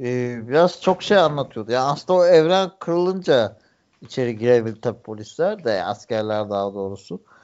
e, 0.00 0.38
biraz 0.48 0.82
çok 0.82 1.02
şey 1.02 1.18
anlatıyordu. 1.18 1.72
Yani 1.72 1.84
aslında 1.84 2.18
o 2.18 2.24
evren 2.24 2.70
kırılınca 2.78 3.56
içeri 4.02 4.38
girebildi 4.38 4.80
tabii 4.80 5.02
polisler 5.02 5.64
de 5.64 5.84
askerler 5.84 6.50
daha 6.50 6.74
doğrusu. 6.74 7.14
E, 7.14 7.37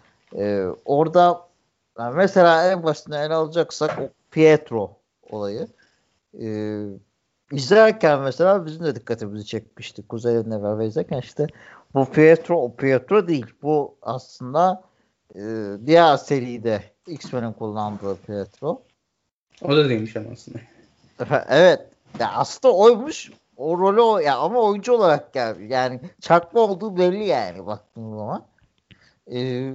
orada 0.85 1.41
yani 1.99 2.17
mesela 2.17 2.71
en 2.71 2.83
basitinden 2.83 3.23
ele 3.23 3.35
alacaksak 3.35 3.99
o 3.99 4.09
Pietro 4.31 4.97
olayı. 5.31 5.69
E, 6.41 6.79
izlerken 7.53 8.21
mesela 8.21 8.67
bizim 8.67 8.85
de 8.85 8.95
dikkatimizi 8.95 9.47
çekmişti. 9.47 10.09
Kuzey'le 10.09 10.51
beraber 10.51 10.87
izlerken 10.87 11.21
işte 11.21 11.47
bu 11.95 12.05
Pietro 12.05 12.63
o 12.63 12.75
Pietro 12.75 13.29
değil. 13.29 13.47
Bu 13.63 13.95
aslında 14.03 14.83
e, 15.35 15.41
diğer 15.87 16.17
seride 16.17 16.83
X-Men'in 17.07 17.53
kullandığı 17.53 18.17
Pietro. 18.17 18.83
O 19.63 19.77
da 19.77 19.89
değilmiş 19.89 20.17
ama 20.17 20.29
aslında. 20.33 20.59
Evet. 21.49 21.81
Ya 22.21 22.33
aslında 22.33 22.75
oymuş. 22.75 23.31
O 23.57 23.79
rolü 23.79 24.01
o 24.01 24.19
ya 24.19 24.39
ama 24.39 24.61
oyuncu 24.61 24.93
olarak 24.93 25.33
gelmiş. 25.33 25.71
Yani 25.71 26.01
çakma 26.21 26.61
olduğu 26.61 26.97
belli 26.97 27.25
yani 27.25 27.67
baktığın 27.67 28.11
zaman. 28.11 28.45
Ee, 29.33 29.75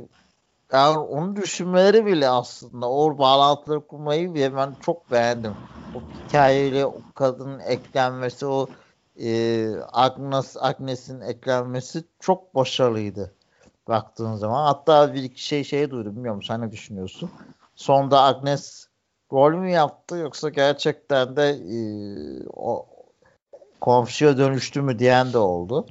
yani 0.74 0.98
onu 0.98 1.36
düşünmeleri 1.36 2.06
bile 2.06 2.30
aslında 2.30 2.90
o 2.90 3.18
bağlantıları 3.18 3.88
kurmayı 3.88 4.34
bile 4.34 4.56
ben 4.56 4.76
çok 4.82 5.12
beğendim. 5.12 5.54
O 5.96 6.00
hikayeyle 6.28 6.86
o 6.86 7.02
kadının 7.16 7.60
eklenmesi, 7.60 8.46
o 8.46 8.68
e, 9.20 9.68
Agnes 9.92 10.58
Agnes'in 10.60 11.22
eklenmesi 11.22 12.04
çok 12.20 12.56
başarılıydı 12.56 13.32
baktığın 13.88 14.36
zaman. 14.36 14.66
Hatta 14.66 15.14
bir 15.14 15.24
iki 15.24 15.44
şey 15.44 15.64
şey 15.64 15.92
duydum 15.92 16.16
bilmiyorum 16.16 16.44
sen 16.44 16.62
ne 16.62 16.72
düşünüyorsun? 16.72 17.32
Sonda 17.76 18.22
Agnes 18.24 18.88
rol 19.34 19.54
mü 19.54 19.70
yaptı 19.72 20.16
yoksa 20.16 20.50
gerçekten 20.50 21.36
de 21.36 21.50
e, 21.50 21.78
o 22.54 22.86
komşuya 23.82 24.38
dönüştü 24.38 24.82
mü 24.82 25.00
diyen 25.00 25.34
de 25.34 25.38
oldu. 25.38 25.86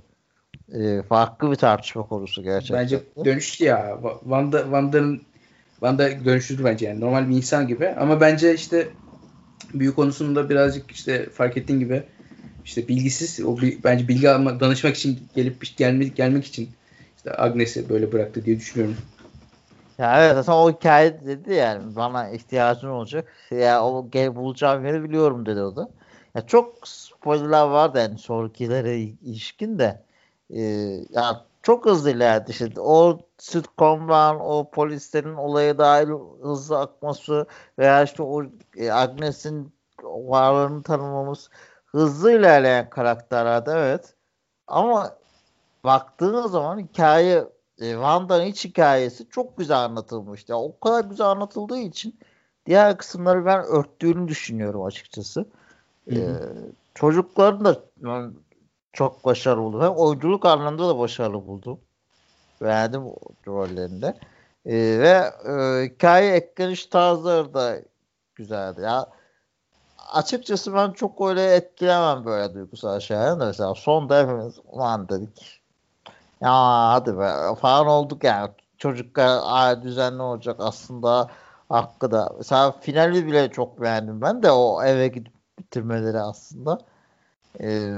E, 0.75 1.03
farklı 1.03 1.51
bir 1.51 1.57
tartışma 1.57 2.03
konusu 2.03 2.43
gerçekten. 2.43 2.79
Bence 2.79 3.01
dönüştü 3.25 3.65
ya. 3.65 3.99
Wanda, 4.23 4.63
Wanda'nın 4.63 5.23
Wanda 5.73 6.25
dönüştü 6.25 6.65
bence 6.65 6.87
yani. 6.87 7.01
Normal 7.01 7.29
bir 7.29 7.37
insan 7.37 7.69
gibi. 7.69 7.89
Ama 7.89 8.21
bence 8.21 8.55
işte 8.55 8.89
büyük 9.75 9.97
konusunda 9.97 10.51
birazcık 10.51 10.91
işte 10.91 11.31
fark 11.31 11.57
ettiğin 11.57 11.81
gibi 11.81 12.03
işte 12.65 12.89
bilgisiz 12.89 13.41
o 13.45 13.57
bence 13.85 14.09
bilgi 14.09 14.31
alma, 14.31 14.61
danışmak 14.61 14.97
için 14.97 15.19
gelip 15.35 15.77
gelmek 15.77 16.17
gelmek 16.17 16.45
için 16.47 16.69
işte 17.17 17.43
Agnes'i 17.43 17.89
böyle 17.89 18.13
bıraktı 18.13 18.45
diye 18.45 18.57
düşünüyorum. 18.57 18.97
Ya 19.99 20.25
evet 20.25 20.35
zaten 20.35 20.53
o 20.53 20.73
hikaye 20.73 21.21
dedi 21.27 21.55
yani 21.55 21.97
bana 21.97 22.29
ihtiyacın 22.31 22.89
olacak. 22.89 23.33
Ya 23.51 23.85
o 23.85 24.11
gel 24.11 24.37
bulacağım 24.37 24.87
yeri 24.87 25.05
biliyorum 25.05 25.47
dedi 25.47 25.61
o 25.63 25.77
da. 25.77 25.89
Ya 26.35 26.47
çok 26.47 26.89
spoilerlar 26.89 27.69
vardı 27.69 27.99
yani 27.99 28.19
sonrakilere 28.19 28.99
ilişkin 29.01 29.79
de. 29.79 30.08
Ee, 30.51 30.61
ya 31.11 31.45
çok 31.63 31.87
hızlı 31.87 32.11
ilerledi 32.11 32.51
işte. 32.51 32.81
O 32.81 33.19
sitcom'dan 33.39 34.41
o 34.41 34.71
polislerin 34.71 35.35
olaya 35.35 35.79
dair 35.79 36.09
hızlı 36.43 36.79
akması 36.79 37.47
veya 37.79 38.03
işte 38.03 38.23
o 38.23 38.43
e, 38.77 38.93
Agnes'in 38.93 39.73
varlığını 40.03 40.83
tanımamız 40.83 41.51
hızlı 41.87 42.33
ilerleyen 42.33 42.91
karakterlerde 42.91 43.71
evet. 43.73 44.15
Ama 44.67 45.17
baktığınız 45.85 46.51
zaman 46.51 46.79
hikaye 46.79 47.45
e, 47.81 47.93
Wanda'nın 47.93 48.45
iç 48.45 48.65
hikayesi 48.65 49.29
çok 49.31 49.59
güzel 49.59 49.79
anlatılmıştı. 49.79 50.53
Yani 50.53 50.63
o 50.63 50.81
kadar 50.81 51.05
güzel 51.05 51.27
anlatıldığı 51.27 51.79
için 51.79 52.19
diğer 52.67 52.99
kısımları 52.99 53.47
ben 53.47 53.65
örttüğünü 53.65 54.29
düşünüyorum 54.29 54.85
açıkçası. 54.85 55.47
Ee, 56.13 56.17
çocukların 56.95 57.65
da 57.65 57.81
ben 57.97 58.33
çok 58.93 59.25
başarılı 59.25 59.63
buldum. 59.63 59.83
Hem 59.83 59.91
oyunculuk 59.91 60.47
anlamında 60.47 60.89
da 60.89 60.99
başarılı 60.99 61.47
buldum. 61.47 61.81
Beğendim 62.63 63.03
rollerinde. 63.47 64.15
Ee, 64.67 64.75
ve 64.75 65.33
e, 65.53 65.85
hikaye 65.85 66.35
ekleniş 66.35 66.87
tarzları 66.87 67.55
da 67.55 67.79
güzeldi. 68.35 68.81
Ya 68.81 69.07
açıkçası 70.13 70.75
ben 70.75 70.93
çok 70.93 71.29
öyle 71.29 71.55
etkilemem 71.55 72.25
böyle 72.25 72.55
duygusal 72.55 73.01
şeyler. 73.01 73.37
Mesela 73.37 73.75
sonda 73.75 74.23
hepimiz 74.23 74.59
ulan 74.65 75.09
dedik 75.09 75.61
ya 76.41 76.53
hadi 76.91 77.19
be 77.19 77.55
falan 77.61 77.87
olduk 77.87 78.25
yani. 78.25 78.51
Çocuklar 78.79 79.83
düzenli 79.83 80.23
olacak 80.23 80.57
aslında 80.61 81.31
hakkı 81.69 82.11
da. 82.11 82.33
Mesela 82.37 82.73
finali 82.73 83.27
bile 83.27 83.51
çok 83.51 83.81
beğendim 83.81 84.21
ben 84.21 84.43
de 84.43 84.51
o 84.51 84.83
eve 84.83 85.09
gidip 85.09 85.33
bitirmeleri 85.59 86.21
aslında. 86.21 86.79
Ee, 87.61 87.91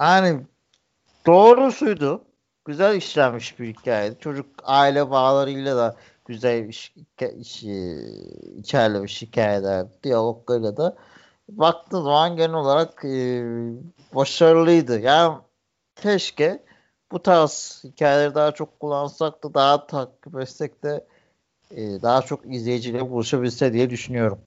yani 0.00 0.40
doğrusuydu. 1.26 2.24
Güzel 2.64 2.96
işlenmiş 2.96 3.58
bir 3.58 3.68
hikayeydi. 3.68 4.16
Çocuk 4.20 4.46
aile 4.62 5.10
bağlarıyla 5.10 5.76
da 5.76 5.96
güzel 6.24 6.68
iş, 6.68 6.94
iş, 7.38 7.62
içerlemiş 8.58 9.22
hikayeler, 9.22 9.86
diyaloglarıyla 10.02 10.76
da 10.76 10.96
baktığın 11.48 12.02
zaman 12.02 12.36
genel 12.36 12.54
olarak 12.54 13.04
e, 13.04 13.42
başarılıydı. 14.14 15.00
Yani 15.00 15.38
keşke 15.96 16.62
bu 17.12 17.22
tarz 17.22 17.84
hikayeleri 17.84 18.34
daha 18.34 18.52
çok 18.52 18.80
kullansak 18.80 19.44
da 19.44 19.54
daha 19.54 19.86
takip 19.86 20.40
etsek 20.40 20.82
de 20.82 21.04
e, 21.70 22.02
daha 22.02 22.22
çok 22.22 22.54
izleyiciyle 22.54 23.10
buluşabilse 23.10 23.72
diye 23.72 23.90
düşünüyorum. 23.90 24.38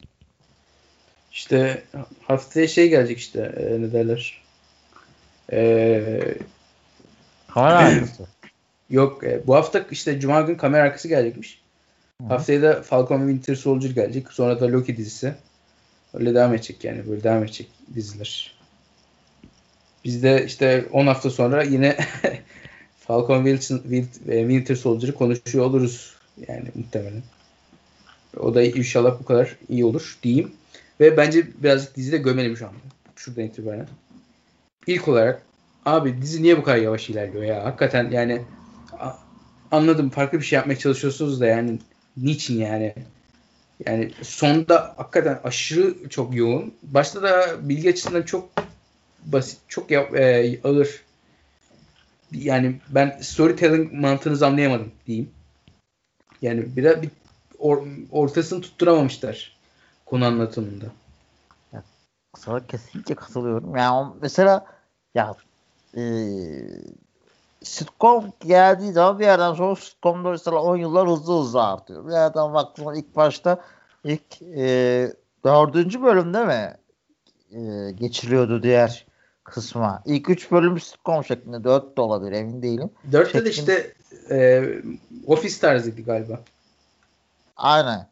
İşte 1.31 1.83
haftaya 2.21 2.67
şey 2.67 2.89
gelecek 2.89 3.17
işte 3.17 3.41
e, 3.41 3.81
ne 3.81 3.93
derler. 3.93 4.41
E, 5.51 6.37
kamera 7.47 7.77
arkası. 7.77 8.27
Yok 8.89 9.23
e, 9.23 9.47
bu 9.47 9.55
hafta 9.55 9.85
işte 9.91 10.19
Cuma 10.19 10.41
gün 10.41 10.55
kamera 10.55 10.83
arkası 10.83 11.07
gelecekmiş. 11.07 11.61
Hı. 12.21 12.27
Haftaya 12.27 12.61
da 12.61 12.81
Falcon 12.81 13.19
Winter 13.19 13.55
Soldier 13.55 13.89
gelecek. 13.89 14.33
Sonra 14.33 14.61
da 14.61 14.71
Loki 14.71 14.97
dizisi. 14.97 15.33
Öyle 16.13 16.35
devam 16.35 16.53
edecek 16.53 16.83
yani. 16.83 17.09
Böyle 17.09 17.23
devam 17.23 17.43
edecek 17.43 17.67
diziler. 17.95 18.53
Biz 20.05 20.23
de 20.23 20.45
işte 20.45 20.85
10 20.91 21.07
hafta 21.07 21.29
sonra 21.29 21.63
yine 21.63 21.97
Falcon 22.99 23.45
Winter 23.45 24.75
Soldier'ı 24.75 25.13
konuşuyor 25.13 25.65
oluruz. 25.65 26.15
Yani 26.47 26.67
muhtemelen. 26.75 27.23
O 28.37 28.55
da 28.55 28.63
inşallah 28.63 29.19
bu 29.19 29.25
kadar 29.25 29.55
iyi 29.69 29.85
olur 29.85 30.17
diyeyim. 30.23 30.51
Ve 30.99 31.17
bence 31.17 31.47
birazcık 31.63 31.95
dizide 31.95 32.17
gömelim 32.17 32.57
şu 32.57 32.67
anda. 32.67 32.77
Şuradan 33.15 33.43
itibaren. 33.43 33.87
İlk 34.87 35.07
olarak 35.07 35.41
abi 35.85 36.21
dizi 36.21 36.43
niye 36.43 36.57
bu 36.57 36.63
kadar 36.63 36.77
yavaş 36.77 37.09
ilerliyor 37.09 37.43
ya? 37.43 37.65
Hakikaten 37.65 38.11
yani 38.11 38.41
anladım 39.71 40.09
farklı 40.09 40.39
bir 40.39 40.45
şey 40.45 40.57
yapmaya 40.57 40.75
çalışıyorsunuz 40.75 41.39
da 41.41 41.45
yani 41.45 41.79
niçin 42.17 42.59
yani? 42.59 42.93
Yani 43.85 44.11
sonda 44.21 44.93
hakikaten 44.97 45.39
aşırı 45.43 46.09
çok 46.09 46.35
yoğun. 46.35 46.73
Başta 46.83 47.21
da 47.21 47.55
bilgi 47.69 47.89
açısından 47.89 48.21
çok 48.21 48.49
basit, 49.25 49.59
çok 49.67 49.91
yap, 49.91 50.15
e, 50.15 50.59
ağır. 50.63 51.01
Yani 52.31 52.75
ben 52.89 53.19
storytelling 53.21 53.93
mantığınızı 53.93 54.47
anlayamadım 54.47 54.91
diyeyim. 55.07 55.29
Yani 56.41 56.75
biraz 56.75 57.01
bir 57.01 57.09
or, 57.59 57.83
ortasını 58.11 58.61
tutturamamışlar 58.61 59.57
konu 60.05 60.25
anlatımında. 60.25 60.85
Sana 62.37 62.67
kesinlikle 62.67 63.15
katılıyorum. 63.15 63.75
Yani 63.75 64.13
mesela 64.21 64.65
ya 65.15 65.35
e, 65.97 66.01
sitcom 67.63 68.33
geldiği 68.39 68.91
zaman 68.91 69.19
bir 69.19 69.25
yerden 69.25 69.53
sonra 69.53 69.75
sitcomda 69.75 70.29
mesela 70.29 70.61
10 70.61 70.77
yıllar 70.77 71.07
hızlı 71.07 71.39
hızlı 71.39 71.63
artıyor. 71.63 72.07
Bir 72.07 72.11
yerden 72.11 72.53
baktığımda 72.53 72.95
ilk 72.95 73.15
başta 73.15 73.61
ilk 74.03 74.41
e, 74.41 75.13
dördüncü 75.45 76.03
bölümde 76.03 76.45
mi 76.45 76.77
e, 77.51 77.91
geçiliyordu 77.91 78.63
diğer 78.63 79.05
kısma. 79.43 80.01
İlk 80.05 80.29
üç 80.29 80.51
bölüm 80.51 80.79
sitcom 80.79 81.25
şeklinde. 81.25 81.63
Dört 81.63 81.97
de 81.97 82.01
olabilir 82.01 82.31
emin 82.31 82.61
değilim. 82.61 82.89
Dörtte 83.11 83.31
şeklinde... 83.31 83.45
de 83.45 83.49
işte 83.49 83.93
e, 84.35 84.67
ofis 85.27 85.59
tarzıydı 85.59 86.01
galiba. 86.01 86.39
Aynen. 87.57 88.08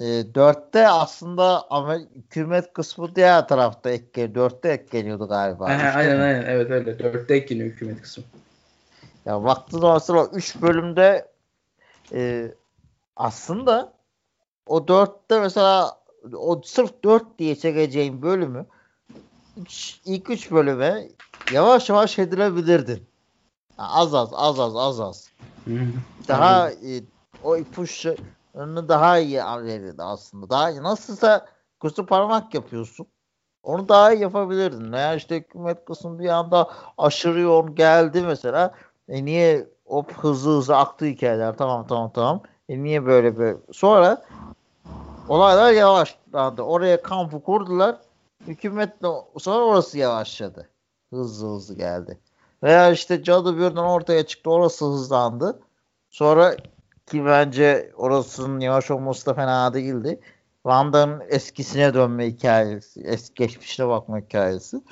E, 0.00 0.34
dörtte 0.34 0.88
aslında 0.88 1.70
ama 1.70 1.94
hükümet 1.94 2.72
kısmı 2.72 3.14
diğer 3.14 3.48
tarafta 3.48 3.90
ekleniyor. 3.90 4.34
Dörtte 4.34 4.68
ekleniyordu 4.68 5.28
galiba. 5.28 5.72
İşte 5.72 5.88
aynen 5.88 6.20
aynen. 6.20 6.44
Evet 6.46 6.70
öyle. 6.70 6.98
Dörtte 6.98 7.34
ekleniyor 7.34 7.68
hükümet 7.68 8.02
kısmı. 8.02 8.24
Ya 9.24 9.44
baktığında 9.44 9.94
mesela 9.94 10.26
üç 10.32 10.62
bölümde 10.62 11.28
e, 12.12 12.52
aslında 13.16 13.92
o 14.66 14.88
dörtte 14.88 15.40
mesela 15.40 15.98
o 16.32 16.62
sırf 16.64 17.02
dört 17.04 17.38
diye 17.38 17.56
çekeceğim 17.56 18.22
bölümü 18.22 18.66
üç, 19.56 20.00
ilk 20.04 20.30
üç 20.30 20.50
bölüme 20.50 21.08
yavaş 21.52 21.88
yavaş 21.88 22.18
edilebilirdin. 22.18 23.08
Az 23.78 24.14
az 24.14 24.30
az 24.32 24.60
az 24.60 24.76
az 24.76 25.00
az. 25.00 25.30
Daha 26.28 26.70
e, 26.70 27.02
o 27.42 27.56
ipuçlarını 28.58 28.88
daha 28.88 29.18
iyi 29.18 29.38
verirdi 29.38 30.02
aslında. 30.02 30.50
Daha 30.50 30.70
iyi. 30.70 30.82
Nasılsa 30.82 31.46
kutu 31.80 32.06
parmak 32.06 32.54
yapıyorsun. 32.54 33.06
Onu 33.62 33.88
daha 33.88 34.12
iyi 34.12 34.22
yapabilirdin. 34.22 34.92
Veya 34.92 35.14
işte 35.14 35.36
hükümet 35.36 35.84
kısmı 35.84 36.18
bir 36.18 36.28
anda 36.28 36.70
aşırı 36.98 37.40
yoğun 37.40 37.74
geldi 37.74 38.22
mesela. 38.22 38.74
E 39.08 39.24
niye 39.24 39.66
o 39.86 40.04
hızlı 40.06 40.58
hızlı 40.58 40.76
aktı 40.76 41.04
hikayeler 41.04 41.56
tamam 41.56 41.86
tamam 41.86 42.10
tamam. 42.14 42.42
E 42.68 42.82
niye 42.82 43.06
böyle 43.06 43.38
böyle. 43.38 43.58
Sonra 43.72 44.22
olaylar 45.28 45.72
yavaşlandı. 45.72 46.62
Oraya 46.62 47.02
kampı 47.02 47.42
kurdular. 47.42 47.96
Hükümetle 48.46 49.08
sonra 49.38 49.64
orası 49.64 49.98
yavaşladı. 49.98 50.68
Hızlı 51.12 51.48
hızlı 51.48 51.74
geldi. 51.74 52.18
Veya 52.62 52.90
işte 52.90 53.22
cadı 53.22 53.56
birden 53.56 53.76
ortaya 53.76 54.26
çıktı. 54.26 54.50
Orası 54.50 54.84
hızlandı. 54.84 55.60
Sonra 56.10 56.56
ki 57.08 57.24
bence 57.24 57.92
orasının 57.96 58.60
yavaş 58.60 58.90
olması 58.90 59.26
da 59.26 59.34
fena 59.34 59.74
değildi. 59.74 60.20
Wanda'nın 60.62 61.22
eskisine 61.28 61.94
dönme 61.94 62.26
hikayesi, 62.26 63.00
eski 63.00 63.34
geçmişine 63.34 63.88
bakma 63.88 64.18
hikayesi. 64.18 64.82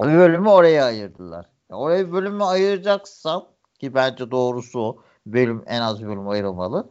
Bir 0.00 0.18
bölümü 0.18 0.48
oraya 0.48 0.84
ayırdılar. 0.84 1.46
Oraya 1.70 2.06
bir 2.06 2.12
bölümü 2.12 2.44
ayıracaksam 2.44 3.46
ki 3.78 3.94
bence 3.94 4.30
doğrusu 4.30 4.80
o. 4.80 5.02
Bölüm 5.26 5.64
en 5.66 5.80
az 5.80 6.02
bir 6.02 6.06
bölüm 6.06 6.28
ayrılmalı. 6.28 6.90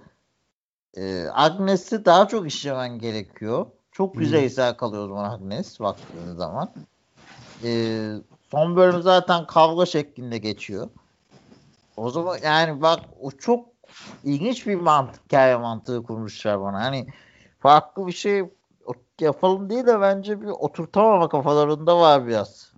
Ee, 0.97 1.25
Agnes'i 1.33 2.05
daha 2.05 2.27
çok 2.27 2.47
işlemen 2.47 2.99
gerekiyor. 2.99 3.65
Çok 3.91 4.19
yüzeysel 4.19 4.77
kalıyor 4.77 5.05
o 5.05 5.07
zaman 5.07 5.29
Agnes 5.29 5.79
baktığınız 5.79 6.37
zaman. 6.37 6.71
Ee, 7.63 8.13
son 8.51 8.75
bölüm 8.75 9.01
zaten 9.01 9.47
kavga 9.47 9.85
şeklinde 9.85 10.37
geçiyor. 10.37 10.89
O 11.97 12.09
zaman 12.09 12.37
yani 12.43 12.81
bak 12.81 12.99
o 13.21 13.31
çok 13.31 13.70
ilginç 14.23 14.67
bir 14.67 14.75
mantık, 14.75 15.23
hikaye 15.25 15.55
mantığı 15.55 16.03
kurmuşlar 16.03 16.61
bana. 16.61 16.81
Hani 16.83 17.07
farklı 17.59 18.07
bir 18.07 18.11
şey 18.11 18.43
yapalım 19.21 19.69
diye 19.69 19.87
de 19.87 20.01
bence 20.01 20.41
bir 20.41 20.47
oturtamama 20.47 21.29
kafalarında 21.29 21.99
var 21.99 22.27
biraz. 22.27 22.71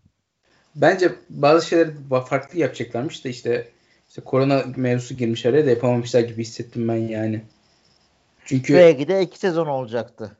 Bence 0.75 1.15
bazı 1.29 1.67
şeyleri 1.67 1.91
farklı 2.25 2.59
yapacaklarmış 2.59 3.25
da 3.25 3.29
işte 3.29 3.71
işte 4.09 4.21
korona 4.21 4.63
mevzusu 4.75 5.15
girmiş 5.15 5.45
araya 5.45 5.65
da 5.65 5.69
yapamamışlar 5.69 6.19
gibi 6.19 6.41
hissettim 6.41 6.87
ben 6.87 6.95
yani. 6.95 7.41
Çünkü 8.45 8.73
belki 8.73 9.07
de 9.07 9.21
iki 9.21 9.39
sezon 9.39 9.67
olacaktı. 9.67 10.37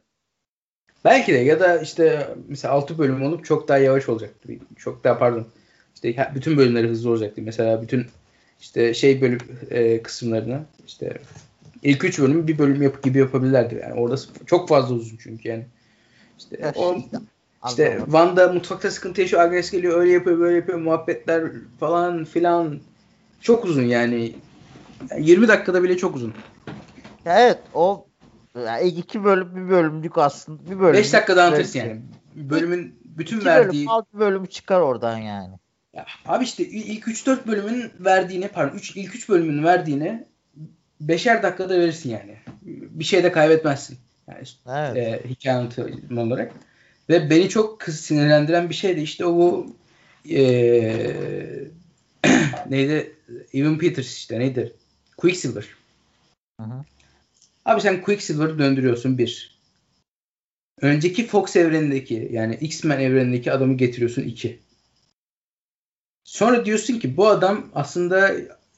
Belki 1.05 1.33
de 1.33 1.37
ya 1.37 1.59
da 1.59 1.77
işte 1.77 2.35
mesela 2.47 2.73
6 2.73 2.97
bölüm 2.97 3.23
olup 3.23 3.45
çok 3.45 3.67
daha 3.67 3.77
yavaş 3.77 4.09
olacaktı. 4.09 4.49
Çok 4.77 5.03
daha 5.03 5.17
pardon. 5.17 5.47
İşte 5.95 6.31
bütün 6.35 6.57
bölümleri 6.57 6.87
hızlı 6.87 7.09
olacaktı. 7.09 7.41
Mesela 7.41 7.81
bütün 7.81 8.07
işte 8.63 8.93
şey 8.93 9.21
bölüm 9.21 9.39
e, 9.69 10.03
kısımlarını 10.03 10.61
işte 10.87 11.17
ilk 11.83 12.03
3 12.03 12.19
bölümü 12.19 12.47
bir 12.47 12.57
bölüm 12.57 12.81
yapıp 12.81 13.03
gibi 13.03 13.17
yapabilirlerdi. 13.17 13.79
Yani 13.83 13.93
orada 13.93 14.15
çok 14.45 14.69
fazla 14.69 14.95
uzun 14.95 15.17
çünkü 15.17 15.49
yani. 15.49 15.65
İşte 16.39 16.73
o 16.75 16.97
işte, 17.67 17.99
Van'da 18.07 18.53
mutfakta 18.53 18.91
sıkıntı 18.91 19.21
yaşıyor, 19.21 19.41
Agnes 19.41 19.71
geliyor, 19.71 19.99
öyle 19.99 20.11
yapıyor, 20.11 20.39
böyle 20.39 20.55
yapıyor, 20.55 20.79
muhabbetler 20.79 21.43
falan 21.79 22.25
filan. 22.25 22.79
Çok 23.41 23.65
uzun 23.65 23.83
yani. 23.83 24.35
20 25.19 25.47
dakikada 25.47 25.83
bile 25.83 25.97
çok 25.97 26.15
uzun. 26.15 26.33
Ya 27.25 27.41
evet 27.41 27.59
o 27.73 28.07
yani 28.65 28.87
iki 28.87 29.23
bölüm 29.23 29.55
bir 29.55 29.69
bölümlük 29.69 30.17
aslında. 30.17 30.71
Bir 30.71 30.79
bölüm. 30.79 30.93
5 30.93 31.13
dakikada 31.13 31.43
anlatırsın 31.43 31.79
yani. 31.79 32.01
Bölümün 32.35 32.95
bütün 33.05 33.37
iki 33.37 33.45
verdiği. 33.45 33.77
Bölüm, 33.77 33.89
altı 33.89 34.19
bölüm 34.19 34.45
çıkar 34.45 34.79
oradan 34.79 35.17
yani. 35.17 35.53
Ya, 35.93 36.05
abi 36.25 36.43
işte 36.43 36.63
ilk 36.63 37.07
3-4 37.07 37.47
bölümün 37.47 37.91
verdiğini 37.99 38.47
pardon 38.47 38.77
3 38.77 38.95
ilk 38.95 39.15
3 39.15 39.29
bölümün 39.29 39.63
verdiğini 39.63 40.23
beşer 41.01 41.43
dakikada 41.43 41.79
verirsin 41.79 42.09
yani. 42.09 42.37
Bir 42.65 43.03
şey 43.03 43.23
de 43.23 43.31
kaybetmezsin. 43.31 43.97
Yani 44.27 44.47
evet. 44.67 45.25
e, 45.25 45.29
hikaye 45.29 45.57
anlatımı 45.57 46.21
olarak. 46.21 46.51
Ve 47.09 47.29
beni 47.29 47.49
çok 47.49 47.83
sinirlendiren 47.83 48.69
bir 48.69 48.75
şey 48.75 48.97
de 48.97 49.01
işte 49.01 49.25
o 49.25 49.35
bu 49.35 49.75
e, 50.29 50.39
neydi? 52.69 53.15
Evan 53.53 53.77
Peters 53.77 54.17
işte 54.17 54.39
neydi? 54.39 54.73
Quicksilver. 55.17 55.67
Hı 56.61 56.67
hı. 56.67 56.85
Abi 57.65 57.81
sen 57.81 58.01
Quicksilver'ı 58.01 58.59
döndürüyorsun 58.59 59.17
bir. 59.17 59.59
Önceki 60.81 61.27
Fox 61.27 61.55
evrenindeki 61.55 62.29
yani 62.31 62.55
X-Men 62.55 62.99
evrenindeki 62.99 63.51
adamı 63.51 63.77
getiriyorsun 63.77 64.21
iki. 64.21 64.59
Sonra 66.23 66.65
diyorsun 66.65 66.99
ki 66.99 67.17
bu 67.17 67.27
adam 67.27 67.65
aslında 67.75 68.31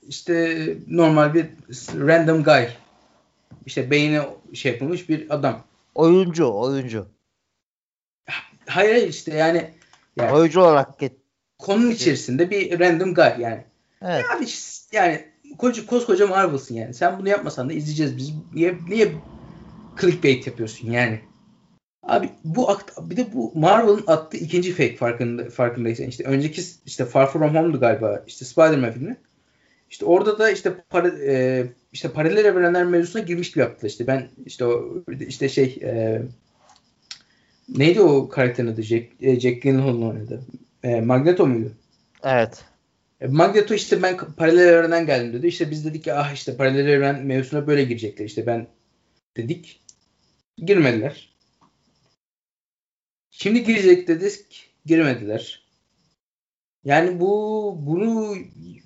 işte 0.08 0.68
normal 0.88 1.34
bir 1.34 1.46
random 1.94 2.44
guy. 2.44 2.66
İşte 3.66 3.92
beyni 3.92 4.22
şey 4.54 4.72
yapılmış 4.72 5.10
bir 5.10 5.36
adam. 5.36 5.64
Oyuncu, 5.96 6.54
oyuncu. 6.54 7.08
Hayır 8.66 9.08
işte 9.08 9.34
yani, 9.34 9.72
yani 10.16 10.32
oyuncu 10.32 10.62
olarak 10.62 11.00
get 11.00 11.14
konunun 11.60 11.92
içerisinde 11.92 12.50
bir 12.50 12.80
random 12.80 13.14
guy 13.14 13.34
yani. 13.40 13.64
Evet. 14.02 14.26
Abi 14.36 14.46
yani 14.92 15.26
koca, 15.58 15.86
koskoca 15.86 16.28
Marvel'sın 16.28 16.76
yani. 16.76 16.94
Sen 16.94 17.20
bunu 17.20 17.30
yapmasan 17.30 17.70
da 17.70 17.74
izleyeceğiz 17.74 18.18
biz. 18.18 18.34
Niye, 18.54 18.78
niye 18.90 19.12
clickbait 20.02 20.48
yapıyorsun 20.48 20.92
yani? 20.92 21.22
Abi 22.06 22.30
bu 22.44 22.70
bir 23.02 23.18
de 23.18 23.34
bu 23.34 23.52
Marvel'ın 23.56 24.04
attığı 24.08 24.38
ikinci 24.38 24.72
fake 24.72 24.96
farkında 24.96 25.50
farkındaysan 25.50 26.08
işte 26.08 26.24
önceki 26.24 26.62
işte 26.86 27.06
Far 27.06 27.32
From 27.32 27.56
Home'du 27.56 27.80
galiba 27.80 28.24
işte 28.28 28.46
Spider-Man 28.46 28.92
filmi. 28.92 29.18
İşte 29.90 30.06
orada 30.06 30.40
da 30.40 30.52
işte 30.52 30.74
para, 30.90 31.08
e, 31.08 31.66
işte 31.94 32.10
paralel 32.10 32.46
evrenler 32.46 32.84
mevzusuna 32.86 33.22
girmiş 33.22 33.52
gibi 33.52 33.60
yaptılar 33.60 33.90
işte 33.90 34.08
ben 34.08 34.30
işte 34.46 34.66
o 34.66 35.04
işte 35.20 35.50
şey 35.50 35.80
e, 35.84 36.22
neydi 37.70 38.02
o 38.02 38.30
karakterin 38.30 38.68
adı 38.68 38.82
Jack, 38.82 39.06
e, 39.22 39.40
Jack 39.40 39.62
Gyllenhaal'ın 39.62 40.02
oynadı. 40.02 40.42
E, 40.84 41.02
Magneto 41.02 41.48
muydu? 41.48 41.72
Evet. 42.24 42.64
E, 43.22 43.28
Magneto 43.28 43.74
işte 43.74 44.02
ben 44.02 44.18
paralel 44.18 44.68
evrenden 44.68 45.06
geldim 45.06 45.34
dedi. 45.34 45.48
İşte 45.48 45.72
biz 45.72 45.86
dedik 45.86 46.04
ki 46.04 46.14
ah 46.14 46.34
işte 46.34 46.58
paralel 46.58 46.88
evren 46.88 47.26
mevzusuna 47.26 47.68
böyle 47.68 47.84
girecekler. 47.84 48.26
İşte 48.26 48.46
ben 48.46 48.68
dedik. 49.38 49.82
Girmediler. 50.58 51.35
Şimdi 53.38 53.64
girecek 53.64 54.08
dedik. 54.08 54.70
Girmediler. 54.86 55.66
Yani 56.84 57.20
bu 57.20 57.76
bunu 57.80 58.36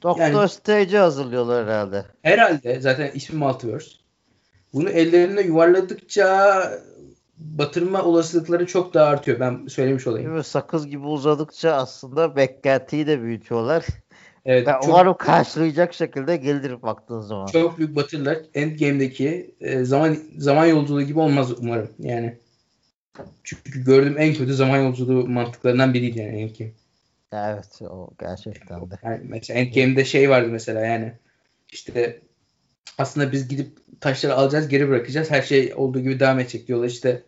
Doktor 0.01 0.23
yani, 0.23 0.49
Strange'i 0.49 0.97
hazırlıyorlar 0.97 1.65
herhalde. 1.65 2.05
Herhalde 2.21 2.79
zaten 2.81 3.11
ismi 3.13 3.39
Multiverse. 3.39 3.91
Bunu 4.73 4.89
ellerinde 4.89 5.41
yuvarladıkça 5.41 6.61
batırma 7.37 8.03
olasılıkları 8.03 8.65
çok 8.65 8.93
daha 8.93 9.05
artıyor. 9.05 9.39
Ben 9.39 9.67
söylemiş 9.67 10.07
olayım. 10.07 10.33
Değil 10.33 10.43
Sakız 10.43 10.87
gibi 10.87 11.05
uzadıkça 11.05 11.71
aslında 11.71 12.35
beklentiyi 12.35 13.07
de 13.07 13.21
büyütüyorlar. 13.21 13.85
Evet, 14.45 14.67
ben 14.67 14.73
çok, 14.73 14.89
umarım 14.89 15.13
karşılayacak 15.13 15.93
şekilde 15.93 16.37
gelir 16.37 16.81
baktığın 16.81 17.21
zaman. 17.21 17.45
Çok 17.45 17.77
büyük 17.77 17.95
batırlar. 17.95 18.37
Endgame'deki 18.53 19.55
e, 19.61 19.85
zaman 19.85 20.17
zaman 20.37 20.65
yolculuğu 20.65 21.01
gibi 21.01 21.19
olmaz 21.19 21.51
umarım. 21.59 21.89
Yani 21.99 22.37
çünkü 23.43 23.83
gördüğüm 23.83 24.17
en 24.17 24.33
kötü 24.33 24.53
zaman 24.53 24.77
yolculuğu 24.77 25.27
mantıklarından 25.27 25.93
biriydi 25.93 26.19
yani 26.19 26.41
Endgame. 26.41 26.71
Evet 27.33 27.81
o 27.81 28.09
gerçekten 28.19 28.91
de. 28.91 28.95
Yani 29.03 29.21
mesela 29.23 29.59
Endgame'de 29.59 30.05
şey 30.05 30.29
vardı 30.29 30.47
mesela 30.51 30.85
yani 30.85 31.13
işte 31.71 32.21
aslında 32.97 33.31
biz 33.31 33.47
gidip 33.47 33.77
taşları 34.01 34.35
alacağız 34.35 34.67
geri 34.67 34.89
bırakacağız. 34.89 35.31
Her 35.31 35.41
şey 35.41 35.73
olduğu 35.75 35.99
gibi 35.99 36.19
devam 36.19 36.39
edecek 36.39 36.67
diyorlar. 36.67 36.87
İşte 36.87 37.23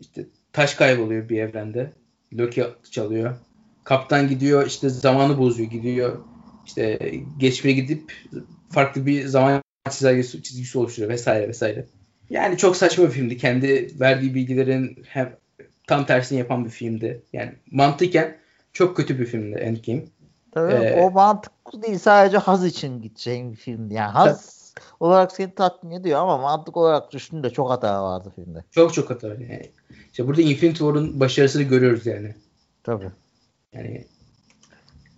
işte 0.00 0.26
taş 0.52 0.74
kayboluyor 0.74 1.28
bir 1.28 1.42
evrende. 1.42 1.92
Loki 2.32 2.64
çalıyor. 2.90 3.36
Kaptan 3.84 4.28
gidiyor 4.28 4.66
işte 4.66 4.88
zamanı 4.88 5.38
bozuyor 5.38 5.70
gidiyor. 5.70 6.18
İşte 6.66 7.12
geçmeye 7.38 7.72
gidip 7.72 8.12
farklı 8.70 9.06
bir 9.06 9.26
zaman 9.26 9.62
çizgisi, 9.90 10.42
çizgisi 10.42 10.78
oluşturuyor 10.78 11.12
vesaire 11.12 11.48
vesaire. 11.48 11.86
Yani 12.30 12.56
çok 12.56 12.76
saçma 12.76 13.04
bir 13.04 13.10
filmdi. 13.10 13.36
Kendi 13.36 13.90
verdiği 14.00 14.34
bilgilerin 14.34 15.02
hem 15.08 15.36
tam 15.86 16.06
tersini 16.06 16.38
yapan 16.38 16.64
bir 16.64 16.70
filmdi. 16.70 17.22
Yani 17.32 17.52
mantıken 17.70 18.36
çok 18.72 18.96
kötü 18.96 19.18
bir 19.18 19.26
filmdi 19.26 19.58
Endgame. 19.58 20.04
Tabii 20.52 20.72
ee, 20.72 21.00
o 21.00 21.10
mantıklı 21.10 21.82
değil 21.82 21.98
sadece 21.98 22.36
haz 22.38 22.66
için 22.66 23.02
gideceğin 23.02 23.52
bir 23.52 23.56
filmdi. 23.56 23.94
Yani 23.94 24.10
haz 24.10 24.58
olarak 25.00 25.32
seni 25.32 25.54
tatmin 25.54 25.90
ediyor 25.90 26.20
ama 26.20 26.38
mantık 26.38 26.76
olarak 26.76 27.12
düşündüğünde 27.12 27.50
çok 27.50 27.70
hata 27.70 28.04
vardı 28.04 28.32
filmde. 28.36 28.64
Çok 28.70 28.94
çok 28.94 29.10
hata 29.10 29.28
var 29.28 29.38
yani. 29.38 29.70
İşte 30.10 30.26
burada 30.26 30.42
Infinity 30.42 30.78
War'un 30.78 31.20
başarısını 31.20 31.62
görüyoruz 31.62 32.06
yani. 32.06 32.34
Tabii. 32.82 33.10
Yani 33.72 34.04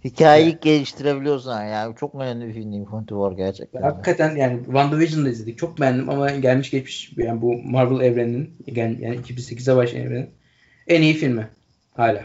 Hikayeyi 0.05 0.49
yani. 0.51 0.61
geliştirebiliyorsun 0.61 1.51
yani. 1.51 1.97
Çok 1.97 2.15
önemli 2.15 2.49
bir 2.49 2.53
film 2.53 2.73
Infinity 2.73 3.15
War 3.15 3.33
gerçekten. 3.33 3.83
Hakikaten 3.83 4.37
yani 4.37 4.65
WandaVision'da 4.65 5.29
izledik. 5.31 5.59
Çok 5.59 5.81
beğendim 5.81 6.11
ama 6.11 6.31
gelmiş 6.31 6.71
geçmiş 6.71 7.13
yani 7.17 7.43
bu 7.43 7.63
Marvel 7.63 8.07
evreninin 8.07 8.55
yani 8.67 9.17
2008'e 9.17 9.77
başlayan 9.77 10.07
evrenin 10.07 10.31
en 10.89 11.03
iyi 11.03 11.15
filmi 11.15 11.49
hala. 11.95 12.23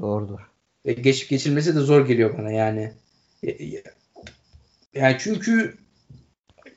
Doğrudur. 0.00 0.40
Ve 0.86 0.92
geçip 0.92 1.28
geçilmesi 1.28 1.76
de 1.76 1.80
zor 1.80 2.06
geliyor 2.06 2.38
bana 2.38 2.50
yani. 2.50 2.92
Yani 4.94 5.16
çünkü 5.18 5.74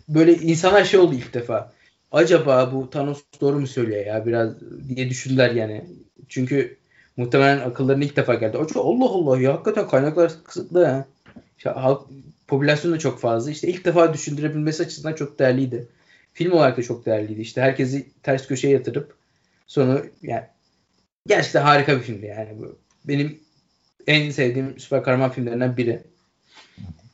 böyle 0.10 0.34
insanlar 0.34 0.86
şey 0.86 1.00
oldu 1.00 1.16
ilk 1.16 1.34
defa. 1.34 1.74
Acaba 2.12 2.74
bu 2.74 2.90
Thanos 2.90 3.24
doğru 3.42 3.60
mu 3.60 3.68
söylüyor 3.68 4.06
ya 4.06 4.26
biraz 4.26 4.54
diye 4.90 5.10
düşündüler 5.10 5.52
yani. 5.52 5.86
Çünkü 6.30 6.78
muhtemelen 7.18 7.60
akıllarına 7.60 8.04
ilk 8.04 8.16
defa 8.16 8.36
geldi. 8.36 8.58
Acaba 8.58 8.80
Allah 8.80 9.10
Allah 9.10 9.42
ya 9.42 9.54
hakikaten 9.54 9.88
kaynaklar 9.88 10.32
kısıtlı 10.44 10.86
ha. 10.86 11.06
İşte 11.58 11.70
halk 11.70 12.02
popülasyon 12.48 12.94
da 12.94 13.00
çok 13.00 13.20
fazla. 13.20 13.52
İşte 13.52 13.68
ilk 13.68 13.86
defa 13.86 14.14
düşündürebilmesi 14.14 14.84
açısından 14.84 15.14
çok 15.14 15.40
değerliydi. 15.40 15.88
Film 16.34 16.52
olarak 16.52 16.78
da 16.78 16.84
çok 16.84 17.06
değerliydi. 17.06 17.42
İşte 17.42 17.62
herkesi 17.62 18.08
ters 18.24 18.48
köşeye 18.48 18.74
yatırıp 18.74 19.16
sonu 19.68 20.02
yani 20.22 20.44
gerçekten 21.28 21.62
harika 21.62 21.98
bir 21.98 22.02
filmdi 22.02 22.26
yani 22.26 22.50
bu. 22.60 22.78
Benim 23.06 23.40
en 24.08 24.30
sevdiğim 24.30 24.80
süper 24.80 25.04
kahraman 25.04 25.32
filmlerinden 25.32 25.78
biri. 25.78 26.02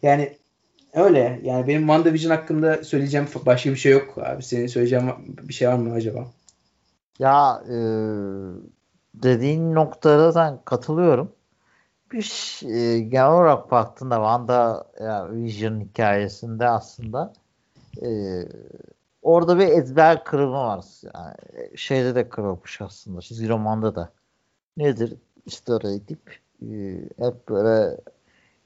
Yani 0.02 0.39
Öyle 0.93 1.39
yani 1.43 1.68
benim 1.68 1.82
WandaVision 1.82 2.32
hakkında 2.32 2.84
söyleyeceğim 2.84 3.28
başka 3.45 3.70
bir 3.70 3.76
şey 3.76 3.91
yok 3.91 4.18
abi. 4.18 4.43
Senin 4.43 4.68
söyleyeceğin 4.68 5.06
bir 5.28 5.54
şey 5.54 5.68
var 5.68 5.74
mı 5.74 5.93
acaba? 5.93 6.28
Ya 7.20 7.64
e, 7.70 7.76
dediğin 9.14 9.76
noktada 9.76 10.36
ben 10.36 10.60
katılıyorum. 10.66 11.32
Bir 12.12 12.60
e, 12.66 12.99
genel 12.99 13.32
olarak 13.32 13.72
baktığında 13.72 14.16
Wanda 14.16 14.88
ya, 14.99 15.32
Vision 15.32 15.80
hikayesinde 15.80 16.68
aslında 16.68 17.34
e, 18.01 18.10
orada 19.22 19.60
bir 19.60 19.68
ezber 19.68 20.24
kırılma 20.24 20.68
var. 20.68 20.86
Yani, 21.16 21.36
şeyde 21.78 22.16
de 22.16 22.30
kırılmış 22.30 22.82
aslında. 22.82 23.22
Çizgi 23.22 23.49
romanda 23.49 23.95
da. 23.95 24.10
Nedir? 24.78 25.14
İşte 25.45 25.74
gidip 25.84 26.39
e, 26.62 26.68
hep 27.26 27.49
böyle 27.49 27.97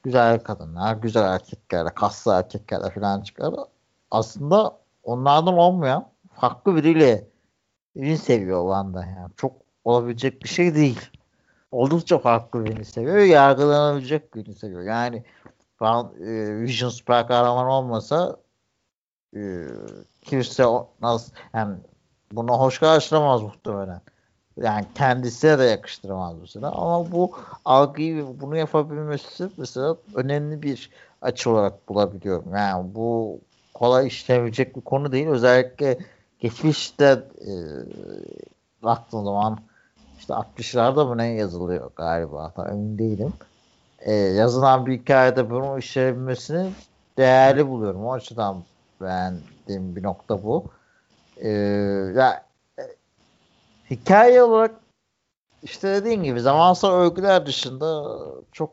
güzel 0.02 0.40
kadınlar, 0.40 0.96
güzel 0.96 1.34
erkeklerle, 1.34 1.88
kaslı 1.94 2.32
erkeklerle 2.34 2.90
falan 2.90 3.20
çıkar. 3.20 3.54
Aslında 4.10 4.78
onlardan 5.02 5.58
olmayan 5.58 6.08
farklı 6.32 6.76
biriyle 6.76 7.24
birini 7.96 8.18
seviyor 8.18 8.62
Wanda. 8.62 9.04
Yani 9.04 9.30
çok 9.36 9.52
olabilecek 9.84 10.42
bir 10.42 10.48
şey 10.48 10.74
değil. 10.74 11.00
Oldukça 11.70 12.18
farklı 12.18 12.64
birini 12.64 12.84
seviyor. 12.84 13.18
Yargılanabilecek 13.18 14.34
birini 14.34 14.54
seviyor. 14.54 14.82
Yani 14.82 15.24
e, 16.20 16.60
Vision 16.60 16.90
süper 16.90 17.28
kahraman 17.28 17.66
olmasa 17.66 18.36
e, 19.36 19.66
kimse 20.22 20.64
nasıl 21.02 21.32
yani 21.54 21.76
buna 22.32 22.52
hoş 22.52 22.78
karşılamaz 22.78 23.42
muhtemelen 23.42 24.00
yani 24.56 24.84
kendisine 24.94 25.58
de 25.58 25.64
yakıştıramaz 25.64 26.36
mesela. 26.40 26.72
Ama 26.72 27.12
bu 27.12 27.32
algıyı 27.64 28.26
bunu 28.40 28.56
yapabilmesi 28.56 29.48
mesela 29.56 29.96
önemli 30.14 30.62
bir 30.62 30.90
açı 31.22 31.50
olarak 31.50 31.88
bulabiliyorum. 31.88 32.54
Yani 32.54 32.94
bu 32.94 33.40
kolay 33.74 34.06
işlenebilecek 34.06 34.76
bir 34.76 34.80
konu 34.80 35.12
değil. 35.12 35.26
Özellikle 35.26 35.98
geçmişte 36.40 37.24
e, 37.46 37.52
baktığım 38.82 39.24
zaman 39.24 39.58
işte 40.24 40.34
60'larda 40.34 41.08
mı 41.08 41.18
ne 41.18 41.26
yazılıyor 41.26 41.90
galiba 41.96 42.52
tam 42.56 42.68
emin 42.68 42.98
değilim. 42.98 43.32
E, 43.98 44.12
yazılan 44.12 44.86
bir 44.86 44.98
hikayede 44.98 45.50
bunu 45.50 45.78
işleyebilmesini 45.78 46.70
değerli 47.18 47.68
buluyorum. 47.68 48.06
O 48.06 48.12
açıdan 48.12 48.62
beğendiğim 49.00 49.96
bir 49.96 50.02
nokta 50.02 50.42
bu. 50.42 50.64
E, 51.36 51.50
ya 52.16 52.44
hikaye 53.90 54.42
olarak 54.42 54.74
işte 55.62 55.88
dediğim 55.88 56.22
gibi 56.22 56.40
zamansal 56.40 56.92
örgüler 56.92 57.46
dışında 57.46 58.18
çok 58.52 58.70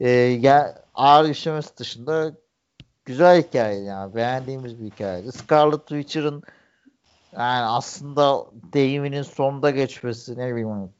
e, 0.00 0.08
ya, 0.10 0.82
ağır 0.94 1.28
işlemesi 1.28 1.76
dışında 1.76 2.32
güzel 3.04 3.42
hikaye 3.42 3.82
yani 3.82 4.14
beğendiğimiz 4.14 4.80
bir 4.80 4.86
hikayeydi. 4.86 5.32
Scarlet 5.32 5.86
Witcher'ın 5.86 6.42
yani 7.32 7.64
aslında 7.66 8.46
deyiminin 8.72 9.22
sonunda 9.22 9.70
geçmesi 9.70 10.38
ne 10.38 10.52
bileyim 10.52 10.90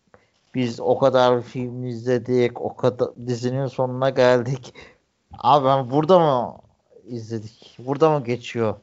biz 0.54 0.80
o 0.80 0.98
kadar 0.98 1.42
film 1.42 1.84
izledik 1.84 2.60
o 2.60 2.76
kadar 2.76 3.08
dizinin 3.26 3.66
sonuna 3.66 4.10
geldik 4.10 4.74
abi 5.38 5.66
ben 5.66 5.90
burada 5.90 6.18
mı 6.18 6.56
izledik 7.06 7.76
burada 7.78 8.10
mı 8.18 8.24
geçiyor 8.24 8.74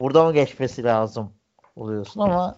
burada 0.00 0.24
mı 0.24 0.32
geçmesi 0.32 0.84
lazım 0.84 1.30
oluyorsun 1.76 2.20
ama 2.20 2.56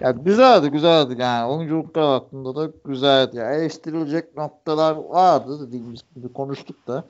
ya 0.00 0.10
güzeldi 0.10 0.68
güzeldi 0.68 1.16
yani 1.18 1.50
oyunculuklar 1.50 2.04
hakkında 2.04 2.56
da 2.56 2.72
güzeldi. 2.84 3.36
Yani 3.36 3.56
eleştirilecek 3.56 4.36
noktalar 4.36 4.96
vardı 4.96 5.68
dediğimiz 5.68 6.00
gibi 6.14 6.32
konuştuk 6.32 6.86
da. 6.86 7.04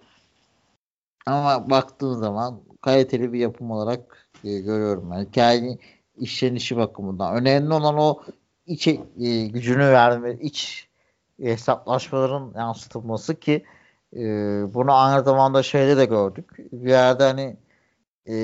Ama 1.27 1.71
baktığın 1.71 2.15
zaman 2.15 2.61
kaliteli 2.81 3.33
bir 3.33 3.39
yapım 3.39 3.71
olarak 3.71 4.29
e, 4.45 4.59
görüyorum. 4.59 5.13
Yani 5.13 5.27
hikayenin 5.27 5.81
işlenişi 6.21 6.77
bakımından. 6.77 7.35
Önemli 7.37 7.75
olan 7.75 7.99
o 7.99 8.23
iç 8.67 8.89
e, 8.89 8.99
gücünü 9.47 9.93
verme, 9.93 10.35
iç 10.41 10.89
hesaplaşmaların 11.41 12.53
yansıtılması 12.57 13.41
ki 13.41 13.65
e, 14.17 14.21
bunu 14.75 14.95
aynı 14.95 15.25
zamanda 15.25 15.63
şeyde 15.63 15.97
de 15.97 16.05
gördük. 16.05 16.51
Bir 16.73 16.91
yerde 16.91 17.25
hani 17.25 17.57
e, 18.29 18.37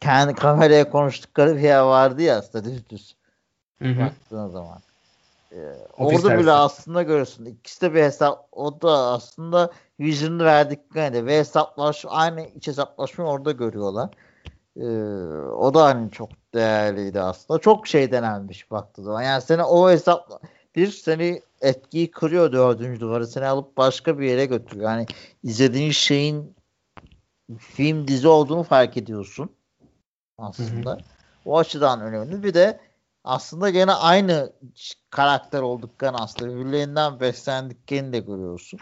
kendi 0.00 0.34
kameraya 0.34 0.90
konuştukları 0.90 1.56
bir 1.56 1.60
yer 1.60 1.80
vardı 1.80 2.22
ya 2.22 2.38
aslında 2.38 2.64
düz 2.64 2.88
düz. 2.90 3.16
Hı-hı. 3.82 4.00
Baktığın 4.00 4.48
zaman. 4.48 4.78
Ee, 5.52 5.56
orada 5.98 6.38
bile 6.38 6.52
aslında 6.52 7.02
görürsün. 7.02 7.44
İkisi 7.44 7.80
de 7.80 7.94
bir 7.94 8.02
hesap. 8.02 8.48
O 8.52 8.82
da 8.82 8.92
aslında 8.92 9.70
vision'ı 10.00 10.44
verdiklerinde 10.44 11.26
ve 11.26 11.38
hesaplaş 11.38 12.04
aynı 12.08 12.46
iç 12.46 12.66
hesaplaşmayı 12.66 13.30
orada 13.30 13.52
görüyorlar. 13.52 14.10
Ee, 14.78 14.84
o 15.50 15.74
da 15.74 15.84
hani 15.84 16.10
çok 16.10 16.30
değerliydi 16.54 17.20
aslında. 17.20 17.60
Çok 17.60 17.86
şey 17.86 18.12
denenmiş 18.12 18.70
baktığı 18.70 19.02
zaman. 19.02 19.22
Yani 19.22 19.42
seni 19.42 19.62
o 19.62 19.90
hesap 19.90 20.42
bir 20.76 20.90
seni 20.90 21.42
etkiyi 21.60 22.10
kırıyor 22.10 22.52
dördüncü 22.52 23.00
duvarı. 23.00 23.26
Seni 23.26 23.46
alıp 23.46 23.76
başka 23.76 24.18
bir 24.18 24.26
yere 24.26 24.46
götürüyor. 24.46 24.90
Yani 24.90 25.06
izlediğin 25.42 25.90
şeyin 25.90 26.56
film 27.58 28.08
dizi 28.08 28.28
olduğunu 28.28 28.62
fark 28.62 28.96
ediyorsun 28.96 29.50
aslında. 30.38 30.90
Hı 30.90 30.94
hı. 30.94 31.00
O 31.44 31.58
açıdan 31.58 32.00
önemli. 32.00 32.42
Bir 32.42 32.54
de 32.54 32.80
aslında 33.24 33.70
gene 33.70 33.92
aynı 33.92 34.52
karakter 35.10 35.60
olduklarını 35.62 36.16
aslında 36.16 36.54
birbirlerinden 36.54 37.20
beslendiklerini 37.20 38.12
de 38.12 38.18
görüyorsun. 38.18 38.80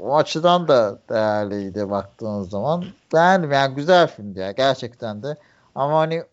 O 0.00 0.16
açıdan 0.16 0.68
da 0.68 0.98
değerliydi 1.08 1.90
baktığınız 1.90 2.50
zaman. 2.50 2.84
Beğendim 3.14 3.52
yani 3.52 3.74
güzel 3.74 4.06
filmdi 4.06 4.38
ya 4.38 4.50
gerçekten 4.50 5.22
de. 5.22 5.36
Ama 5.74 5.98
hani 5.98 6.24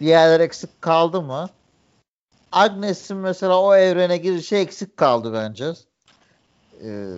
bir 0.00 0.06
yerler 0.06 0.40
eksik 0.40 0.82
kaldı 0.82 1.22
mı? 1.22 1.50
Agnes'in 2.52 3.16
mesela 3.16 3.60
o 3.60 3.74
evrene 3.74 4.16
girişi 4.16 4.56
eksik 4.56 4.96
kaldı 4.96 5.32
bence. 5.32 5.72
Ee, 6.84 7.14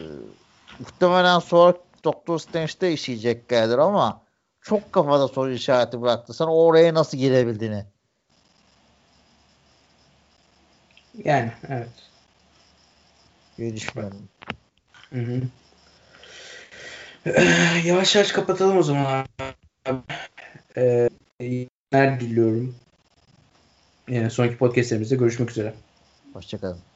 muhtemelen 0.78 1.39
sonra 1.39 1.76
Doktor 2.05 2.39
Strange'de 2.39 2.93
işleyeceklerdir 2.93 3.78
ama 3.78 4.22
çok 4.61 4.93
kafada 4.93 5.28
soru 5.28 5.53
işareti 5.53 6.03
bıraktı. 6.03 6.35
Sen 6.35 6.47
oraya 6.47 6.95
nasıl 6.95 7.18
girebildiğini. 7.18 7.85
Yani 11.24 11.53
evet. 11.68 12.12
Diye 13.59 13.76
düşünüyorum. 13.76 14.28
Hı 15.12 15.20
hı. 15.20 15.42
yavaş 17.86 18.16
yavaş 18.16 18.32
kapatalım 18.32 18.78
o 18.78 18.82
zaman 18.82 19.26
abi. 19.86 20.03
Ee, 20.76 21.09
diliyorum. 21.92 22.74
Yani 24.09 24.30
sonraki 24.30 24.57
podcastlerimizde 24.57 25.16
görüşmek 25.16 25.50
üzere. 25.50 25.74
Hoşçakalın. 26.32 26.91